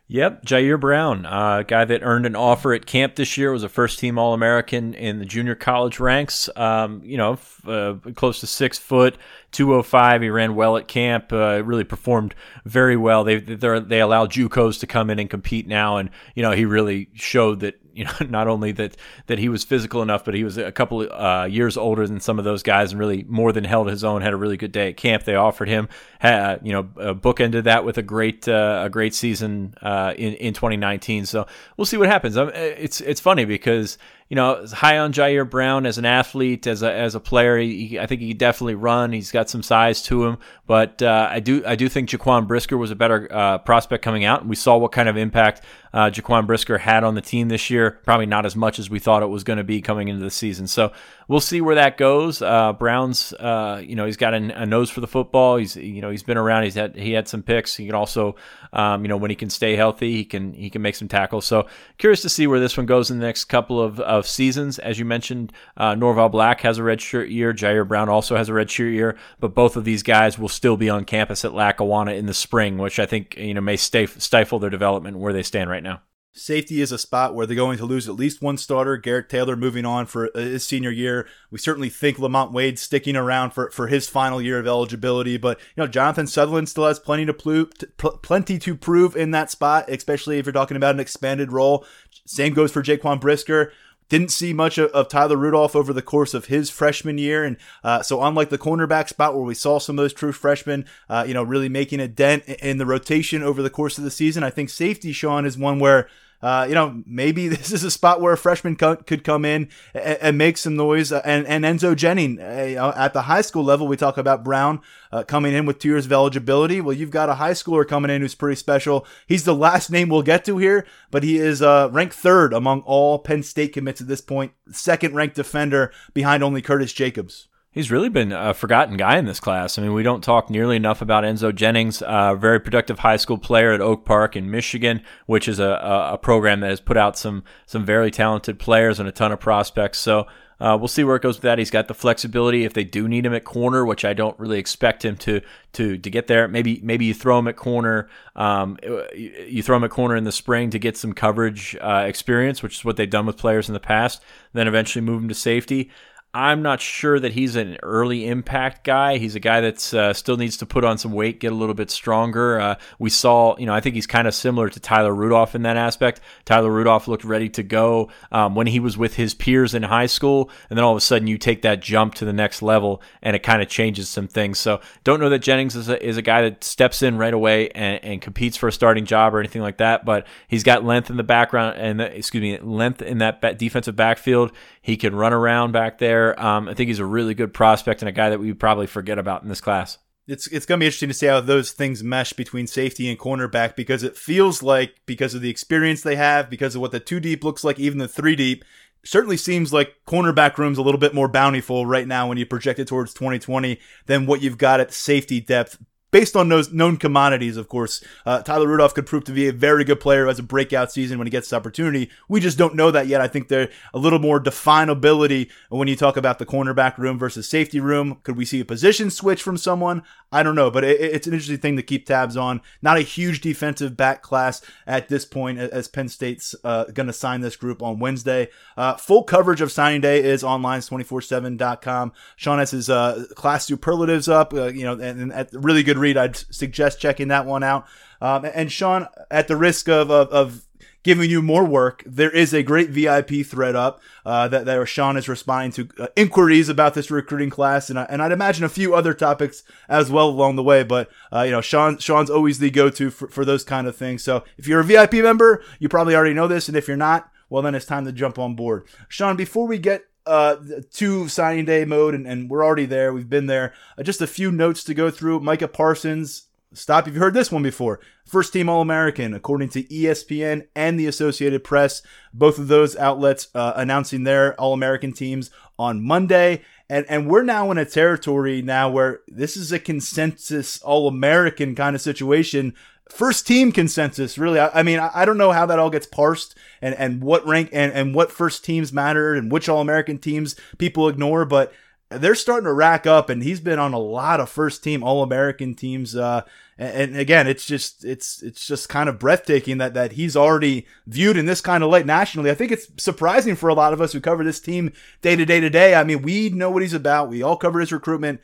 Yep, 0.08 0.44
Jair 0.44 0.78
Brown, 0.78 1.26
a 1.26 1.28
uh, 1.28 1.62
guy 1.62 1.84
that 1.84 2.02
earned 2.04 2.26
an 2.26 2.36
offer 2.36 2.72
at 2.72 2.86
camp 2.86 3.16
this 3.16 3.36
year, 3.36 3.50
was 3.50 3.64
a 3.64 3.68
first 3.68 3.98
team 3.98 4.18
All 4.18 4.34
American 4.34 4.94
in 4.94 5.18
the 5.18 5.24
junior 5.24 5.56
college 5.56 5.98
ranks. 5.98 6.48
Um, 6.54 7.00
you 7.04 7.16
know, 7.16 7.32
f- 7.32 7.66
uh, 7.66 7.94
close 8.14 8.38
to 8.40 8.46
six 8.46 8.78
foot, 8.78 9.18
205. 9.50 10.22
He 10.22 10.30
ran 10.30 10.54
well 10.54 10.76
at 10.76 10.86
camp, 10.86 11.32
uh, 11.32 11.60
really 11.64 11.82
performed 11.82 12.36
very 12.64 12.96
well. 12.96 13.24
They 13.24 13.38
they 13.38 14.00
allow 14.00 14.26
JUCOs 14.26 14.78
to 14.78 14.86
come 14.86 15.10
in 15.10 15.18
and 15.18 15.28
compete 15.28 15.66
now, 15.66 15.96
and 15.96 16.10
you 16.36 16.42
know 16.44 16.52
he 16.52 16.66
really 16.66 17.08
showed 17.14 17.58
that 17.60 17.74
you 17.96 18.04
know 18.04 18.12
not 18.28 18.48
only 18.48 18.72
that 18.72 18.96
that 19.26 19.38
he 19.38 19.48
was 19.48 19.64
physical 19.64 20.02
enough, 20.02 20.24
but 20.24 20.34
he 20.34 20.44
was 20.44 20.58
a 20.58 20.72
couple 20.72 21.10
uh, 21.12 21.46
years 21.46 21.76
older 21.76 22.06
than 22.06 22.20
some 22.20 22.38
of 22.38 22.44
those 22.44 22.62
guys, 22.62 22.92
and 22.92 23.00
really 23.00 23.24
more 23.28 23.52
than 23.52 23.64
held 23.64 23.88
his 23.88 24.04
own. 24.04 24.22
Had 24.22 24.32
a 24.32 24.36
really 24.36 24.56
good 24.56 24.72
day 24.72 24.90
at 24.90 24.96
camp. 24.96 25.24
They 25.24 25.34
offered 25.34 25.68
him, 25.68 25.88
had, 26.18 26.60
you 26.62 26.72
know, 26.72 26.84
bookended 27.14 27.64
that 27.64 27.84
with 27.84 27.98
a 27.98 28.02
great 28.02 28.46
uh, 28.48 28.82
a 28.84 28.90
great 28.90 29.14
season 29.14 29.74
uh, 29.82 30.14
in 30.16 30.34
in 30.34 30.54
2019. 30.54 31.26
So 31.26 31.46
we'll 31.76 31.86
see 31.86 31.96
what 31.96 32.08
happens. 32.08 32.36
Um, 32.36 32.50
it's 32.54 33.00
it's 33.00 33.20
funny 33.20 33.44
because 33.44 33.98
you 34.28 34.34
know, 34.34 34.66
high 34.66 34.98
on 34.98 35.12
Jair 35.12 35.48
Brown 35.48 35.86
as 35.86 35.98
an 35.98 36.04
athlete, 36.04 36.66
as 36.66 36.82
a 36.82 36.92
as 36.92 37.14
a 37.14 37.20
player. 37.20 37.58
He, 37.58 37.98
I 37.98 38.06
think 38.06 38.20
he 38.20 38.34
definitely 38.34 38.74
run. 38.74 39.12
He's 39.12 39.30
got 39.30 39.48
some 39.48 39.62
size 39.62 40.02
to 40.02 40.24
him, 40.24 40.38
but 40.66 41.00
uh, 41.00 41.28
I 41.30 41.38
do 41.38 41.62
I 41.64 41.76
do 41.76 41.88
think 41.88 42.08
Jaquan 42.08 42.48
Brisker 42.48 42.76
was 42.76 42.90
a 42.90 42.96
better 42.96 43.28
uh, 43.30 43.58
prospect 43.58 44.02
coming 44.02 44.24
out. 44.24 44.40
And 44.40 44.50
we 44.50 44.56
saw 44.56 44.76
what 44.78 44.90
kind 44.90 45.08
of 45.08 45.16
impact 45.16 45.62
uh, 45.92 46.10
Jaquan 46.10 46.46
Brisker 46.46 46.78
had 46.78 47.04
on 47.04 47.14
the 47.14 47.20
team 47.20 47.48
this 47.48 47.70
year. 47.70 48.00
Probably 48.04 48.26
not 48.26 48.44
as 48.44 48.56
much 48.56 48.80
as 48.80 48.90
we 48.90 48.98
thought 48.98 49.22
it 49.22 49.26
was 49.26 49.44
going 49.44 49.58
to 49.58 49.64
be 49.64 49.80
coming 49.80 50.08
into 50.08 50.24
the 50.24 50.30
season. 50.30 50.66
So 50.66 50.92
we'll 51.28 51.40
see 51.40 51.60
where 51.60 51.74
that 51.74 51.96
goes. 51.96 52.40
Uh, 52.42 52.72
Brown's, 52.72 53.32
uh, 53.34 53.82
you 53.84 53.96
know, 53.96 54.06
he's 54.06 54.16
got 54.16 54.34
a, 54.34 54.62
a, 54.62 54.66
nose 54.66 54.90
for 54.90 55.00
the 55.00 55.06
football. 55.06 55.56
He's, 55.56 55.76
you 55.76 56.00
know, 56.00 56.10
he's 56.10 56.22
been 56.22 56.36
around. 56.36 56.64
He's 56.64 56.74
had 56.74 56.96
he 56.96 57.12
had 57.12 57.28
some 57.28 57.42
picks. 57.42 57.74
He 57.74 57.86
can 57.86 57.94
also, 57.94 58.36
um, 58.72 59.02
you 59.02 59.08
know, 59.08 59.16
when 59.16 59.30
he 59.30 59.36
can 59.36 59.50
stay 59.50 59.76
healthy, 59.76 60.12
he 60.12 60.24
can 60.24 60.52
he 60.52 60.70
can 60.70 60.82
make 60.82 60.94
some 60.94 61.08
tackles. 61.08 61.44
So 61.44 61.66
curious 61.98 62.22
to 62.22 62.28
see 62.28 62.46
where 62.46 62.60
this 62.60 62.76
one 62.76 62.86
goes 62.86 63.10
in 63.10 63.18
the 63.18 63.26
next 63.26 63.44
couple 63.44 63.80
of 63.80 64.00
of 64.00 64.26
seasons. 64.26 64.78
As 64.78 64.98
you 64.98 65.04
mentioned, 65.04 65.52
uh, 65.76 65.94
Norval 65.94 66.28
Black 66.28 66.60
has 66.62 66.78
a 66.78 66.82
red 66.82 67.00
shirt 67.00 67.28
year. 67.28 67.52
Jair 67.52 67.86
Brown 67.86 68.08
also 68.08 68.36
has 68.36 68.48
a 68.48 68.54
red 68.54 68.70
shirt 68.70 68.92
year. 68.92 69.16
But 69.40 69.54
both 69.54 69.76
of 69.76 69.84
these 69.84 70.02
guys 70.02 70.38
will 70.38 70.48
still 70.48 70.76
be 70.76 70.90
on 70.90 71.04
campus 71.04 71.44
at 71.44 71.54
Lackawanna 71.54 72.12
in 72.12 72.26
the 72.26 72.34
spring, 72.34 72.78
which 72.78 72.98
I 72.98 73.06
think 73.06 73.36
you 73.36 73.54
know 73.54 73.60
may 73.60 73.76
stifle 73.76 74.58
their 74.58 74.70
development 74.70 75.18
where 75.18 75.32
they 75.32 75.42
stand 75.42 75.70
right 75.70 75.82
now. 75.82 76.02
Safety 76.36 76.82
is 76.82 76.92
a 76.92 76.98
spot 76.98 77.34
where 77.34 77.46
they're 77.46 77.56
going 77.56 77.78
to 77.78 77.86
lose 77.86 78.06
at 78.06 78.14
least 78.14 78.42
one 78.42 78.58
starter. 78.58 78.98
Garrett 78.98 79.30
Taylor 79.30 79.56
moving 79.56 79.86
on 79.86 80.04
for 80.04 80.30
his 80.34 80.66
senior 80.66 80.90
year. 80.90 81.26
We 81.50 81.58
certainly 81.58 81.88
think 81.88 82.18
Lamont 82.18 82.52
Wade 82.52 82.78
sticking 82.78 83.16
around 83.16 83.52
for, 83.52 83.70
for 83.70 83.86
his 83.86 84.06
final 84.06 84.42
year 84.42 84.58
of 84.58 84.66
eligibility. 84.66 85.38
But 85.38 85.58
you 85.58 85.82
know, 85.82 85.86
Jonathan 85.86 86.26
Sutherland 86.26 86.68
still 86.68 86.86
has 86.86 86.98
plenty 86.98 87.24
to 87.24 87.32
prove, 87.32 87.70
plenty 87.96 88.58
to 88.58 88.76
prove 88.76 89.16
in 89.16 89.30
that 89.30 89.50
spot, 89.50 89.88
especially 89.88 90.38
if 90.38 90.44
you're 90.44 90.52
talking 90.52 90.76
about 90.76 90.94
an 90.94 91.00
expanded 91.00 91.52
role. 91.52 91.86
Same 92.26 92.52
goes 92.52 92.70
for 92.70 92.82
Jaquan 92.82 93.18
Brisker. 93.18 93.72
Didn't 94.10 94.30
see 94.30 94.52
much 94.52 94.76
of, 94.76 94.90
of, 94.90 95.08
Tyler 95.08 95.36
Rudolph 95.36 95.74
over 95.74 95.92
the 95.92 96.02
course 96.02 96.34
of 96.34 96.44
his 96.44 96.70
freshman 96.70 97.18
year, 97.18 97.42
and 97.44 97.56
uh, 97.82 98.02
so 98.02 98.22
unlike 98.22 98.50
the 98.50 98.58
cornerback 98.58 99.08
spot 99.08 99.34
where 99.34 99.42
we 99.42 99.54
saw 99.54 99.80
some 99.80 99.98
of 99.98 100.04
those 100.04 100.12
true 100.12 100.30
freshmen, 100.30 100.84
uh, 101.08 101.24
you 101.26 101.34
know, 101.34 101.42
really 101.42 101.68
making 101.68 101.98
a 101.98 102.06
dent 102.06 102.44
in 102.44 102.78
the 102.78 102.86
rotation 102.86 103.42
over 103.42 103.62
the 103.62 103.70
course 103.70 103.98
of 103.98 104.04
the 104.04 104.10
season, 104.12 104.44
I 104.44 104.50
think 104.50 104.70
safety 104.70 105.10
Sean 105.10 105.44
is 105.44 105.58
one 105.58 105.80
where 105.80 106.08
uh, 106.42 106.66
you 106.68 106.74
know, 106.74 107.02
maybe 107.06 107.48
this 107.48 107.72
is 107.72 107.84
a 107.84 107.90
spot 107.90 108.20
where 108.20 108.32
a 108.32 108.38
freshman 108.38 108.76
co- 108.76 108.96
could 108.96 109.24
come 109.24 109.44
in 109.44 109.68
and, 109.94 110.18
and, 110.20 110.38
make 110.38 110.56
some 110.56 110.76
noise. 110.76 111.12
Uh, 111.12 111.22
and, 111.24 111.46
and 111.46 111.64
Enzo 111.64 111.96
Jennings, 111.96 112.38
uh, 112.40 112.92
at 112.96 113.12
the 113.12 113.22
high 113.22 113.40
school 113.40 113.64
level, 113.64 113.88
we 113.88 113.96
talk 113.96 114.18
about 114.18 114.44
Brown 114.44 114.80
uh, 115.12 115.22
coming 115.24 115.54
in 115.54 115.66
with 115.66 115.78
two 115.78 115.88
years 115.88 116.06
of 116.06 116.12
eligibility. 116.12 116.80
Well, 116.80 116.96
you've 116.96 117.10
got 117.10 117.28
a 117.28 117.34
high 117.34 117.52
schooler 117.52 117.86
coming 117.86 118.10
in 118.10 118.20
who's 118.20 118.34
pretty 118.34 118.56
special. 118.56 119.06
He's 119.26 119.44
the 119.44 119.54
last 119.54 119.90
name 119.90 120.08
we'll 120.08 120.22
get 120.22 120.44
to 120.44 120.58
here, 120.58 120.86
but 121.10 121.22
he 121.22 121.38
is 121.38 121.62
uh, 121.62 121.88
ranked 121.90 122.14
third 122.14 122.52
among 122.52 122.80
all 122.82 123.18
Penn 123.18 123.42
State 123.42 123.72
commits 123.72 124.00
at 124.00 124.08
this 124.08 124.20
point, 124.20 124.52
second 124.70 125.14
ranked 125.14 125.36
defender 125.36 125.92
behind 126.12 126.42
only 126.42 126.62
Curtis 126.62 126.92
Jacobs. 126.92 127.48
He's 127.76 127.90
really 127.90 128.08
been 128.08 128.32
a 128.32 128.54
forgotten 128.54 128.96
guy 128.96 129.18
in 129.18 129.26
this 129.26 129.38
class. 129.38 129.76
I 129.76 129.82
mean, 129.82 129.92
we 129.92 130.02
don't 130.02 130.24
talk 130.24 130.48
nearly 130.48 130.76
enough 130.76 131.02
about 131.02 131.24
Enzo 131.24 131.54
Jennings, 131.54 132.02
a 132.06 132.34
very 132.34 132.58
productive 132.58 133.00
high 133.00 133.18
school 133.18 133.36
player 133.36 133.70
at 133.72 133.82
Oak 133.82 134.06
Park 134.06 134.34
in 134.34 134.50
Michigan, 134.50 135.02
which 135.26 135.46
is 135.46 135.58
a, 135.58 136.08
a 136.12 136.16
program 136.16 136.60
that 136.60 136.70
has 136.70 136.80
put 136.80 136.96
out 136.96 137.18
some 137.18 137.44
some 137.66 137.84
very 137.84 138.10
talented 138.10 138.58
players 138.58 138.98
and 138.98 139.06
a 139.06 139.12
ton 139.12 139.30
of 139.30 139.40
prospects. 139.40 139.98
So 139.98 140.26
uh, 140.58 140.78
we'll 140.80 140.88
see 140.88 141.04
where 141.04 141.16
it 141.16 141.22
goes 141.22 141.36
with 141.36 141.42
that. 141.42 141.58
He's 141.58 141.70
got 141.70 141.86
the 141.86 141.92
flexibility 141.92 142.64
if 142.64 142.72
they 142.72 142.82
do 142.82 143.08
need 143.08 143.26
him 143.26 143.34
at 143.34 143.44
corner, 143.44 143.84
which 143.84 144.06
I 144.06 144.14
don't 144.14 144.38
really 144.38 144.58
expect 144.58 145.04
him 145.04 145.18
to 145.18 145.42
to 145.74 145.98
to 145.98 146.10
get 146.10 146.28
there. 146.28 146.48
Maybe 146.48 146.80
maybe 146.82 147.04
you 147.04 147.12
throw 147.12 147.38
him 147.38 147.46
at 147.46 147.56
corner. 147.56 148.08
Um, 148.36 148.78
you 149.14 149.62
throw 149.62 149.76
him 149.76 149.84
at 149.84 149.90
corner 149.90 150.16
in 150.16 150.24
the 150.24 150.32
spring 150.32 150.70
to 150.70 150.78
get 150.78 150.96
some 150.96 151.12
coverage 151.12 151.76
uh, 151.82 152.04
experience, 152.06 152.62
which 152.62 152.78
is 152.78 152.84
what 152.86 152.96
they've 152.96 153.10
done 153.10 153.26
with 153.26 153.36
players 153.36 153.68
in 153.68 153.74
the 153.74 153.80
past. 153.80 154.22
Then 154.54 154.66
eventually 154.66 155.04
move 155.04 155.20
him 155.20 155.28
to 155.28 155.34
safety. 155.34 155.90
I'm 156.36 156.60
not 156.60 156.82
sure 156.82 157.18
that 157.18 157.32
he's 157.32 157.56
an 157.56 157.78
early 157.82 158.28
impact 158.28 158.84
guy. 158.84 159.16
He's 159.16 159.34
a 159.34 159.40
guy 159.40 159.62
that 159.62 159.94
uh, 159.94 160.12
still 160.12 160.36
needs 160.36 160.58
to 160.58 160.66
put 160.66 160.84
on 160.84 160.98
some 160.98 161.12
weight, 161.12 161.40
get 161.40 161.50
a 161.50 161.54
little 161.54 161.74
bit 161.74 161.90
stronger. 161.90 162.60
Uh, 162.60 162.74
we 162.98 163.08
saw, 163.08 163.56
you 163.56 163.64
know, 163.64 163.72
I 163.72 163.80
think 163.80 163.94
he's 163.94 164.06
kind 164.06 164.28
of 164.28 164.34
similar 164.34 164.68
to 164.68 164.78
Tyler 164.78 165.14
Rudolph 165.14 165.54
in 165.54 165.62
that 165.62 165.78
aspect. 165.78 166.20
Tyler 166.44 166.70
Rudolph 166.70 167.08
looked 167.08 167.24
ready 167.24 167.48
to 167.48 167.62
go 167.62 168.10
um, 168.30 168.54
when 168.54 168.66
he 168.66 168.80
was 168.80 168.98
with 168.98 169.14
his 169.14 169.32
peers 169.32 169.72
in 169.72 169.84
high 169.84 170.04
school, 170.04 170.50
and 170.68 170.76
then 170.76 170.84
all 170.84 170.92
of 170.92 170.98
a 170.98 171.00
sudden 171.00 171.26
you 171.26 171.38
take 171.38 171.62
that 171.62 171.80
jump 171.80 172.14
to 172.16 172.26
the 172.26 172.34
next 172.34 172.60
level, 172.60 173.00
and 173.22 173.34
it 173.34 173.42
kind 173.42 173.62
of 173.62 173.68
changes 173.68 174.10
some 174.10 174.28
things. 174.28 174.58
So 174.58 174.82
don't 175.04 175.20
know 175.20 175.30
that 175.30 175.38
Jennings 175.38 175.74
is 175.74 175.88
a, 175.88 176.06
is 176.06 176.18
a 176.18 176.22
guy 176.22 176.42
that 176.42 176.62
steps 176.62 177.02
in 177.02 177.16
right 177.16 177.32
away 177.32 177.70
and, 177.70 178.04
and 178.04 178.20
competes 178.20 178.58
for 178.58 178.68
a 178.68 178.72
starting 178.72 179.06
job 179.06 179.34
or 179.34 179.38
anything 179.38 179.62
like 179.62 179.78
that, 179.78 180.04
but 180.04 180.26
he's 180.48 180.64
got 180.64 180.84
length 180.84 181.08
in 181.08 181.16
the 181.16 181.22
background 181.22 181.78
and 181.78 181.98
excuse 182.02 182.42
me, 182.42 182.58
length 182.58 183.00
in 183.00 183.18
that 183.18 183.58
defensive 183.58 183.96
backfield. 183.96 184.52
He 184.82 184.98
can 184.98 185.16
run 185.16 185.32
around 185.32 185.72
back 185.72 185.96
there. 185.96 186.25
Um, 186.38 186.68
I 186.68 186.74
think 186.74 186.88
he's 186.88 186.98
a 186.98 187.06
really 187.06 187.34
good 187.34 187.52
prospect 187.52 188.02
and 188.02 188.08
a 188.08 188.12
guy 188.12 188.30
that 188.30 188.40
we 188.40 188.52
probably 188.52 188.86
forget 188.86 189.18
about 189.18 189.42
in 189.42 189.48
this 189.48 189.60
class. 189.60 189.98
It's 190.26 190.48
it's 190.48 190.66
going 190.66 190.80
to 190.80 190.82
be 190.82 190.86
interesting 190.86 191.08
to 191.08 191.14
see 191.14 191.26
how 191.26 191.40
those 191.40 191.70
things 191.70 192.02
mesh 192.02 192.32
between 192.32 192.66
safety 192.66 193.08
and 193.08 193.18
cornerback 193.18 193.76
because 193.76 194.02
it 194.02 194.16
feels 194.16 194.62
like 194.62 194.96
because 195.06 195.34
of 195.34 195.40
the 195.40 195.50
experience 195.50 196.02
they 196.02 196.16
have, 196.16 196.50
because 196.50 196.74
of 196.74 196.80
what 196.80 196.90
the 196.90 196.98
two 196.98 197.20
deep 197.20 197.44
looks 197.44 197.62
like, 197.62 197.78
even 197.78 197.98
the 197.98 198.08
three 198.08 198.34
deep, 198.34 198.64
certainly 199.04 199.36
seems 199.36 199.72
like 199.72 199.94
cornerback 200.06 200.58
room's 200.58 200.78
a 200.78 200.82
little 200.82 200.98
bit 200.98 201.14
more 201.14 201.28
bountiful 201.28 201.86
right 201.86 202.08
now 202.08 202.28
when 202.28 202.38
you 202.38 202.46
project 202.46 202.80
it 202.80 202.88
towards 202.88 203.14
2020 203.14 203.78
than 204.06 204.26
what 204.26 204.42
you've 204.42 204.58
got 204.58 204.80
at 204.80 204.92
safety 204.92 205.40
depth 205.40 205.78
based 206.10 206.36
on 206.36 206.48
those 206.48 206.72
known 206.72 206.96
commodities, 206.96 207.56
of 207.56 207.68
course, 207.68 208.02
uh, 208.24 208.42
Tyler 208.42 208.68
Rudolph 208.68 208.94
could 208.94 209.06
prove 209.06 209.24
to 209.24 209.32
be 209.32 209.48
a 209.48 209.52
very 209.52 209.84
good 209.84 210.00
player 210.00 210.28
as 210.28 210.38
a 210.38 210.42
breakout 210.42 210.92
season 210.92 211.18
when 211.18 211.26
he 211.26 211.30
gets 211.30 211.50
the 211.50 211.56
opportunity. 211.56 212.10
We 212.28 212.40
just 212.40 212.58
don't 212.58 212.74
know 212.74 212.90
that 212.90 213.06
yet. 213.06 213.20
I 213.20 213.28
think 213.28 213.48
they're 213.48 213.70
a 213.92 213.98
little 213.98 214.18
more 214.18 214.40
definability 214.40 215.50
when 215.68 215.88
you 215.88 215.96
talk 215.96 216.16
about 216.16 216.38
the 216.38 216.46
cornerback 216.46 216.98
room 216.98 217.18
versus 217.18 217.48
safety 217.48 217.80
room. 217.80 218.20
Could 218.22 218.36
we 218.36 218.44
see 218.44 218.60
a 218.60 218.64
position 218.64 219.10
switch 219.10 219.42
from 219.42 219.56
someone? 219.56 220.02
I 220.32 220.42
don't 220.42 220.54
know, 220.54 220.70
but 220.70 220.84
it, 220.84 221.00
it's 221.00 221.26
an 221.26 221.32
interesting 221.32 221.58
thing 221.58 221.76
to 221.76 221.82
keep 221.82 222.06
tabs 222.06 222.36
on. 222.36 222.60
Not 222.82 222.96
a 222.96 223.02
huge 223.02 223.40
defensive 223.40 223.96
back 223.96 224.22
class 224.22 224.60
at 224.86 225.08
this 225.08 225.24
point, 225.24 225.58
as 225.58 225.88
Penn 225.88 226.08
State's 226.08 226.54
uh, 226.64 226.84
going 226.84 227.06
to 227.06 227.12
sign 227.12 227.40
this 227.40 227.56
group 227.56 227.82
on 227.82 227.98
Wednesday. 227.98 228.48
Uh, 228.76 228.94
full 228.96 229.22
coverage 229.22 229.60
of 229.60 229.70
signing 229.70 230.00
day 230.00 230.22
is 230.22 230.42
on 230.42 230.62
lions247.com. 230.62 232.12
Sean 232.36 232.58
has 232.58 232.70
his 232.70 232.90
uh, 232.90 233.24
class 233.34 233.66
superlatives 233.66 234.28
up, 234.28 234.52
uh, 234.52 234.66
you 234.66 234.84
know, 234.84 234.94
and, 234.94 235.32
and 235.32 235.48
really 235.52 235.82
good 235.82 235.98
read. 236.06 236.16
I'd 236.16 236.36
suggest 236.36 237.00
checking 237.00 237.28
that 237.28 237.46
one 237.46 237.62
out. 237.62 237.86
Um, 238.20 238.44
and 238.44 238.70
Sean, 238.72 239.08
at 239.30 239.48
the 239.48 239.56
risk 239.56 239.88
of, 239.88 240.10
of, 240.10 240.28
of 240.28 240.66
giving 241.06 241.30
you 241.30 241.40
more 241.40 241.64
work. 241.64 242.02
There 242.04 242.32
is 242.32 242.52
a 242.52 242.64
great 242.64 242.90
VIP 242.90 243.46
thread 243.46 243.76
up 243.76 244.00
uh, 244.24 244.48
that, 244.48 244.64
that 244.64 244.88
Sean 244.88 245.16
is 245.16 245.28
responding 245.28 245.70
to 245.72 246.02
uh, 246.02 246.08
inquiries 246.16 246.68
about 246.68 246.94
this 246.94 247.12
recruiting 247.12 247.48
class, 247.48 247.88
and, 247.90 247.96
I, 247.96 248.06
and 248.10 248.20
I'd 248.20 248.32
imagine 248.32 248.64
a 248.64 248.68
few 248.68 248.92
other 248.92 249.14
topics 249.14 249.62
as 249.88 250.10
well 250.10 250.28
along 250.28 250.56
the 250.56 250.64
way. 250.64 250.82
But 250.82 251.08
uh, 251.32 251.42
you 251.42 251.52
know, 251.52 251.60
Sean 251.60 251.98
Sean's 251.98 252.28
always 252.28 252.58
the 252.58 252.70
go-to 252.70 253.10
for, 253.10 253.28
for 253.28 253.44
those 253.44 253.62
kind 253.62 253.86
of 253.86 253.94
things. 253.94 254.24
So 254.24 254.42
if 254.58 254.66
you're 254.66 254.80
a 254.80 254.84
VIP 254.84 255.14
member, 255.14 255.62
you 255.78 255.88
probably 255.88 256.16
already 256.16 256.34
know 256.34 256.48
this, 256.48 256.66
and 256.66 256.76
if 256.76 256.88
you're 256.88 256.96
not, 256.96 257.30
well, 257.48 257.62
then 257.62 257.76
it's 257.76 257.86
time 257.86 258.04
to 258.06 258.12
jump 258.12 258.36
on 258.36 258.56
board. 258.56 258.88
Sean, 259.08 259.36
before 259.36 259.68
we 259.68 259.78
get 259.78 260.06
uh, 260.26 260.56
to 260.94 261.28
signing 261.28 261.64
day 261.64 261.84
mode, 261.84 262.14
and, 262.14 262.26
and 262.26 262.50
we're 262.50 262.64
already 262.64 262.86
there. 262.86 263.12
We've 263.12 263.28
been 263.28 263.46
there. 263.46 263.74
Uh, 263.96 264.02
just 264.02 264.20
a 264.20 264.26
few 264.26 264.50
notes 264.50 264.84
to 264.84 264.94
go 264.94 265.10
through. 265.10 265.40
Micah 265.40 265.68
Parsons 265.68 266.46
Stop 266.76 267.06
if 267.06 267.14
you've 267.14 267.22
heard 267.22 267.34
this 267.34 267.50
one 267.50 267.62
before. 267.62 268.00
First 268.26 268.52
team 268.52 268.68
All 268.68 268.82
American, 268.82 269.32
according 269.32 269.70
to 269.70 269.84
ESPN 269.84 270.66
and 270.74 270.98
the 270.98 271.06
Associated 271.06 271.64
Press. 271.64 272.02
Both 272.34 272.58
of 272.58 272.68
those 272.68 272.96
outlets 272.96 273.48
uh, 273.54 273.72
announcing 273.76 274.24
their 274.24 274.58
All 274.60 274.72
American 274.72 275.12
teams 275.12 275.50
on 275.78 276.02
Monday. 276.02 276.62
And, 276.88 277.06
and 277.08 277.28
we're 277.28 277.44
now 277.44 277.70
in 277.70 277.78
a 277.78 277.84
territory 277.84 278.62
now 278.62 278.90
where 278.90 279.20
this 279.26 279.56
is 279.56 279.72
a 279.72 279.78
consensus 279.78 280.82
All 280.82 281.08
American 281.08 281.74
kind 281.74 281.96
of 281.96 282.02
situation. 282.02 282.74
First 283.08 283.46
team 283.46 283.70
consensus, 283.70 284.36
really. 284.36 284.58
I, 284.58 284.80
I 284.80 284.82
mean, 284.82 284.98
I, 284.98 285.10
I, 285.14 285.24
don't 285.24 285.38
know 285.38 285.52
how 285.52 285.64
that 285.66 285.78
all 285.78 285.90
gets 285.90 286.06
parsed 286.06 286.56
and, 286.82 286.94
and 286.96 287.22
what 287.22 287.46
rank 287.46 287.70
and, 287.72 287.92
and 287.92 288.14
what 288.14 288.32
first 288.32 288.64
teams 288.64 288.92
matter 288.92 289.34
and 289.34 289.50
which 289.50 289.68
All 289.68 289.80
American 289.80 290.18
teams 290.18 290.56
people 290.76 291.08
ignore, 291.08 291.44
but 291.44 291.72
they're 292.08 292.34
starting 292.34 292.66
to 292.66 292.72
rack 292.72 293.06
up, 293.06 293.28
and 293.28 293.42
he's 293.42 293.60
been 293.60 293.78
on 293.78 293.92
a 293.92 293.98
lot 293.98 294.38
of 294.38 294.48
first 294.48 294.84
team 294.84 295.02
All 295.02 295.22
American 295.22 295.74
teams. 295.74 296.14
Uh, 296.14 296.42
and, 296.78 297.10
and, 297.12 297.16
again, 297.16 297.46
it's 297.46 297.66
just 297.66 298.04
it's 298.04 298.42
it's 298.42 298.66
just 298.66 298.88
kind 298.88 299.08
of 299.08 299.18
breathtaking 299.18 299.78
that 299.78 299.94
that 299.94 300.12
he's 300.12 300.36
already 300.36 300.86
viewed 301.06 301.36
in 301.36 301.46
this 301.46 301.60
kind 301.60 301.82
of 301.82 301.90
light 301.90 302.06
nationally. 302.06 302.50
I 302.50 302.54
think 302.54 302.70
it's 302.70 302.88
surprising 302.96 303.56
for 303.56 303.68
a 303.68 303.74
lot 303.74 303.92
of 303.92 304.00
us 304.00 304.12
who 304.12 304.20
cover 304.20 304.44
this 304.44 304.60
team 304.60 304.92
day 305.20 305.34
to 305.34 305.44
day 305.44 305.58
to 305.58 305.70
day. 305.70 305.94
I 305.94 306.04
mean, 306.04 306.22
we 306.22 306.48
know 306.50 306.70
what 306.70 306.82
he's 306.82 306.92
about. 306.92 307.28
We 307.28 307.42
all 307.42 307.56
cover 307.56 307.80
his 307.80 307.92
recruitment. 307.92 308.40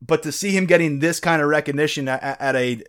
But 0.00 0.22
to 0.22 0.32
see 0.32 0.50
him 0.50 0.66
getting 0.66 1.00
this 1.00 1.18
kind 1.18 1.42
of 1.42 1.48
recognition 1.48 2.08
at, 2.08 2.22
at 2.22 2.54
a 2.54 2.82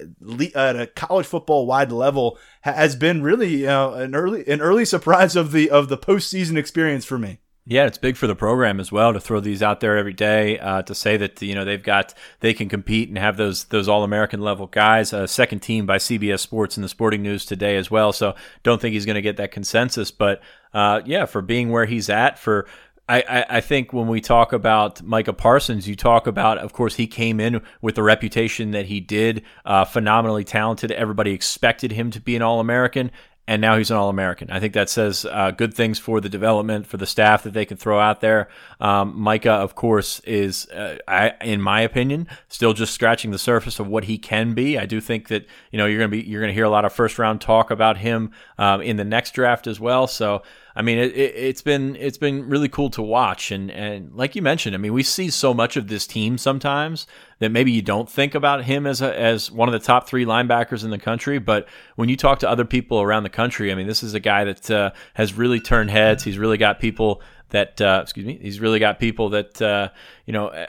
at 0.56 0.76
a 0.76 0.88
college 0.88 1.26
football 1.26 1.66
wide 1.66 1.92
level 1.92 2.38
has 2.62 2.96
been 2.96 3.24
really 3.24 3.68
uh, 3.68 3.92
an 3.92 4.14
early 4.14 4.48
an 4.48 4.62
early 4.62 4.86
surprise 4.86 5.36
of 5.36 5.52
the 5.52 5.70
of 5.70 5.90
the 5.90 5.98
postseason 5.98 6.58
experience 6.58 7.06
for 7.06 7.18
me. 7.18 7.40
Yeah, 7.70 7.86
it's 7.86 8.00
big 8.00 8.18
for 8.18 8.26
the 8.26 8.36
program 8.36 8.80
as 8.80 8.92
well 8.92 9.14
to 9.14 9.20
throw 9.20 9.40
these 9.40 9.62
out 9.62 9.80
there 9.80 9.96
every 9.96 10.14
day. 10.14 10.58
Uh, 10.58 10.82
to 10.82 10.96
say 10.96 11.18
that 11.18 11.40
you 11.40 11.54
know 11.54 11.66
they've 11.66 11.84
got 11.84 12.16
they 12.40 12.52
can 12.56 12.68
compete 12.68 13.10
and 13.10 13.18
have 13.20 13.38
those 13.38 13.66
those 13.66 13.88
All 13.88 14.04
American 14.04 14.42
level 14.42 14.66
guys. 14.66 15.14
Uh, 15.14 15.28
second 15.28 15.60
team 15.60 15.86
by 15.86 15.98
CBS 15.98 16.40
Sports 16.40 16.78
in 16.78 16.82
the 16.82 16.90
Sporting 16.90 17.22
News 17.22 17.46
today 17.46 17.76
as 17.76 17.92
well. 17.92 18.12
So 18.12 18.34
don't 18.64 18.82
think 18.82 18.94
he's 18.94 19.06
going 19.06 19.18
to 19.18 19.22
get 19.22 19.38
that 19.38 19.52
consensus, 19.52 20.10
but 20.10 20.42
uh, 20.74 21.02
yeah, 21.06 21.26
for 21.26 21.44
being 21.44 21.70
where 21.70 21.86
he's 21.86 22.10
at, 22.10 22.40
for 22.40 22.68
I, 23.10 23.46
I, 23.50 23.62
think 23.62 23.92
when 23.92 24.08
we 24.08 24.22
talk 24.22 24.54
about 24.54 25.02
Micah 25.02 25.34
Parsons, 25.34 25.88
you 25.88 25.96
talk 25.96 26.28
about, 26.28 26.60
of 26.60 26.74
course, 26.74 26.96
he 26.96 27.08
came 27.08 27.40
in 27.40 27.62
with 27.82 27.96
the 27.96 28.04
reputation 28.04 28.70
that 28.72 28.86
he 28.86 29.00
did, 29.00 29.44
uh, 29.66 29.84
phenomenally 29.86 30.44
talented. 30.44 30.92
Everybody 30.92 31.32
expected 31.32 31.92
him 31.92 32.12
to 32.12 32.22
be 32.22 32.36
an 32.36 32.44
All 32.44 32.60
American 32.60 33.10
and 33.50 33.64
now 33.64 33.78
he's 33.78 33.90
an 33.90 33.98
All 33.98 34.10
American. 34.10 34.52
I 34.52 34.60
think 34.60 34.76
that 34.76 34.92
says 34.92 35.26
uh, 35.26 35.50
good 35.50 35.74
things 35.74 35.98
for 35.98 36.22
the 36.22 36.30
development 36.30 36.86
for 36.86 36.98
the 36.98 37.08
staff 37.08 37.42
that 37.44 37.54
they 37.54 37.66
can 37.66 37.78
throw 37.78 38.00
out 38.00 38.22
there. 38.22 38.48
Um, 38.80 39.20
Micah, 39.20 39.54
of 39.54 39.74
course, 39.74 40.20
is, 40.20 40.70
uh, 40.70 40.98
I, 41.08 41.34
in 41.42 41.60
my 41.60 41.82
opinion, 41.82 42.28
still 42.48 42.74
just 42.74 42.94
scratching 42.94 43.32
the 43.32 43.40
surface 43.40 43.80
of 43.80 43.88
what 43.88 44.04
he 44.04 44.20
can 44.20 44.54
be. 44.54 44.78
I 44.78 44.86
do 44.86 45.02
think 45.02 45.30
that 45.30 45.48
you 45.72 45.80
know 45.80 45.88
you're 45.88 45.98
gonna 45.98 46.10
be 46.10 46.22
you're 46.22 46.42
gonna 46.42 46.54
hear 46.54 46.64
a 46.64 46.70
lot 46.70 46.86
of 46.86 46.94
first 46.94 47.18
round 47.18 47.42
talk 47.42 47.72
about 47.72 47.98
him 47.98 48.30
um, 48.60 48.84
in 48.84 48.98
the 48.98 49.04
next 49.04 49.32
draft 49.32 49.66
as 49.66 49.80
well. 49.80 50.06
So 50.06 50.44
I 50.80 50.82
mean, 50.82 50.98
it, 50.98 51.12
it, 51.14 51.36
it's 51.36 51.62
been 51.62 51.98
it's 51.98 52.18
been 52.18 52.48
really 52.48 52.70
cool 52.70 52.90
to 52.92 53.02
watch, 53.02 53.52
and 53.52 53.70
and 53.70 54.16
like 54.16 54.34
you 54.34 54.42
mentioned, 54.42 54.76
I 54.76 54.78
mean, 54.78 54.94
we 54.94 55.04
see 55.04 55.30
so 55.30 55.54
much 55.54 55.76
of 55.76 55.90
this 55.90 56.08
team 56.08 56.38
sometimes 56.38 57.06
that 57.40 57.50
maybe 57.50 57.70
you 57.70 57.82
don't 57.82 58.10
think 58.10 58.34
about 58.34 58.64
him 58.64 58.88
as 58.88 59.02
a, 59.02 59.20
as 59.20 59.52
one 59.52 59.68
of 59.68 59.74
the 59.74 59.86
top 59.86 60.08
three 60.08 60.24
linebackers 60.24 60.86
in 60.86 60.90
the 60.90 60.98
country, 60.98 61.38
but 61.38 61.68
when 61.98 62.08
you 62.08 62.16
talk 62.16 62.40
to 62.40 62.50
other 62.50 62.64
people 62.64 63.02
around 63.02 63.24
the 63.24 63.30
country, 63.30 63.74
I 63.74 63.76
mean, 63.76 63.88
this 63.88 64.04
is 64.04 64.14
a 64.14 64.22
guy 64.22 64.46
that 64.46 64.72
uh, 64.72 64.92
has 65.16 65.34
really 65.34 65.60
turned 65.60 65.90
heads. 65.90 66.24
He's 66.24 66.38
really 66.38 66.58
got 66.58 66.80
people 66.80 67.22
that 67.50 67.82
uh, 67.82 68.00
excuse 68.02 68.26
me, 68.26 68.40
he's 68.42 68.62
really 68.62 68.80
got 68.80 69.00
people 69.00 69.28
that 69.32 69.62
uh, 69.62 69.90
you 70.26 70.32
know 70.32 70.66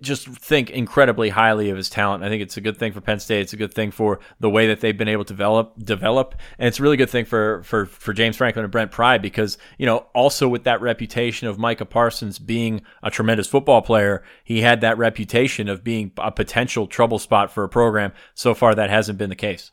just 0.00 0.26
think 0.28 0.70
incredibly 0.70 1.28
highly 1.30 1.70
of 1.70 1.76
his 1.76 1.88
talent. 1.90 2.24
I 2.24 2.28
think 2.28 2.42
it's 2.42 2.56
a 2.56 2.60
good 2.60 2.76
thing 2.76 2.92
for 2.92 3.00
Penn 3.00 3.20
State. 3.20 3.40
It's 3.40 3.52
a 3.52 3.56
good 3.56 3.72
thing 3.72 3.90
for 3.90 4.20
the 4.40 4.50
way 4.50 4.66
that 4.68 4.80
they've 4.80 4.96
been 4.96 5.08
able 5.08 5.24
to 5.24 5.32
develop 5.32 5.74
develop, 5.82 6.34
and 6.58 6.68
it's 6.68 6.78
a 6.78 6.82
really 6.82 6.96
good 6.96 7.10
thing 7.10 7.24
for 7.24 7.62
for 7.62 7.86
for 7.86 8.12
James 8.12 8.36
Franklin 8.36 8.64
and 8.64 8.72
Brent 8.72 8.90
Pry 8.90 9.18
because 9.18 9.58
you 9.78 9.86
know 9.86 10.06
also 10.14 10.48
with 10.48 10.64
that 10.64 10.80
reputation 10.80 11.48
of 11.48 11.58
Micah 11.58 11.84
Parsons 11.84 12.38
being 12.38 12.82
a 13.02 13.10
tremendous 13.10 13.46
football 13.46 13.82
player, 13.82 14.22
he 14.44 14.62
had 14.62 14.80
that 14.80 14.98
reputation 14.98 15.68
of 15.68 15.84
being 15.84 16.12
a 16.18 16.30
potential 16.30 16.86
trouble 16.86 17.18
spot 17.18 17.50
for 17.50 17.64
a 17.64 17.68
program. 17.68 18.12
So 18.34 18.54
far, 18.54 18.74
that 18.74 18.90
hasn't 18.90 19.18
been 19.18 19.30
the 19.30 19.36
case. 19.36 19.72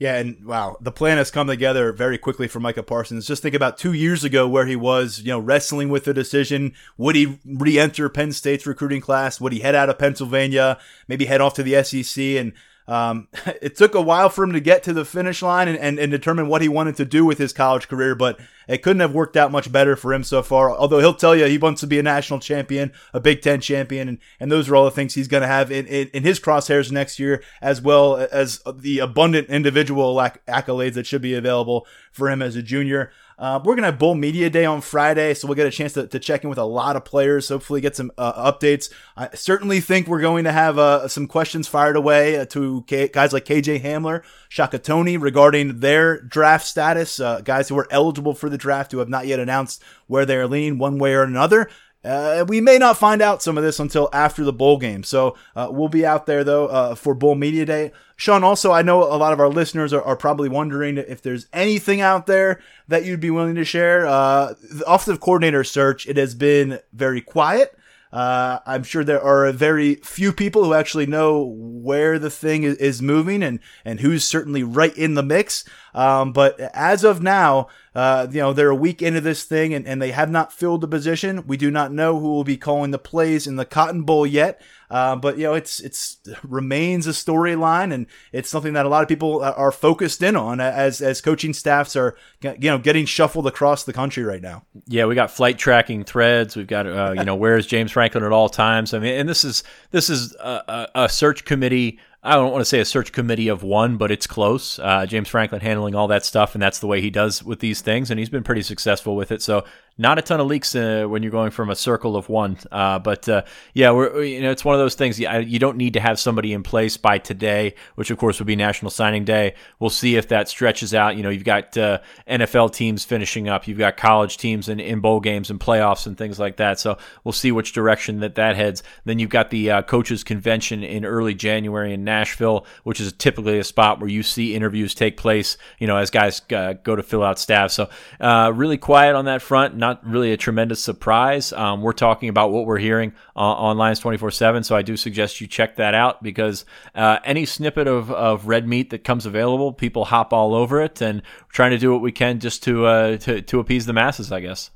Yeah, 0.00 0.16
and 0.16 0.46
wow, 0.46 0.78
the 0.80 0.90
plan 0.90 1.18
has 1.18 1.30
come 1.30 1.46
together 1.46 1.92
very 1.92 2.16
quickly 2.16 2.48
for 2.48 2.58
Micah 2.58 2.82
Parsons. 2.82 3.26
Just 3.26 3.42
think 3.42 3.54
about 3.54 3.76
two 3.76 3.92
years 3.92 4.24
ago 4.24 4.48
where 4.48 4.64
he 4.64 4.74
was, 4.74 5.20
you 5.20 5.28
know, 5.28 5.38
wrestling 5.38 5.90
with 5.90 6.04
the 6.04 6.14
decision. 6.14 6.72
Would 6.96 7.16
he 7.16 7.38
re-enter 7.44 8.08
Penn 8.08 8.32
State's 8.32 8.66
recruiting 8.66 9.02
class? 9.02 9.42
Would 9.42 9.52
he 9.52 9.60
head 9.60 9.74
out 9.74 9.90
of 9.90 9.98
Pennsylvania? 9.98 10.78
Maybe 11.06 11.26
head 11.26 11.42
off 11.42 11.52
to 11.52 11.62
the 11.62 11.84
SEC? 11.84 12.24
And 12.24 12.54
um, 12.90 13.28
it 13.62 13.76
took 13.76 13.94
a 13.94 14.00
while 14.00 14.28
for 14.28 14.42
him 14.42 14.52
to 14.52 14.60
get 14.60 14.82
to 14.82 14.92
the 14.92 15.04
finish 15.04 15.42
line 15.42 15.68
and, 15.68 15.78
and, 15.78 15.98
and, 15.98 16.10
determine 16.10 16.48
what 16.48 16.60
he 16.60 16.68
wanted 16.68 16.96
to 16.96 17.04
do 17.04 17.24
with 17.24 17.38
his 17.38 17.52
college 17.52 17.86
career, 17.86 18.16
but 18.16 18.40
it 18.66 18.82
couldn't 18.82 19.00
have 19.00 19.14
worked 19.14 19.36
out 19.36 19.52
much 19.52 19.70
better 19.70 19.94
for 19.94 20.12
him 20.12 20.24
so 20.24 20.42
far. 20.42 20.70
Although 20.70 20.98
he'll 20.98 21.14
tell 21.14 21.36
you 21.36 21.46
he 21.46 21.56
wants 21.56 21.80
to 21.82 21.86
be 21.86 22.00
a 22.00 22.02
national 22.02 22.40
champion, 22.40 22.92
a 23.14 23.20
Big 23.20 23.42
Ten 23.42 23.60
champion, 23.60 24.08
and, 24.08 24.18
and 24.40 24.50
those 24.50 24.68
are 24.68 24.74
all 24.74 24.84
the 24.84 24.90
things 24.90 25.14
he's 25.14 25.28
going 25.28 25.42
to 25.42 25.46
have 25.46 25.70
in, 25.70 25.86
in, 25.86 26.08
in, 26.08 26.24
his 26.24 26.40
crosshairs 26.40 26.90
next 26.90 27.20
year, 27.20 27.44
as 27.62 27.80
well 27.80 28.16
as 28.16 28.60
the 28.74 28.98
abundant 28.98 29.48
individual 29.48 30.16
accolades 30.48 30.94
that 30.94 31.06
should 31.06 31.22
be 31.22 31.34
available 31.34 31.86
for 32.10 32.28
him 32.28 32.42
as 32.42 32.56
a 32.56 32.62
junior. 32.62 33.12
Uh, 33.40 33.58
we're 33.64 33.72
going 33.72 33.82
to 33.82 33.86
have 33.86 33.98
Bowl 33.98 34.14
Media 34.14 34.50
Day 34.50 34.66
on 34.66 34.82
Friday, 34.82 35.32
so 35.32 35.48
we'll 35.48 35.54
get 35.54 35.66
a 35.66 35.70
chance 35.70 35.94
to, 35.94 36.06
to 36.06 36.18
check 36.18 36.44
in 36.44 36.50
with 36.50 36.58
a 36.58 36.64
lot 36.64 36.94
of 36.94 37.06
players, 37.06 37.48
hopefully 37.48 37.80
get 37.80 37.96
some 37.96 38.12
uh, 38.18 38.52
updates. 38.52 38.92
I 39.16 39.30
certainly 39.34 39.80
think 39.80 40.06
we're 40.06 40.20
going 40.20 40.44
to 40.44 40.52
have 40.52 40.78
uh, 40.78 41.08
some 41.08 41.26
questions 41.26 41.66
fired 41.66 41.96
away 41.96 42.36
uh, 42.36 42.44
to 42.46 42.84
K- 42.86 43.08
guys 43.08 43.32
like 43.32 43.46
KJ 43.46 43.80
Hamler, 43.80 44.22
Shaka 44.50 44.78
Toney 44.78 45.16
regarding 45.16 45.80
their 45.80 46.20
draft 46.20 46.66
status, 46.66 47.18
uh, 47.18 47.40
guys 47.40 47.70
who 47.70 47.78
are 47.78 47.88
eligible 47.90 48.34
for 48.34 48.50
the 48.50 48.58
draft 48.58 48.92
who 48.92 48.98
have 48.98 49.08
not 49.08 49.26
yet 49.26 49.40
announced 49.40 49.82
where 50.06 50.26
they 50.26 50.36
are 50.36 50.46
leaning 50.46 50.76
one 50.76 50.98
way 50.98 51.14
or 51.14 51.22
another. 51.22 51.70
Uh, 52.02 52.44
we 52.48 52.60
may 52.60 52.78
not 52.78 52.96
find 52.96 53.20
out 53.20 53.42
some 53.42 53.58
of 53.58 53.64
this 53.64 53.78
until 53.78 54.08
after 54.12 54.42
the 54.42 54.52
bowl 54.52 54.78
game. 54.78 55.02
So 55.02 55.36
uh, 55.54 55.68
we'll 55.70 55.88
be 55.88 56.06
out 56.06 56.26
there, 56.26 56.42
though, 56.44 56.66
uh, 56.66 56.94
for 56.94 57.14
Bowl 57.14 57.34
Media 57.34 57.66
Day. 57.66 57.92
Sean, 58.16 58.42
also, 58.42 58.72
I 58.72 58.82
know 58.82 59.02
a 59.02 59.16
lot 59.16 59.32
of 59.32 59.40
our 59.40 59.48
listeners 59.48 59.92
are, 59.92 60.02
are, 60.02 60.16
probably 60.16 60.48
wondering 60.48 60.96
if 60.98 61.22
there's 61.22 61.46
anything 61.52 62.00
out 62.00 62.26
there 62.26 62.60
that 62.88 63.04
you'd 63.04 63.20
be 63.20 63.30
willing 63.30 63.54
to 63.54 63.64
share. 63.64 64.06
Uh, 64.06 64.54
the 64.62 64.84
offensive 64.86 65.20
coordinator 65.20 65.64
search, 65.64 66.06
it 66.06 66.16
has 66.16 66.34
been 66.34 66.80
very 66.92 67.20
quiet. 67.20 67.76
Uh, 68.12 68.58
I'm 68.66 68.82
sure 68.82 69.04
there 69.04 69.22
are 69.22 69.46
a 69.46 69.52
very 69.52 69.96
few 69.96 70.32
people 70.32 70.64
who 70.64 70.74
actually 70.74 71.06
know 71.06 71.44
where 71.44 72.18
the 72.18 72.30
thing 72.30 72.64
is, 72.64 72.76
is 72.78 73.00
moving 73.00 73.42
and, 73.42 73.60
and 73.84 74.00
who's 74.00 74.24
certainly 74.24 74.62
right 74.62 74.96
in 74.96 75.14
the 75.14 75.22
mix. 75.22 75.64
Um, 75.94 76.32
but 76.32 76.58
as 76.60 77.04
of 77.04 77.22
now, 77.22 77.68
uh, 77.94 78.26
you 78.30 78.40
know, 78.40 78.52
they're 78.52 78.70
a 78.70 78.74
week 78.74 79.02
into 79.02 79.20
this 79.20 79.44
thing 79.44 79.74
and, 79.74 79.86
and 79.86 80.00
they 80.00 80.12
have 80.12 80.30
not 80.30 80.52
filled 80.52 80.80
the 80.80 80.88
position. 80.88 81.46
We 81.46 81.56
do 81.56 81.70
not 81.70 81.92
know 81.92 82.20
who 82.20 82.28
will 82.28 82.44
be 82.44 82.56
calling 82.56 82.92
the 82.92 82.98
plays 82.98 83.46
in 83.46 83.56
the 83.56 83.64
Cotton 83.64 84.02
Bowl 84.02 84.26
yet. 84.26 84.60
Uh, 84.90 85.14
but 85.14 85.38
you 85.38 85.44
know, 85.44 85.54
it's 85.54 85.78
it's 85.80 86.18
remains 86.42 87.06
a 87.06 87.10
storyline, 87.10 87.92
and 87.94 88.06
it's 88.32 88.50
something 88.50 88.72
that 88.72 88.86
a 88.86 88.88
lot 88.88 89.02
of 89.02 89.08
people 89.08 89.40
are 89.40 89.70
focused 89.70 90.22
in 90.22 90.34
on 90.34 90.60
as 90.60 91.00
as 91.00 91.20
coaching 91.20 91.54
staffs 91.54 91.94
are 91.94 92.16
you 92.42 92.54
know 92.58 92.78
getting 92.78 93.06
shuffled 93.06 93.46
across 93.46 93.84
the 93.84 93.92
country 93.92 94.24
right 94.24 94.42
now. 94.42 94.64
Yeah, 94.86 95.06
we 95.06 95.14
got 95.14 95.30
flight 95.30 95.58
tracking 95.58 96.02
threads. 96.02 96.56
We've 96.56 96.66
got 96.66 96.86
uh, 96.86 97.14
you 97.16 97.24
know 97.24 97.34
where's 97.36 97.66
James 97.66 97.92
Franklin 97.92 98.24
at 98.24 98.32
all 98.32 98.48
times. 98.48 98.92
I 98.92 98.98
mean, 98.98 99.14
and 99.14 99.28
this 99.28 99.44
is 99.44 99.62
this 99.92 100.10
is 100.10 100.34
a, 100.40 100.88
a 100.94 101.08
search 101.08 101.44
committee 101.44 102.00
I 102.22 102.34
don't 102.34 102.52
want 102.52 102.60
to 102.60 102.66
say 102.66 102.80
a 102.80 102.84
search 102.84 103.12
committee 103.12 103.48
of 103.48 103.62
one, 103.62 103.96
but 103.96 104.10
it's 104.10 104.26
close. 104.26 104.78
Uh, 104.78 105.06
James 105.06 105.28
Franklin 105.28 105.62
handling 105.62 105.94
all 105.94 106.08
that 106.08 106.24
stuff, 106.24 106.54
and 106.54 106.60
that's 106.60 106.78
the 106.78 106.86
way 106.86 107.00
he 107.00 107.08
does 107.08 107.42
with 107.42 107.60
these 107.60 107.80
things, 107.80 108.10
and 108.10 108.18
he's 108.18 108.28
been 108.28 108.42
pretty 108.42 108.60
successful 108.60 109.16
with 109.16 109.32
it. 109.32 109.40
So 109.40 109.64
not 110.00 110.18
a 110.18 110.22
ton 110.22 110.40
of 110.40 110.46
leaks 110.46 110.74
uh, 110.74 111.04
when 111.06 111.22
you're 111.22 111.30
going 111.30 111.50
from 111.50 111.68
a 111.68 111.76
circle 111.76 112.16
of 112.16 112.28
one. 112.28 112.56
Uh, 112.72 112.98
but 112.98 113.28
uh, 113.28 113.42
yeah, 113.74 113.90
we're 113.90 114.22
you 114.22 114.40
know 114.40 114.50
it's 114.50 114.64
one 114.64 114.74
of 114.74 114.78
those 114.78 114.94
things. 114.94 115.18
You 115.20 115.58
don't 115.58 115.76
need 115.76 115.94
to 115.94 116.00
have 116.00 116.18
somebody 116.18 116.52
in 116.52 116.62
place 116.62 116.96
by 116.96 117.18
today, 117.18 117.74
which 117.96 118.10
of 118.10 118.16
course 118.16 118.38
would 118.38 118.46
be 118.46 118.56
National 118.56 118.90
Signing 118.90 119.24
Day. 119.24 119.54
We'll 119.78 119.90
see 119.90 120.16
if 120.16 120.28
that 120.28 120.48
stretches 120.48 120.94
out. 120.94 121.16
You 121.16 121.22
know, 121.22 121.28
you've 121.28 121.44
got 121.44 121.76
uh, 121.76 121.98
NFL 122.28 122.72
teams 122.72 123.04
finishing 123.04 123.48
up, 123.48 123.68
you've 123.68 123.78
got 123.78 123.96
college 123.96 124.38
teams 124.38 124.68
in, 124.68 124.80
in 124.80 125.00
bowl 125.00 125.20
games 125.20 125.50
and 125.50 125.60
playoffs 125.60 126.06
and 126.06 126.16
things 126.16 126.38
like 126.38 126.56
that. 126.56 126.80
So 126.80 126.96
we'll 127.24 127.32
see 127.32 127.52
which 127.52 127.72
direction 127.72 128.20
that 128.20 128.36
that 128.36 128.56
heads. 128.56 128.82
Then 129.04 129.18
you've 129.18 129.30
got 129.30 129.50
the 129.50 129.70
uh, 129.70 129.82
coaches 129.82 130.24
convention 130.24 130.82
in 130.82 131.04
early 131.04 131.34
January 131.34 131.92
in 131.92 132.04
Nashville, 132.04 132.64
which 132.84 133.00
is 133.00 133.12
typically 133.12 133.58
a 133.58 133.64
spot 133.64 134.00
where 134.00 134.08
you 134.08 134.22
see 134.22 134.54
interviews 134.54 134.94
take 134.94 135.16
place. 135.16 135.58
You 135.78 135.86
know, 135.86 135.98
as 135.98 136.10
guys 136.10 136.40
uh, 136.52 136.74
go 136.82 136.96
to 136.96 137.02
fill 137.02 137.22
out 137.22 137.38
staff. 137.38 137.70
So 137.70 137.90
really 138.20 138.78
quiet 138.78 139.14
on 139.14 139.26
that 139.26 139.42
front. 139.42 139.76
Not 139.80 140.06
really 140.06 140.32
a 140.32 140.36
tremendous 140.36 140.80
surprise. 140.80 141.52
Um, 141.52 141.80
we're 141.82 141.92
talking 141.92 142.28
about 142.28 142.52
what 142.52 142.66
we're 142.66 142.78
hearing 142.78 143.12
uh, 143.34 143.40
on 143.40 143.78
Lions 143.78 143.98
24 143.98 144.30
7. 144.30 144.62
So 144.62 144.76
I 144.76 144.82
do 144.82 144.96
suggest 144.96 145.40
you 145.40 145.46
check 145.46 145.76
that 145.76 145.94
out 145.94 146.22
because 146.22 146.64
uh, 146.94 147.18
any 147.24 147.46
snippet 147.46 147.88
of, 147.88 148.10
of 148.12 148.46
red 148.46 148.68
meat 148.68 148.90
that 148.90 149.02
comes 149.02 149.26
available, 149.26 149.72
people 149.72 150.04
hop 150.04 150.32
all 150.32 150.54
over 150.54 150.80
it 150.82 151.00
and 151.00 151.22
trying 151.48 151.70
to 151.70 151.78
do 151.78 151.90
what 151.90 152.02
we 152.02 152.12
can 152.12 152.38
just 152.38 152.62
to, 152.64 152.86
uh, 152.86 153.16
to, 153.16 153.42
to 153.42 153.58
appease 153.58 153.86
the 153.86 153.92
masses, 153.92 154.30
I 154.30 154.40
guess 154.40 154.70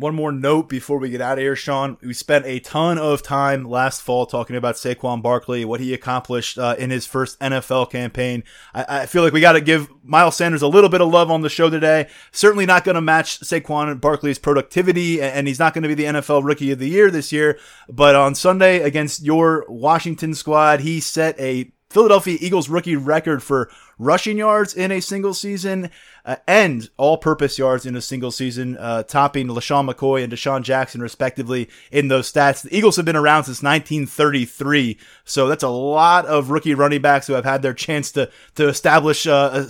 one 0.00 0.14
more 0.14 0.32
note 0.32 0.68
before 0.68 0.98
we 0.98 1.10
get 1.10 1.20
out 1.20 1.38
of 1.38 1.42
here, 1.42 1.54
Sean. 1.54 1.98
We 2.02 2.14
spent 2.14 2.46
a 2.46 2.58
ton 2.60 2.98
of 2.98 3.22
time 3.22 3.64
last 3.64 4.02
fall 4.02 4.26
talking 4.26 4.56
about 4.56 4.74
Saquon 4.74 5.22
Barkley, 5.22 5.64
what 5.64 5.80
he 5.80 5.94
accomplished 5.94 6.58
uh, 6.58 6.74
in 6.78 6.90
his 6.90 7.06
first 7.06 7.38
NFL 7.40 7.90
campaign. 7.90 8.42
I, 8.74 9.02
I 9.02 9.06
feel 9.06 9.22
like 9.22 9.32
we 9.32 9.40
got 9.40 9.52
to 9.52 9.60
give 9.60 9.88
Miles 10.02 10.36
Sanders 10.36 10.62
a 10.62 10.68
little 10.68 10.90
bit 10.90 11.00
of 11.00 11.08
love 11.10 11.30
on 11.30 11.42
the 11.42 11.48
show 11.48 11.68
today. 11.68 12.08
Certainly 12.32 12.66
not 12.66 12.84
going 12.84 12.94
to 12.94 13.00
match 13.00 13.40
Saquon 13.40 14.00
Barkley's 14.00 14.38
productivity, 14.38 15.20
and 15.20 15.46
he's 15.46 15.58
not 15.58 15.74
going 15.74 15.82
to 15.82 15.88
be 15.88 15.94
the 15.94 16.04
NFL 16.04 16.44
Rookie 16.44 16.72
of 16.72 16.78
the 16.78 16.88
Year 16.88 17.10
this 17.10 17.30
year. 17.30 17.58
But 17.88 18.14
on 18.16 18.34
Sunday 18.34 18.80
against 18.80 19.22
your 19.22 19.66
Washington 19.68 20.34
squad, 20.34 20.80
he 20.80 21.00
set 21.00 21.38
a 21.38 21.70
Philadelphia 21.90 22.38
Eagles 22.40 22.68
rookie 22.68 22.96
record 22.96 23.42
for 23.42 23.70
rushing 24.00 24.38
yards 24.38 24.74
in 24.74 24.90
a 24.90 25.00
single 25.00 25.34
season 25.34 25.90
uh, 26.24 26.36
and 26.46 26.88
all-purpose 26.96 27.58
yards 27.58 27.86
in 27.86 27.94
a 27.96 28.00
single 28.00 28.30
season, 28.30 28.76
uh, 28.78 29.02
topping 29.02 29.46
LeSean 29.48 29.88
McCoy 29.88 30.24
and 30.24 30.32
DeSean 30.32 30.62
Jackson 30.62 31.00
respectively 31.00 31.68
in 31.92 32.08
those 32.08 32.30
stats. 32.30 32.62
The 32.62 32.76
Eagles 32.76 32.96
have 32.96 33.04
been 33.04 33.16
around 33.16 33.44
since 33.44 33.62
1933, 33.62 34.98
so 35.24 35.48
that's 35.48 35.62
a 35.62 35.68
lot 35.68 36.26
of 36.26 36.50
rookie 36.50 36.74
running 36.74 37.02
backs 37.02 37.26
who 37.26 37.34
have 37.34 37.44
had 37.44 37.62
their 37.62 37.74
chance 37.74 38.10
to 38.12 38.30
to 38.54 38.68
establish 38.68 39.26
uh, 39.26 39.66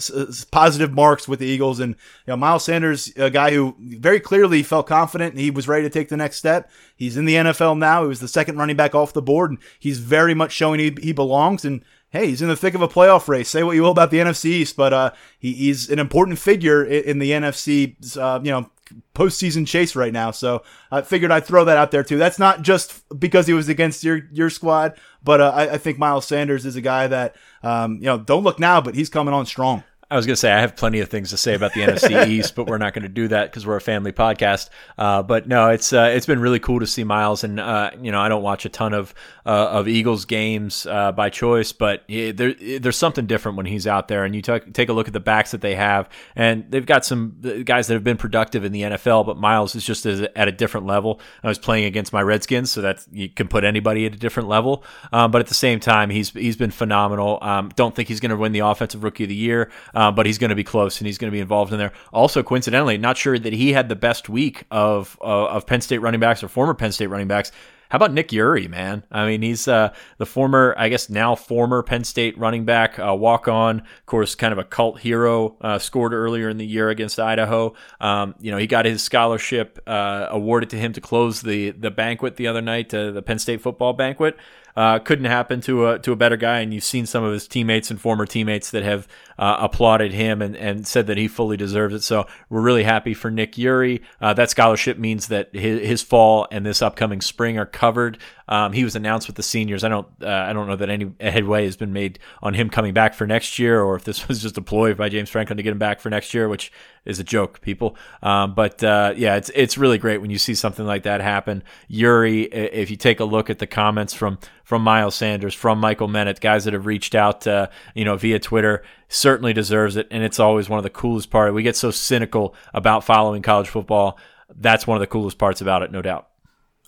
positive 0.51 0.93
marks 0.93 1.28
with 1.28 1.41
the 1.41 1.47
Eagles. 1.47 1.81
And 1.81 1.95
you 2.26 2.33
know, 2.33 2.37
Miles 2.37 2.64
Sanders, 2.64 3.12
a 3.16 3.31
guy 3.31 3.53
who 3.53 3.76
very 3.78 4.20
clearly 4.20 4.62
felt 4.62 4.87
confident 4.87 5.39
he 5.39 5.51
was 5.51 5.68
ready 5.68 5.83
to 5.83 5.91
take 5.91 6.09
the 6.09 6.16
next 6.16 6.37
step. 6.37 6.70
He's 6.97 7.16
in 7.16 7.24
the 7.24 7.35
NFL 7.35 7.78
now. 7.78 8.03
He 8.03 8.09
was 8.09 8.20
the 8.20 8.28
second 8.28 8.59
running 8.59 8.76
back 8.76 8.95
off 8.95 9.12
the 9.12 9.22
board, 9.22 9.51
and 9.51 9.59
he's 9.78 9.99
very 9.99 10.35
much 10.35 10.53
showing 10.53 10.81
he, 10.81 10.97
he 11.01 11.12
belongs. 11.12 11.64
And 11.64 11.85
hey, 12.11 12.26
he's 12.26 12.43
in 12.43 12.49
the 12.49 12.57
thick 12.57 12.74
of 12.74 12.83
a 12.83 12.89
playoff 12.89 13.28
race. 13.28 13.49
Say 13.49 13.62
what 13.62 13.76
you 13.76 13.83
will 13.83 13.91
about 13.91 14.11
the 14.11 14.19
NFC 14.20 14.46
East, 14.46 14.76
but 14.76 14.92
uh, 14.92 15.10
he, 15.38 15.52
he's 15.52 15.90
an 15.90 15.98
important 15.98 16.38
figure 16.38 16.84
in, 16.84 17.04
in 17.04 17.18
the 17.18 17.30
NFC, 17.32 18.16
uh, 18.16 18.40
you 18.42 18.50
know, 18.50 18.70
postseason 19.14 19.66
chase 19.66 19.94
right 19.94 20.12
now. 20.12 20.30
So 20.30 20.62
I 20.90 21.02
figured 21.02 21.30
I'd 21.30 21.44
throw 21.44 21.64
that 21.64 21.76
out 21.76 21.90
there 21.90 22.02
too. 22.02 22.18
That's 22.18 22.38
not 22.38 22.62
just 22.62 23.02
because 23.18 23.46
he 23.46 23.52
was 23.52 23.68
against 23.68 24.04
your 24.04 24.22
your 24.32 24.50
squad, 24.50 24.98
but 25.22 25.40
uh, 25.40 25.52
I, 25.54 25.74
I, 25.74 25.78
think 25.78 25.98
Miles 25.98 26.26
Sanders 26.26 26.66
is 26.66 26.76
a 26.76 26.80
guy 26.80 27.06
that 27.06 27.36
um, 27.62 27.96
you 27.96 28.06
know 28.06 28.18
don't 28.18 28.44
look 28.44 28.58
now, 28.58 28.80
but 28.80 28.94
he's 28.94 29.08
coming 29.08 29.34
on 29.34 29.46
strong. 29.46 29.84
I 30.11 30.16
was 30.16 30.26
going 30.26 30.32
to 30.32 30.40
say 30.40 30.50
I 30.50 30.61
have 30.61 30.74
plenty 30.74 30.98
of 30.98 31.08
things 31.08 31.30
to 31.30 31.36
say 31.36 31.54
about 31.54 31.72
the 31.72 31.82
NFC 31.82 32.26
East, 32.28 32.56
but 32.56 32.66
we're 32.66 32.78
not 32.78 32.94
going 32.94 33.04
to 33.04 33.08
do 33.08 33.28
that 33.28 33.50
because 33.50 33.64
we're 33.64 33.76
a 33.76 33.80
family 33.80 34.11
podcast. 34.11 34.68
Uh, 34.98 35.22
but 35.22 35.46
no, 35.46 35.68
it's 35.68 35.92
uh, 35.92 36.11
it's 36.12 36.26
been 36.26 36.40
really 36.40 36.58
cool 36.58 36.80
to 36.80 36.86
see 36.86 37.04
Miles, 37.04 37.44
and 37.44 37.61
uh, 37.61 37.92
you 38.00 38.11
know 38.11 38.20
I 38.20 38.28
don't 38.28 38.42
watch 38.42 38.64
a 38.64 38.68
ton 38.68 38.92
of 38.92 39.14
uh, 39.46 39.68
of 39.70 39.86
Eagles 39.86 40.24
games 40.24 40.84
uh, 40.86 41.12
by 41.12 41.30
choice, 41.30 41.70
but 41.70 42.02
there, 42.08 42.54
there's 42.54 42.96
something 42.96 43.26
different 43.26 43.56
when 43.56 43.66
he's 43.66 43.86
out 43.86 44.08
there. 44.08 44.24
And 44.24 44.34
you 44.34 44.42
t- 44.42 44.58
take 44.72 44.88
a 44.88 44.92
look 44.92 45.06
at 45.06 45.12
the 45.12 45.20
backs 45.20 45.52
that 45.52 45.61
they 45.61 45.76
have, 45.76 46.08
and 46.34 46.68
they've 46.68 46.84
got 46.84 47.04
some 47.04 47.36
guys 47.64 47.86
that 47.86 47.94
have 47.94 48.04
been 48.04 48.16
productive 48.16 48.64
in 48.64 48.72
the 48.72 48.82
NFL, 48.82 49.26
but 49.26 49.36
Miles 49.36 49.76
is 49.76 49.84
just 49.84 50.06
at 50.06 50.48
a 50.48 50.52
different 50.52 50.86
level. 50.86 51.20
I 51.44 51.48
was 51.48 51.58
playing 51.58 51.84
against 51.84 52.12
my 52.12 52.22
Redskins, 52.22 52.72
so 52.72 52.80
that 52.80 53.06
you 53.12 53.28
can 53.28 53.46
put 53.46 53.62
anybody 53.62 54.06
at 54.06 54.14
a 54.14 54.18
different 54.18 54.48
level. 54.48 54.82
Um, 55.12 55.30
but 55.30 55.40
at 55.40 55.46
the 55.46 55.54
same 55.54 55.78
time, 55.78 56.11
he's 56.11 56.30
he's 56.30 56.56
been 56.56 56.72
phenomenal. 56.72 57.38
Um, 57.42 57.70
don't 57.76 57.94
think 57.94 58.08
he's 58.08 58.18
going 58.18 58.30
to 58.30 58.36
win 58.36 58.50
the 58.50 58.61
Offensive 58.61 59.04
Rookie 59.04 59.22
of 59.22 59.28
the 59.28 59.36
Year 59.36 59.70
uh, 60.01 60.11
but 60.11 60.24
he's 60.24 60.38
going 60.38 60.48
to 60.48 60.57
be 60.57 60.64
close 60.64 60.98
and 60.98 61.07
he's 61.07 61.18
going 61.18 61.30
to 61.30 61.34
be 61.34 61.40
involved 61.40 61.74
in 61.74 61.78
there. 61.78 61.92
Also, 62.11 62.42
coincidentally, 62.42 62.96
not 62.96 63.18
sure 63.18 63.38
that 63.38 63.53
he 63.53 63.74
had 63.74 63.90
the 63.90 63.96
best 63.96 64.30
week 64.30 64.64
of 64.70 65.18
uh, 65.20 65.48
of 65.48 65.66
Penn 65.66 65.82
State 65.82 65.98
running 65.98 66.20
backs 66.20 66.42
or 66.42 66.48
former 66.48 66.72
Penn 66.72 66.90
State 66.90 67.09
running 67.09 67.28
backs. 67.28 67.53
How 67.90 67.96
about 67.96 68.12
Nick 68.12 68.28
Eury, 68.28 68.70
man? 68.70 69.03
I 69.11 69.26
mean, 69.26 69.42
he's 69.42 69.66
uh, 69.66 69.92
the 70.16 70.24
former, 70.24 70.76
I 70.78 70.88
guess 70.88 71.11
now 71.11 71.34
former 71.34 71.82
Penn 71.82 72.05
State 72.05 72.38
running 72.38 72.64
back, 72.64 73.01
uh, 73.01 73.14
walk 73.14 73.48
on, 73.48 73.80
of 73.80 74.07
course, 74.07 74.36
kind 74.36 74.53
of 74.53 74.59
a 74.59 74.64
cult 74.64 75.01
hero, 75.01 75.57
uh, 75.61 75.80
scored 75.80 76.12
earlier 76.12 76.48
in 76.48 76.57
the 76.57 76.66
year 76.66 76.88
against 76.88 77.18
Idaho. 77.18 77.74
Um, 78.01 78.36
you 78.40 78.53
know, 78.53 78.59
he 78.59 78.68
got 78.68 78.84
his 78.84 79.03
scholarship 79.03 79.80
uh, 79.88 80.28
awarded 80.30 80.70
to 80.70 80.76
him 80.76 80.92
to 80.94 81.01
close 81.01 81.42
the 81.42 81.72
the 81.72 81.90
banquet 81.90 82.36
the 82.36 82.46
other 82.46 82.62
night, 82.62 82.94
uh, 82.94 83.11
the 83.11 83.22
Penn 83.22 83.40
State 83.40 83.61
football 83.61 83.92
banquet. 83.92 84.36
Uh, 84.76 84.98
couldn't 84.98 85.24
happen 85.26 85.60
to 85.60 85.88
a 85.88 85.98
to 85.98 86.12
a 86.12 86.16
better 86.16 86.36
guy, 86.36 86.60
and 86.60 86.72
you've 86.72 86.84
seen 86.84 87.06
some 87.06 87.24
of 87.24 87.32
his 87.32 87.48
teammates 87.48 87.90
and 87.90 88.00
former 88.00 88.26
teammates 88.26 88.70
that 88.70 88.82
have 88.82 89.08
uh, 89.38 89.56
applauded 89.60 90.12
him 90.12 90.42
and, 90.42 90.56
and 90.56 90.86
said 90.86 91.06
that 91.06 91.16
he 91.16 91.28
fully 91.28 91.56
deserves 91.56 91.94
it. 91.94 92.02
So 92.02 92.26
we're 92.48 92.60
really 92.60 92.84
happy 92.84 93.14
for 93.14 93.30
Nick 93.30 93.52
Eury. 93.52 94.02
Uh, 94.20 94.34
that 94.34 94.50
scholarship 94.50 94.98
means 94.98 95.28
that 95.28 95.54
his, 95.54 95.80
his 95.80 96.02
fall 96.02 96.46
and 96.50 96.64
this 96.64 96.82
upcoming 96.82 97.20
spring 97.20 97.58
are 97.58 97.66
covered. 97.66 98.18
Um, 98.51 98.72
he 98.72 98.82
was 98.82 98.96
announced 98.96 99.28
with 99.28 99.36
the 99.36 99.44
seniors. 99.44 99.84
I 99.84 99.88
don't 99.88 100.09
uh, 100.20 100.26
I 100.26 100.53
don't 100.53 100.66
know 100.66 100.74
that 100.74 100.90
any 100.90 101.12
headway 101.20 101.64
has 101.64 101.76
been 101.76 101.92
made 101.92 102.18
on 102.42 102.53
him 102.55 102.68
coming 102.68 102.92
back 102.92 103.14
for 103.14 103.24
next 103.24 103.61
year, 103.61 103.80
or 103.80 103.94
if 103.94 104.03
this 104.03 104.26
was 104.28 104.42
just 104.42 104.59
a 104.59 104.62
ploy 104.62 104.92
by 104.92 105.09
James 105.09 105.30
Franklin 105.30 105.57
to 105.57 105.62
get 105.62 105.70
him 105.70 105.78
back 105.78 106.01
for 106.01 106.11
next 106.11 106.34
year, 106.34 106.48
which 106.48 106.72
is 107.05 107.20
a 107.20 107.24
joke, 107.24 107.61
people. 107.61 107.96
Um, 108.22 108.55
but 108.55 108.82
uh, 108.82 109.14
yeah, 109.16 109.36
it's 109.36 109.51
it's 109.55 109.78
really 109.78 109.98
great 109.98 110.20
when 110.20 110.30
you 110.30 110.38
see 110.38 110.55
something 110.55 110.84
like 110.84 111.05
that 111.05 111.20
happen. 111.20 111.62
Eury, 111.88 112.48
if 112.53 112.90
you 112.90 112.96
take 112.96 113.20
a 113.20 113.24
look 113.24 113.51
at 113.51 113.61
the 113.61 113.68
comments 113.68 114.12
from 114.12 114.38
from 114.64 114.82
Miles 114.82 115.14
Sanders, 115.14 115.55
from 115.55 115.78
Michael 115.78 116.09
Menet, 116.09 116.40
guys 116.40 116.64
that 116.64 116.74
have 116.74 116.86
reached 116.86 117.14
out, 117.14 117.46
uh, 117.46 117.68
you 117.94 118.05
know, 118.05 118.16
via 118.16 118.40
Twitter, 118.40 118.82
certainly 119.09 119.53
deserves 119.53 119.96
it, 119.96 120.09
and 120.11 120.24
it's 120.24 120.40
always 120.40 120.68
one 120.68 120.78
of 120.78 120.84
the 120.84 120.90
coolest 120.90 121.30
part. 121.30 121.55
We 121.55 121.62
get 121.62 121.76
so 121.76 121.92
cynical 121.92 122.57
about 122.74 123.05
following 123.05 123.42
college 123.42 123.68
football. 123.68 124.18
That's 124.53 124.88
one 124.88 124.96
of 124.96 125.01
the 125.01 125.07
coolest 125.07 125.38
parts 125.38 125.61
about 125.61 125.82
it, 125.82 125.92
no 125.92 126.03
doubt 126.03 126.30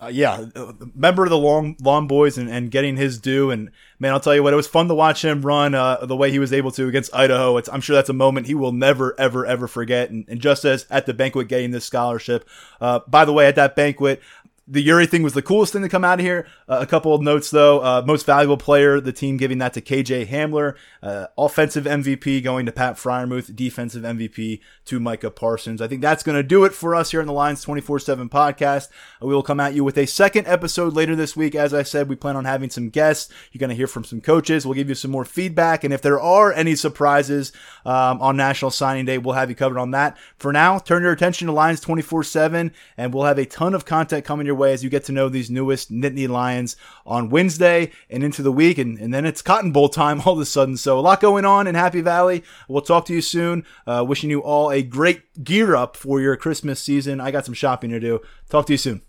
uh, 0.03 0.07
yeah, 0.07 0.45
uh, 0.55 0.73
member 0.93 1.23
of 1.23 1.29
the 1.29 1.37
Long 1.37 1.75
Long 1.81 2.07
Boys 2.07 2.37
and, 2.37 2.49
and 2.49 2.69
getting 2.69 2.97
his 2.97 3.19
due. 3.19 3.51
And 3.51 3.71
man, 3.99 4.11
I'll 4.11 4.19
tell 4.19 4.35
you 4.35 4.43
what, 4.43 4.53
it 4.53 4.57
was 4.57 4.67
fun 4.67 4.87
to 4.87 4.95
watch 4.95 5.23
him 5.23 5.41
run 5.41 5.73
uh, 5.75 6.05
the 6.05 6.15
way 6.15 6.31
he 6.31 6.39
was 6.39 6.51
able 6.51 6.71
to 6.71 6.87
against 6.87 7.13
Idaho. 7.15 7.57
It's, 7.57 7.69
I'm 7.69 7.81
sure 7.81 7.95
that's 7.95 8.09
a 8.09 8.13
moment 8.13 8.47
he 8.47 8.55
will 8.55 8.71
never, 8.71 9.19
ever, 9.19 9.45
ever 9.45 9.67
forget. 9.67 10.09
And, 10.09 10.25
and 10.27 10.41
just 10.41 10.65
as 10.65 10.85
at 10.89 11.05
the 11.05 11.13
banquet 11.13 11.47
getting 11.47 11.71
this 11.71 11.85
scholarship, 11.85 12.47
uh, 12.81 12.99
by 13.07 13.25
the 13.25 13.33
way, 13.33 13.47
at 13.47 13.55
that 13.55 13.75
banquet, 13.75 14.21
the 14.65 14.85
Eury 14.85 15.07
thing 15.07 15.23
was 15.23 15.33
the 15.33 15.41
coolest 15.41 15.73
thing 15.73 15.81
to 15.81 15.89
come 15.89 16.05
out 16.05 16.19
of 16.19 16.25
here. 16.25 16.47
Uh, 16.69 16.79
a 16.79 16.85
couple 16.85 17.13
of 17.13 17.21
notes 17.21 17.49
though. 17.49 17.81
Uh, 17.81 18.01
most 18.05 18.25
valuable 18.25 18.57
player, 18.57 19.01
the 19.01 19.11
team 19.11 19.35
giving 19.35 19.57
that 19.57 19.73
to 19.73 19.81
KJ 19.81 20.27
Hamler. 20.27 20.75
Uh, 21.01 21.27
offensive 21.37 21.83
MVP 21.83 22.41
going 22.41 22.65
to 22.65 22.71
Pat 22.71 22.95
Freiermuth. 22.95 23.53
Defensive 23.53 24.03
MVP 24.03 24.61
to 24.85 24.99
Micah 25.01 25.31
Parsons. 25.31 25.81
I 25.81 25.87
think 25.87 26.01
that's 26.01 26.23
going 26.23 26.37
to 26.37 26.43
do 26.43 26.63
it 26.63 26.73
for 26.73 26.95
us 26.95 27.11
here 27.11 27.19
in 27.19 27.27
the 27.27 27.33
Lions 27.33 27.61
24 27.61 27.99
7 27.99 28.29
podcast. 28.29 28.87
Uh, 29.21 29.27
we 29.27 29.33
will 29.33 29.43
come 29.43 29.59
at 29.59 29.73
you 29.73 29.83
with 29.83 29.97
a 29.97 30.05
second 30.05 30.47
episode 30.47 30.93
later 30.93 31.15
this 31.15 31.35
week. 31.35 31.55
As 31.55 31.73
I 31.73 31.83
said, 31.83 32.07
we 32.07 32.15
plan 32.15 32.37
on 32.37 32.45
having 32.45 32.69
some 32.69 32.89
guests. 32.89 33.33
You're 33.51 33.59
going 33.59 33.69
to 33.69 33.75
hear 33.75 33.87
from 33.87 34.05
some 34.05 34.21
coaches. 34.21 34.65
We'll 34.65 34.75
give 34.75 34.89
you 34.89 34.95
some 34.95 35.11
more 35.11 35.25
feedback. 35.25 35.83
And 35.83 35.93
if 35.93 36.01
there 36.01 36.21
are 36.21 36.53
any 36.53 36.75
surprises 36.75 37.51
um, 37.85 38.21
on 38.21 38.37
National 38.37 38.71
Signing 38.71 39.05
Day, 39.05 39.17
we'll 39.17 39.35
have 39.35 39.49
you 39.49 39.55
covered 39.55 39.77
on 39.77 39.91
that. 39.91 40.17
For 40.37 40.53
now, 40.53 40.79
turn 40.79 41.03
your 41.03 41.11
attention 41.11 41.47
to 41.47 41.53
Lions 41.53 41.81
24 41.81 42.23
7, 42.23 42.71
and 42.95 43.13
we'll 43.13 43.25
have 43.25 43.37
a 43.37 43.45
ton 43.45 43.73
of 43.73 43.83
content 43.83 44.23
coming 44.23 44.45
your 44.45 44.52
way 44.53 44.73
as 44.73 44.83
you 44.83 44.89
get 44.89 45.03
to 45.05 45.11
know 45.11 45.29
these 45.29 45.49
newest 45.49 45.91
Nittany 45.91 46.27
Lions 46.27 46.75
on 47.05 47.29
Wednesday 47.29 47.91
and 48.09 48.23
into 48.23 48.41
the 48.41 48.51
week. 48.51 48.77
And, 48.77 48.97
and 48.99 49.13
then 49.13 49.25
it's 49.25 49.41
Cotton 49.41 49.71
Bowl 49.71 49.89
time 49.89 50.21
all 50.25 50.33
of 50.33 50.39
a 50.39 50.45
sudden. 50.45 50.77
So 50.77 50.99
a 50.99 51.01
lot 51.01 51.21
going 51.21 51.45
on 51.45 51.67
in 51.67 51.75
Happy 51.75 52.01
Valley. 52.01 52.43
We'll 52.67 52.81
talk 52.81 53.05
to 53.05 53.13
you 53.13 53.21
soon. 53.21 53.65
Uh, 53.85 54.03
wishing 54.07 54.29
you 54.29 54.41
all 54.41 54.71
a 54.71 54.81
great 54.81 55.43
gear 55.43 55.75
up 55.75 55.95
for 55.97 56.21
your 56.21 56.35
Christmas 56.35 56.79
season. 56.79 57.19
I 57.19 57.31
got 57.31 57.45
some 57.45 57.53
shopping 57.53 57.91
to 57.91 57.99
do. 57.99 58.21
Talk 58.49 58.67
to 58.67 58.73
you 58.73 58.77
soon. 58.77 59.01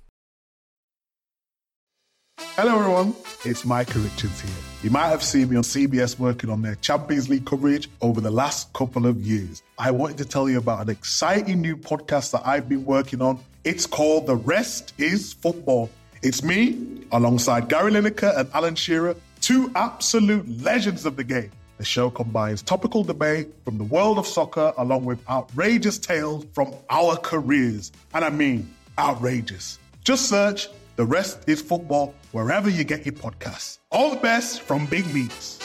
Hello, 2.56 2.78
everyone. 2.78 3.14
It's 3.44 3.64
Micah 3.64 3.98
Richards 3.98 4.40
here. 4.40 4.50
You 4.82 4.90
might 4.90 5.08
have 5.08 5.22
seen 5.22 5.50
me 5.50 5.56
on 5.56 5.62
CBS 5.62 6.18
working 6.18 6.50
on 6.50 6.62
their 6.62 6.74
Champions 6.76 7.28
League 7.28 7.46
coverage 7.46 7.88
over 8.00 8.20
the 8.20 8.30
last 8.30 8.72
couple 8.72 9.06
of 9.06 9.20
years. 9.20 9.62
I 9.78 9.90
wanted 9.90 10.18
to 10.18 10.24
tell 10.24 10.48
you 10.48 10.58
about 10.58 10.82
an 10.82 10.90
exciting 10.90 11.60
new 11.60 11.76
podcast 11.76 12.32
that 12.32 12.42
I've 12.44 12.68
been 12.68 12.84
working 12.84 13.22
on. 13.22 13.38
It's 13.64 13.86
called 13.86 14.26
The 14.26 14.36
Rest 14.36 14.92
is 14.98 15.32
Football. 15.32 15.88
It's 16.22 16.42
me, 16.42 17.02
alongside 17.12 17.70
Gary 17.70 17.92
Lineker 17.92 18.38
and 18.38 18.50
Alan 18.52 18.74
Shearer 18.74 19.16
two 19.40 19.72
absolute 19.74 20.46
legends 20.62 21.06
of 21.06 21.16
the 21.16 21.24
game. 21.24 21.50
The 21.78 21.84
show 21.84 22.10
combines 22.10 22.60
topical 22.60 23.04
debate 23.04 23.48
from 23.64 23.78
the 23.78 23.84
world 23.84 24.18
of 24.18 24.26
soccer 24.26 24.74
along 24.76 25.06
with 25.06 25.18
outrageous 25.30 25.98
tales 25.98 26.44
from 26.52 26.74
our 26.90 27.16
careers. 27.16 27.90
And 28.12 28.22
I 28.22 28.28
mean, 28.28 28.68
outrageous. 28.98 29.78
Just 30.04 30.28
search 30.28 30.68
The 30.96 31.06
Rest 31.06 31.48
is 31.48 31.62
Football 31.62 32.14
wherever 32.32 32.68
you 32.68 32.84
get 32.84 33.06
your 33.06 33.14
podcasts. 33.14 33.78
All 33.90 34.10
the 34.10 34.20
best 34.20 34.60
from 34.60 34.84
Big 34.84 35.06
Meats. 35.14 35.58